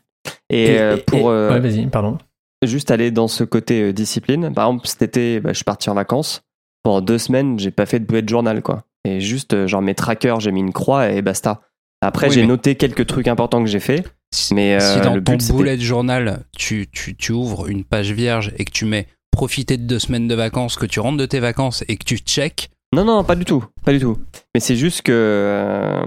[0.48, 2.18] Et, euh, pour euh, ouais, vas-y, pardon.
[2.64, 5.88] juste aller dans ce côté euh, discipline, par exemple, cet été, bah, je suis parti
[5.90, 6.42] en vacances.
[6.82, 8.84] Pendant deux semaines, j'ai pas fait de bullet journal, quoi.
[9.04, 11.60] Et juste, euh, genre, mes trackers, j'ai mis une croix et basta.
[12.02, 14.02] Après, Oui, j'ai mais- noté quelques trucs importants que j'ai fait.
[14.32, 17.84] Si, Mais, euh, si dans le ton but, bullet journal, tu, tu, tu ouvres une
[17.84, 21.16] page vierge et que tu mets profiter de deux semaines de vacances, que tu rentres
[21.18, 24.18] de tes vacances et que tu check, Non, non, pas du tout, pas du tout.
[24.54, 26.00] Mais c'est juste que, euh,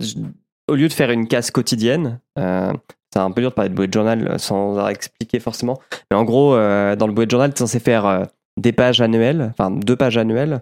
[0.00, 0.14] je-
[0.68, 2.72] au lieu de faire une case quotidienne, euh,
[3.12, 5.80] c'est un peu dur de parler de bullet journal sans expliqué forcément.
[6.10, 8.26] Mais en gros, dans le bullet journal, tu es censé faire
[8.60, 10.60] des pages annuelles, enfin deux pages annuelles,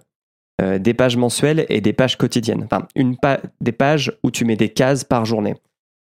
[0.80, 2.64] des pages mensuelles et des pages quotidiennes.
[2.64, 5.54] Enfin, une pa- des pages où tu mets des cases par journée.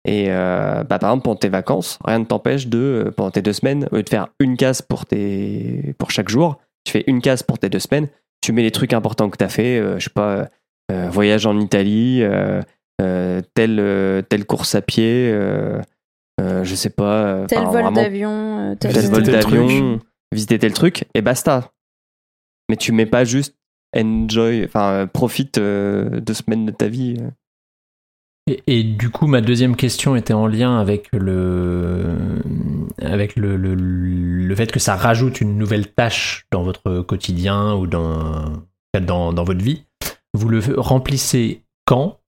[0.05, 3.41] Et euh, bah, par exemple, pendant tes vacances, rien ne t'empêche de, euh, pendant tes
[3.41, 7.03] deux semaines, au lieu de faire une case pour, tes, pour chaque jour, tu fais
[7.07, 8.07] une case pour tes deux semaines,
[8.41, 10.47] tu mets les trucs importants que tu as fait, euh, je sais pas,
[10.91, 12.23] euh, voyage en Italie,
[12.99, 15.33] telle, telle course à pied,
[16.39, 17.45] je sais pas.
[17.47, 19.99] tel vol d'avion, tel, tel Visiter vol tel d'avion,
[20.31, 21.71] visiter tel truc, et basta.
[22.69, 23.55] Mais tu mets pas juste
[23.97, 27.17] enjoy, enfin, profite deux semaines de ta vie.
[28.47, 32.15] Et, et du coup, ma deuxième question était en lien avec le,
[33.01, 37.87] avec le, le, le fait que ça rajoute une nouvelle tâche dans votre quotidien ou
[37.87, 38.63] dans,
[39.01, 39.85] dans, dans votre vie.
[40.33, 42.19] Vous le remplissez quand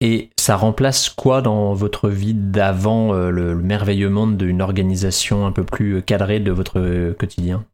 [0.00, 5.46] et ça remplace quoi dans votre vie d'avant euh, le, le merveilleux monde d'une organisation
[5.46, 7.64] un peu plus cadrée de votre quotidien?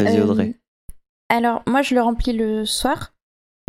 [0.00, 0.52] Vas-y, Euh.
[1.30, 3.11] Alors, moi, je le remplis le soir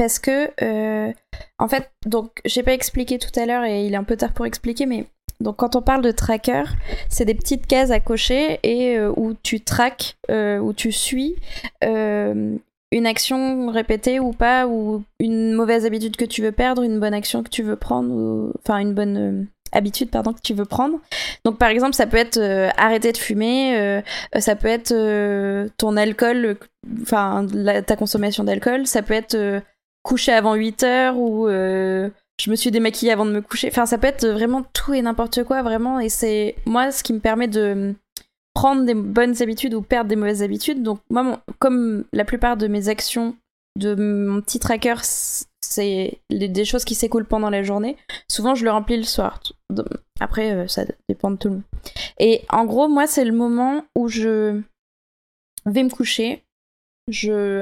[0.04, 1.14] parce que, euh,
[1.60, 4.34] en fait, donc, j'ai pas expliqué tout à l'heure et il est un peu tard
[4.34, 5.06] pour expliquer, mais
[5.40, 6.64] donc, quand on parle de tracker,
[7.08, 11.38] c'est des petites cases à cocher et euh, où tu traques, euh, où tu suis
[11.82, 17.14] une action répétée ou pas, ou une mauvaise habitude que tu veux perdre, une bonne
[17.14, 19.48] action que tu veux prendre, enfin, une bonne.
[19.72, 21.00] habitude pardon que tu veux prendre
[21.44, 22.40] donc par exemple ça peut être
[22.78, 24.04] arrêter de fumer
[24.38, 24.94] ça peut être
[25.78, 26.58] ton alcool
[27.02, 27.48] enfin
[27.88, 29.64] ta consommation d'alcool ça peut être
[30.04, 33.70] coucher avant 8 heures ou euh, je me suis démaquillée avant de me coucher.
[33.70, 36.00] Enfin ça peut être vraiment tout et n'importe quoi vraiment.
[36.00, 37.96] Et c'est moi ce qui me permet de
[38.54, 40.84] prendre des bonnes habitudes ou perdre des mauvaises habitudes.
[40.84, 43.36] Donc moi comme la plupart de mes actions
[43.80, 44.96] de mon petit tracker
[45.62, 47.98] c'est des choses qui s'écoulent pendant la journée
[48.30, 49.42] souvent je le remplis le soir.
[50.20, 51.64] Après euh, ça dépend de tout le monde.
[52.20, 54.62] Et en gros moi c'est le moment où je
[55.66, 56.44] vais me coucher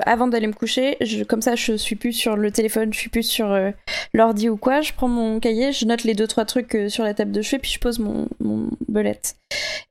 [0.05, 3.23] avant d'aller me coucher comme ça je suis plus sur le téléphone je suis plus
[3.23, 3.71] sur euh,
[4.13, 7.03] l'ordi ou quoi je prends mon cahier je note les deux trois trucs euh, sur
[7.03, 9.35] la table de chevet puis je pose mon, mon belette.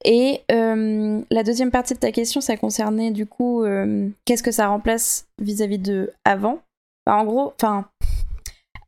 [0.04, 4.52] Et euh, la deuxième partie de ta question ça concernait du coup euh, qu'est-ce que
[4.52, 6.60] ça remplace vis-à-vis de avant?
[7.06, 7.86] Bah, en gros enfin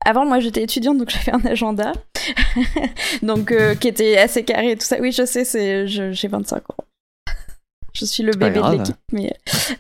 [0.05, 1.93] avant moi j'étais étudiante donc j'avais un agenda.
[3.23, 4.99] Donc qui était assez carré et tout ça.
[5.01, 6.85] Oui je sais j'ai 25 ans
[7.95, 9.33] je suis le bébé de l'équipe mais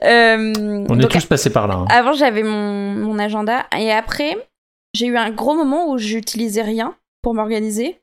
[0.04, 1.74] euh, On est tous passés par là.
[1.74, 1.86] hein.
[1.90, 3.66] avant, j'avais mon, mon agenda.
[3.78, 4.36] Et après,
[4.94, 7.98] j'ai eu un gros moment où j'utilisais rien pour m'organiser.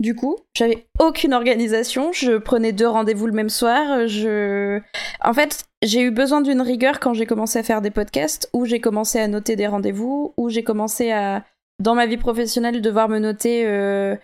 [0.00, 2.10] Du coup, j'avais aucune organisation.
[2.12, 4.08] Je prenais deux rendez-vous le même soir.
[4.08, 4.80] Je...
[5.22, 8.64] En fait, j'ai eu besoin d'une rigueur quand j'ai commencé à faire des podcasts, où
[8.64, 11.44] j'ai commencé à noter des rendez-vous, où j'ai commencé à,
[11.80, 14.16] dans ma vie professionnelle, devoir me noter euh,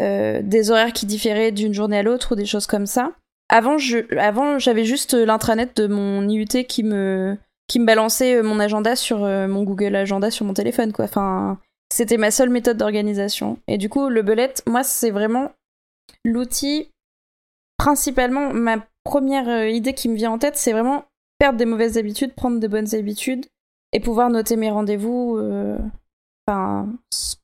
[0.00, 3.10] euh, des horaires qui différaient d'une journée à l'autre ou des choses comme ça.
[3.48, 7.36] Avant, je, avant, j'avais juste l'intranet de mon IUT qui me,
[7.68, 10.92] qui me balançait euh, mon agenda sur euh, mon Google Agenda sur mon téléphone.
[10.98, 11.58] Enfin,
[11.92, 13.58] c'était ma seule méthode d'organisation.
[13.68, 15.52] Et du coup, le bullet, moi, c'est vraiment
[16.24, 16.90] l'outil
[17.76, 21.04] principalement, ma première euh, idée qui me vient en tête, c'est vraiment
[21.38, 23.46] perdre des mauvaises habitudes, prendre des bonnes habitudes
[23.92, 25.36] et pouvoir noter mes rendez-vous.
[25.38, 25.76] euh,
[26.46, 26.92] Enfin,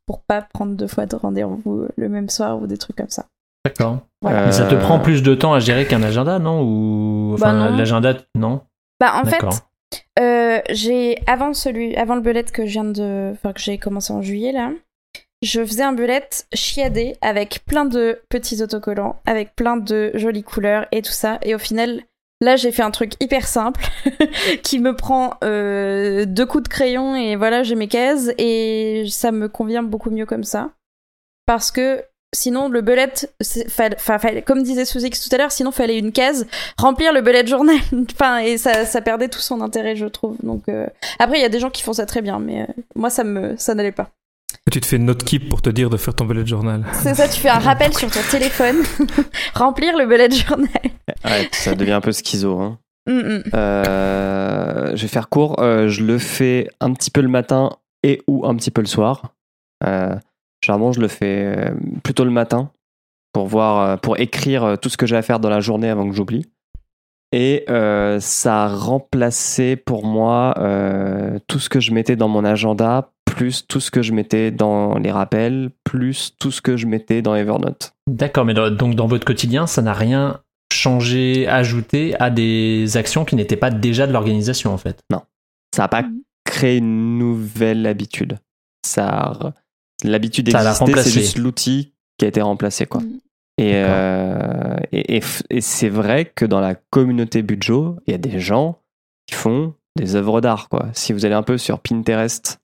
[0.05, 3.27] pour pas prendre deux fois de rendez-vous le même soir ou des trucs comme ça.
[3.65, 3.99] D'accord.
[4.23, 4.47] Voilà.
[4.47, 7.49] Mais ça te Euh, prend plus de temps à gérer qu'un agenda, non Ou Bah
[7.49, 7.77] enfin non.
[7.77, 8.63] l'agenda, non
[8.99, 9.43] Bah en fait,
[10.19, 14.13] euh, j'ai avant celui, avant le bullet que je viens de, enfin que j'ai commencé
[14.13, 14.71] en juillet là,
[15.43, 20.87] je faisais un bullet chiadé avec plein de petits autocollants, avec plein de jolies couleurs
[20.93, 21.39] et tout ça.
[21.43, 22.03] Et au final,
[22.43, 23.83] là j'ai fait un truc hyper simple
[24.63, 29.33] qui me prend euh, deux coups de crayon et voilà j'ai mes cases et ça
[29.33, 30.71] me convient beaucoup mieux comme ça
[31.47, 33.13] parce que Sinon, le bullet,
[34.47, 36.47] comme disait Suzix tout à l'heure, sinon fallait une case,
[36.79, 37.77] remplir le bullet journal.
[38.13, 40.37] enfin, et ça, ça perdait tout son intérêt, je trouve.
[40.43, 40.87] Donc, euh,
[41.19, 43.25] après, il y a des gens qui font ça très bien, mais euh, moi, ça
[43.25, 44.11] me, ça n'allait pas.
[44.71, 46.85] Tu te fais une note keep pour te dire de faire ton bullet journal.
[47.03, 48.77] C'est ça, tu fais un rappel sur ton téléphone,
[49.55, 50.69] remplir le bullet journal.
[51.25, 52.61] Ouais, ça devient un peu schizo.
[52.61, 52.79] Hein.
[53.09, 53.43] Mm, mm.
[53.55, 55.61] Euh, je vais faire court.
[55.61, 57.71] Euh, je le fais un petit peu le matin
[58.03, 59.35] et ou un petit peu le soir.
[59.85, 60.15] Euh,
[60.63, 61.71] généralement, je le fais euh,
[62.03, 62.71] plutôt le matin
[63.33, 65.89] pour voir, euh, pour écrire euh, tout ce que j'ai à faire dans la journée
[65.89, 66.47] avant que j'oublie.
[67.33, 72.45] Et euh, ça a remplacé pour moi euh, tout ce que je mettais dans mon
[72.45, 76.87] agenda, plus tout ce que je mettais dans les rappels, plus tout ce que je
[76.87, 77.93] mettais dans Evernote.
[78.09, 80.41] D'accord, mais dans- donc dans votre quotidien, ça n'a rien
[80.73, 85.01] changé, ajouté à des actions qui n'étaient pas déjà de l'organisation en fait?
[85.75, 86.23] Ça n'a pas Mhm.
[86.45, 88.39] créé une nouvelle habitude.
[88.85, 89.53] Ça a-
[90.05, 91.11] l'habitude existait, c'est remplacé.
[91.11, 93.01] juste l'outil qui a été remplacé quoi.
[93.01, 93.21] Mhm.
[93.59, 98.15] Et, euh, et, et f- et c'est vrai que dans la communauté Bujo, il y
[98.15, 98.79] a des gens
[99.27, 100.87] qui font des œuvres d'art quoi.
[100.95, 102.59] Si vous allez un peu sur Pinterest,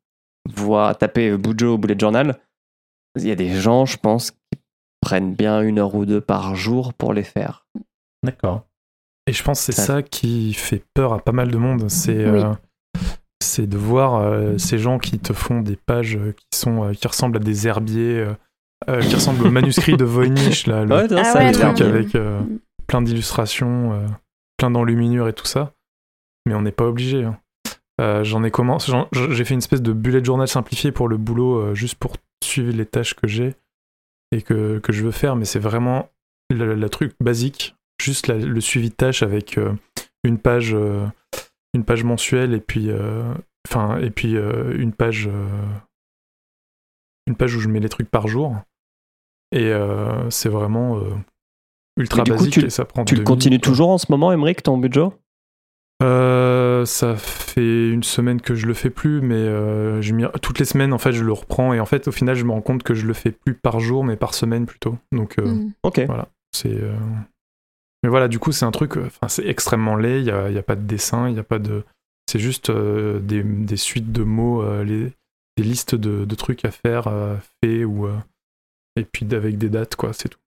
[0.55, 2.39] voir taper Bujo Bullet Journal,
[3.17, 4.39] il y a des gens, je pense, qui
[5.03, 7.67] prennent bien une heure ou deux par jour pour les faire.
[8.23, 8.63] D'accord.
[9.27, 11.91] Et je pense que c'est Ça- ça qui fait peur à pas mal de monde.
[11.91, 12.41] C'est Oui.
[12.43, 12.55] euh,
[13.47, 16.93] c'est de voir euh, ces gens qui te font des pages euh, qui sont euh,
[16.93, 18.27] qui ressemblent à des herbiers,
[18.87, 21.73] qui ressemblent au manuscrit de Voynich, là, le, Ouais, Ah ouais, le non.
[21.75, 22.41] truc avec euh,
[22.87, 24.07] plein d'illustrations, euh,
[24.59, 25.73] plein d'enluminures et tout ça.
[26.47, 27.25] Mais on n'est pas obligé.
[27.25, 27.39] hein.
[28.01, 28.93] Euh, j'en ai commencé,
[29.31, 32.71] j'ai fait une espèce de bullet journal simplifié pour le boulot, euh, juste pour suivre
[32.77, 33.55] les tâches que j'ai
[34.33, 36.11] et que, que je veux faire, mais c'est vraiment
[36.51, 39.73] le, le truc basique, juste la- le suivi de tâches avec euh,
[40.25, 41.07] une page, euh,
[41.77, 43.23] une page mensuelle et puis, euh,
[43.69, 45.47] enfin, et puis euh, une page, euh,
[47.27, 48.57] une page où je mets les trucs par jour.
[49.53, 51.11] Et euh, c'est vraiment euh,
[51.97, 53.71] ultra coup, basique tu- et ça prend Tu le continues minutes, quoi.
[53.73, 54.81] toujours en ce moment, Emmerich, ton
[56.03, 60.13] Euh, ça fait une semaine que je le fais plus, mais euh, je
[60.43, 62.51] toutes les semaines en fait je le reprends et en fait au final je me
[62.53, 64.99] rends compte que je le fais plus par jour mais par semaine plutôt.
[65.11, 65.73] Donc euh, Mm.
[65.85, 66.01] Ok.
[66.53, 66.79] c'est.
[68.07, 70.21] Mais voilà, du coup c'est un truc, euh, enfin c'est extrêmement laid.
[70.21, 71.83] Il y a, il y a pas de dessin, il y a pas de.
[72.31, 75.13] C'est juste euh, des, des suites de mots, euh, les,
[75.57, 77.35] des listes de, de trucs à faire, euh,
[77.65, 78.17] faits ou euh,
[78.95, 80.39] et puis avec des dates quoi, c'est tout.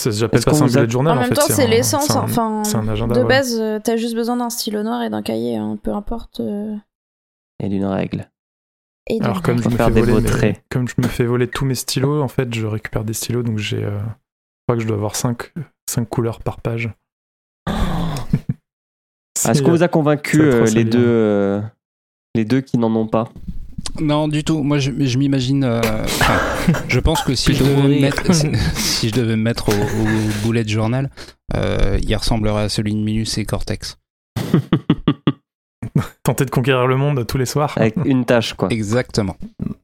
[0.00, 1.34] Ça j'appelle Est-ce pas un bullet journal en en, même fait.
[1.34, 2.10] temps, c'est l'essence.
[2.10, 3.28] Enfin, c'est un agenda, de ouais.
[3.28, 6.40] base, t'as juste besoin d'un stylo noir et d'un cahier, hein, peu importe.
[6.40, 6.74] euh,
[7.62, 8.30] Et d'une règle.
[9.10, 11.74] et Alors comme je, me fais voler mes- comme je me fais voler tous mes
[11.74, 14.96] stylos, en fait, je récupère des stylos, donc j'ai, euh, je crois que je dois
[14.96, 15.52] avoir 5
[15.88, 16.90] cinq, couleurs par page.
[19.48, 21.60] Est-ce qu'on vous a convaincu euh, les deux, euh,
[22.34, 23.28] les deux qui n'en ont pas?
[24.00, 24.62] Non, du tout.
[24.62, 25.64] Moi, je, je m'imagine.
[25.64, 25.80] euh,
[26.88, 30.46] je pense que si je, devais mettre, si, si je devais me mettre au, au
[30.46, 31.10] bullet journal,
[31.54, 33.98] euh, il ressemblerait à celui de Minus et Cortex.
[36.24, 37.74] Tenter de conquérir le monde tous les soirs.
[37.76, 38.68] Avec une tâche, quoi.
[38.70, 39.36] Exactement.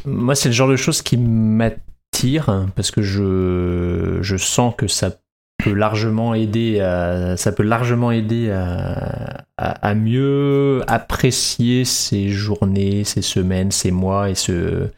[0.06, 5.12] Moi, c'est le genre de choses qui m'attire parce que je, je sens que ça
[5.62, 13.04] peut largement aider à, ça peut largement aider à, à, à mieux apprécier ces journées,
[13.04, 14.88] ces semaines, ces mois et se,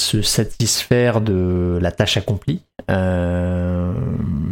[0.00, 2.62] se satisfaire de la tâche accomplie.
[2.90, 3.92] Euh,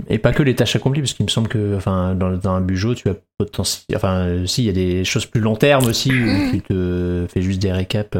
[0.09, 2.61] et pas que les tâches accomplies, parce qu'il me semble que enfin, dans, dans un
[2.61, 3.97] bujo, tu as potentiel.
[3.97, 7.43] Enfin, si, il y a des choses plus long terme aussi, où tu te fais
[7.43, 8.17] juste des récaps.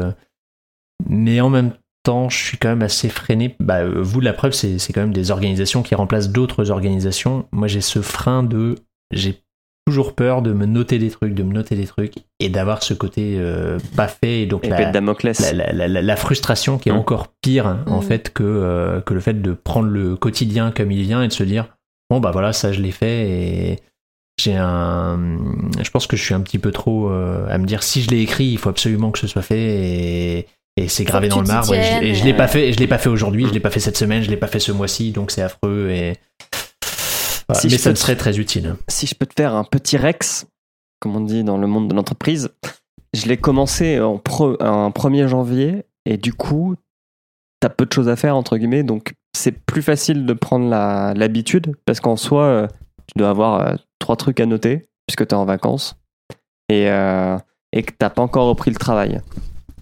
[1.07, 1.71] Mais en même
[2.09, 3.55] temps, je suis quand même assez freiné.
[3.59, 7.45] Bah, euh, vous, la preuve, c'est c'est quand même des organisations qui remplacent d'autres organisations.
[7.51, 8.75] Moi, j'ai ce frein de.
[9.11, 9.41] J'ai
[9.87, 12.93] toujours peur de me noter des trucs, de me noter des trucs, et d'avoir ce
[12.93, 14.41] côté euh, pas fait.
[14.41, 15.39] Et donc, la, Damoclès.
[15.53, 16.97] la, la- la- la frustration qui est Mm.
[16.97, 18.03] encore pire en Mm.
[18.03, 21.33] fait que, euh, que le fait de prendre le quotidien comme il vient et de
[21.33, 21.69] se dire
[22.11, 23.79] bon bah voilà ça je l'ai fait et
[24.39, 25.19] j'ai un
[25.83, 28.09] je pense que je suis un petit peu trop euh, à me dire si je
[28.11, 30.47] l'ai écrit il faut absolument que ce soit fait et,
[30.83, 32.79] et c'est gravé dans le marbre et je, et je l'ai pas fait et je
[32.79, 34.71] l'ai pas fait aujourd'hui je l'ai pas fait cette semaine je l'ai pas fait ce
[34.71, 36.17] mois-ci donc c'est affreux et
[37.47, 38.75] Voilà, Si mais je ça peux me serait très utile.
[38.87, 40.45] si je peux te faire un petit Rex,
[40.99, 42.49] comme on dit dans le monde de l'entreprise,
[43.15, 46.75] je l'ai commencé en, pre- en 1er janvier et du coup,
[47.59, 50.69] t'as peu de choses à faire, entre guillemets, donc c'est plus facile de prendre
[51.15, 52.67] l'habitude parce qu'en soi, euh,
[53.07, 55.95] tu dois avoir euh, trois trucs à noter puisque t'es en vacances
[56.69, 57.37] et, euh,
[57.73, 59.21] et que t'as pas encore repris le travail.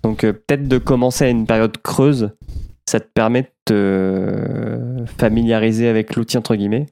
[0.03, 2.31] Donc euh, peut-être de commencer à une période creuse,
[2.89, 6.85] ça te permet de te familiariser avec l'outil, entre guillemets,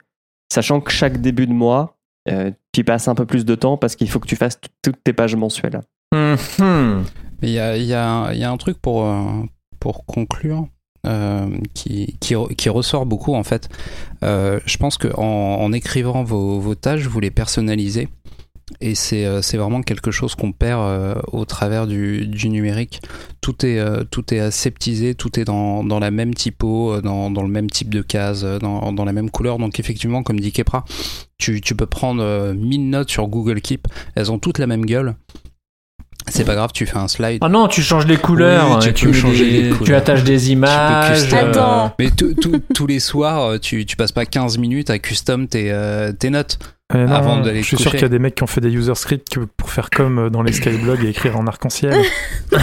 [0.52, 1.96] sachant que chaque début de mois,
[2.28, 4.58] euh, tu y passes un peu plus de temps parce qu'il faut que tu fasses
[4.82, 5.80] toutes tes pages mensuelles.
[6.14, 7.04] Mhm.
[7.42, 9.22] Mais Il y a, il y a- il y a un truc pour, euh,
[9.80, 10.66] pour conclure
[11.06, 13.68] euh, qui, qui, re- qui ressort beaucoup en fait.
[14.24, 15.22] Euh, je pense qu'en
[15.56, 18.08] en écrivant vos, vos tâches, vous les personnalisez.
[18.80, 23.00] Et c'est euh, c'est vraiment quelque chose qu'on perd euh, au travers du, numérique.
[23.40, 27.70] Tout est, euh, tout est aseptisé, tout est dans, la même typo, dans, le même
[27.70, 29.58] type de case, dans, la même couleur.
[29.58, 30.84] Donc effectivement, comme dit Kepra,
[31.38, 34.84] tu, tu peux prendre euh, 1000 notes sur Google Keep, elles ont toutes la même
[34.84, 35.14] gueule.
[36.28, 37.38] C'est pas grave, tu fais un slide.
[37.40, 39.98] Ah non, tu changes les couleurs, Oui, tu et peux changer les tu couleurs.
[39.98, 41.22] attaches des images.
[41.22, 41.38] custom.
[41.38, 41.94] euh, Attends.
[41.98, 42.10] Mais
[42.74, 46.30] tous les soirs, euh, tu, tu passes pas 15 minutes à custom tes, euh, tes
[46.30, 46.58] notes.
[46.94, 48.60] Euh, non, Avant d'aller je suis sûr qu'il y a des mecs qui ont fait
[48.60, 51.96] des user scripts pour faire comme euh, dans les Skyblogs et écrire en arc-en-ciel.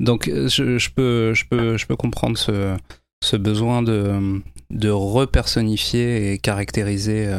[0.00, 2.74] Donc euh, je, je peux, je, peux, je peux comprendre ce,
[3.22, 7.38] ce besoin de, de repersonnifier et caractériser euh,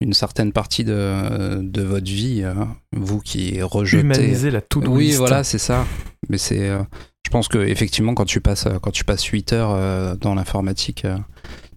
[0.00, 2.54] une certaine partie de, de votre vie, euh,
[2.96, 4.00] vous qui rejetez.
[4.00, 5.84] Humaniser la to-do Oui, voilà, c'est ça.
[6.28, 6.82] Mais c'est, euh,
[7.26, 11.04] je pense que effectivement, quand tu passes, quand tu passes 8 heures euh, dans l'informatique,
[11.04, 11.16] euh,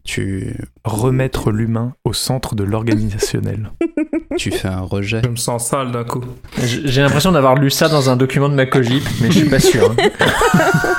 [0.06, 3.72] tu, Remettre l'humain au centre de l'organisationnel.
[4.38, 5.22] tu fais un rejet.
[5.24, 6.24] Je me sens sale d'un coup.
[6.62, 9.91] J'ai l'impression d'avoir lu ça dans un document de Macogip, mais je suis pas sûr.
[9.98, 10.10] hein.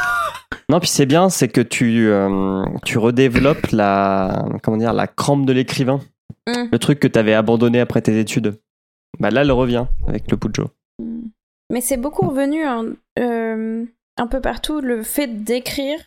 [0.71, 5.45] Non, puis c'est bien, c'est que tu, euh, tu redéveloppes la, comment dire, la crampe
[5.45, 6.01] de l'écrivain.
[6.47, 6.69] Mm.
[6.73, 8.59] Le truc que tu avais abandonné après tes études.
[9.19, 10.71] Bah là, elle revient avec le Pujo.
[11.71, 13.85] Mais c'est beaucoup revenu hein, euh,
[14.17, 15.99] un peu partout, le fait d'écrire,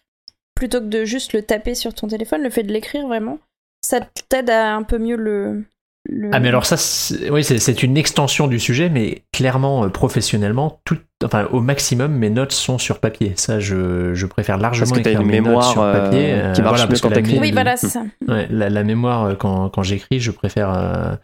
[0.56, 3.40] plutôt que de juste le taper sur ton téléphone, le fait de l'écrire vraiment,
[3.82, 5.64] ça t'aide à un peu mieux le...
[6.10, 9.84] le- Ah mais alors ça, c'est- oui, c'est c'est une extension du sujet, mais clairement,
[9.86, 13.34] euh, professionnellement, tout, enfin au maximum, mes notes sont sur papier.
[13.36, 16.34] Ça, je, je préfère largement Parce que écrire une mes notes mémoire, sur papier.
[16.34, 17.40] euh, qui marche voilà, mieux quand la t'écris.
[17.40, 18.04] Oui, voilà, c'est ça.
[18.28, 20.72] Ouais, la, la mémoire, euh, quand, quand j'écris, je préfère.
[20.74, 21.16] euh,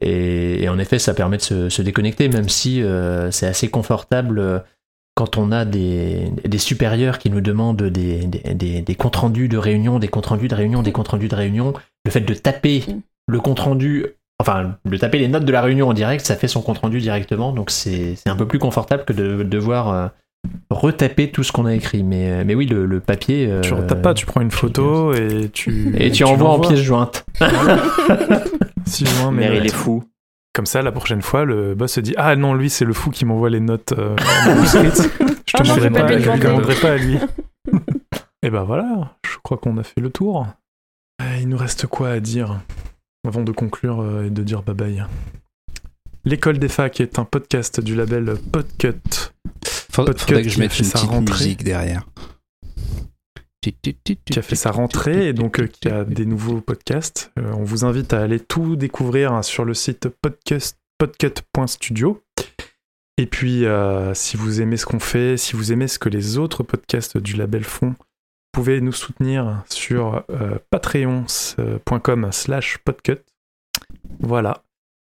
[0.00, 3.68] et, et en effet, ça permet de se, se déconnecter, même si euh, c'est assez
[3.68, 4.58] confortable euh,
[5.14, 9.48] quand on a des, des supérieurs qui nous demandent des, des, des- des comptes rendus
[9.48, 11.74] de réunion, des comptes rendus de réunion, des comptes rendus de réunion.
[12.04, 13.00] Le fait de taper Mm.
[13.26, 14.06] Le compte rendu,
[14.40, 16.98] enfin, de taper les notes de la réunion en direct, ça fait son compte rendu
[17.00, 17.52] directement.
[17.52, 20.06] Donc c'est c'est un peu plus confortable que de devoir euh,
[20.70, 22.02] retaper tout ce qu'on a écrit.
[22.02, 23.46] Mais, euh, mais oui, le, le papier.
[23.50, 25.94] euh, Tu retapes pas, tu prends une photo et tu.
[25.96, 27.24] et tu envoies en pièce jointe.
[28.86, 30.04] Si juin, mais Mais il est fou.
[30.52, 33.10] Comme ça, la prochaine fois, le boss se dit Ah non, lui, c'est le fou
[33.10, 34.14] qui m'envoie les notes euh,
[34.46, 35.10] manuscrites.
[35.48, 37.18] Je te Ah non, demanderai pas, je demanderai pas à lui.
[38.42, 40.46] Et ben voilà, je crois qu'on a fait le tour.
[41.22, 42.60] Euh, Il nous reste quoi à dire?
[43.24, 45.04] Avant de conclure euh, et de dire bye bye
[46.24, 49.32] L'école des facs est un podcast du label Podcut.
[49.90, 51.34] Faudrait, Podcut faudrait que je qui a mette fait une petite rentrée.
[51.34, 52.06] musique derrière.
[53.60, 57.30] qui a fait sa rentrée et donc euh, qui a des nouveaux podcasts.
[57.38, 62.22] Euh, on vous invite à aller tout découvrir hein, sur le site podcast, podcut.studio.
[63.16, 66.36] Et puis, euh, si vous aimez ce qu'on fait, si vous aimez ce que les
[66.38, 67.94] autres podcasts du label font,
[68.54, 73.18] pouvez nous soutenir sur euh, patreon.com slash podcut.
[74.20, 74.62] Voilà.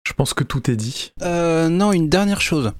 [0.08, 1.12] Je pense que tout est dit.
[1.22, 2.72] Euh, non, une dernière chose.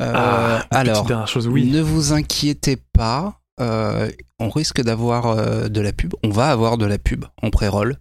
[0.00, 1.70] Euh, Ah, une alors, petite dernière chose, oui.
[1.70, 3.40] ne vous inquiétez pas.
[3.60, 4.10] euh,
[4.40, 6.14] on risque d'avoir euh, de la pub.
[6.24, 7.96] On va avoir de la pub en pré-roll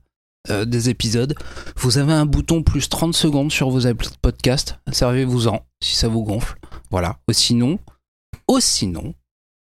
[0.50, 1.36] euh, des épisodes.
[1.78, 4.80] Vous avez un bouton plus 30 secondes sur vos applis de podcast.
[4.92, 6.58] Servez-vous-en si ça vous gonfle.
[6.90, 7.18] Voilà.
[7.30, 7.78] Ou sinon,
[8.50, 9.14] ou sinon,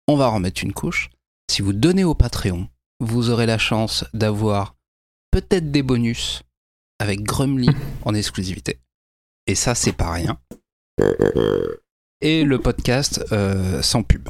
[0.08, 1.08] on va remettre une couche.
[1.50, 2.68] Si vous donnez au Patreon,
[3.00, 4.74] vous aurez la chance d'avoir
[5.30, 6.42] peut-être des bonus
[6.98, 7.70] avec Grumly
[8.04, 8.78] en exclusivité.
[9.46, 10.38] Et ça, c'est pas rien.
[12.20, 14.28] Et le podcast euh, sans pub.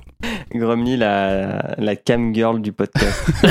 [0.53, 3.25] Grumly, la, la cam girl du podcast.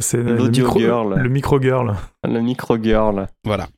[0.00, 1.14] C'est le micro, girl.
[1.20, 1.96] le micro girl.
[2.24, 3.26] le micro girl.
[3.44, 3.68] Voilà.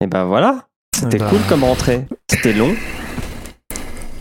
[0.00, 0.68] Et ben voilà.
[0.94, 2.06] C'était Bah, cool comme rentrée.
[2.30, 2.74] C'était long.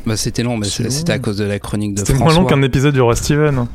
[0.06, 2.42] Bah, c'était long, mais c'était à cause de la chronique de C'était moins François.
[2.44, 3.66] long qu'un épisode du Roi Steven.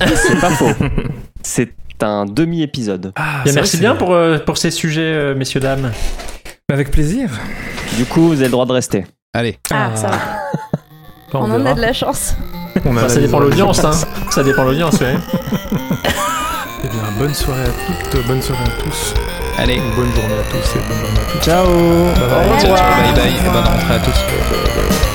[0.00, 0.70] C'est pas faux.
[1.42, 3.12] C'est un demi-épisode.
[3.16, 5.90] Ah, Bien, merci vrai, bien pour, euh, pour ces sujets, euh, messieurs, dames.
[6.72, 7.30] Avec plaisir.
[7.96, 9.06] Du coup, vous avez le droit de rester.
[9.32, 10.16] Allez, Ah, ça va.
[10.16, 10.20] Bah,
[11.34, 12.34] On, en a de la chance.
[12.84, 13.90] On Enfin, ça dépend l'audience, hein.
[14.30, 15.14] Ça dépend de l'audience, ouais.
[16.84, 19.14] Eh bien, bonne soirée à toutes, bonne soirée à tous.
[19.58, 21.44] Allez, bonne journée à tous et bonne journée à tous.
[21.44, 22.60] Ciao Bye bye.
[22.60, 25.07] ciao, ciao, bye bye, et bonne rentrée à tous.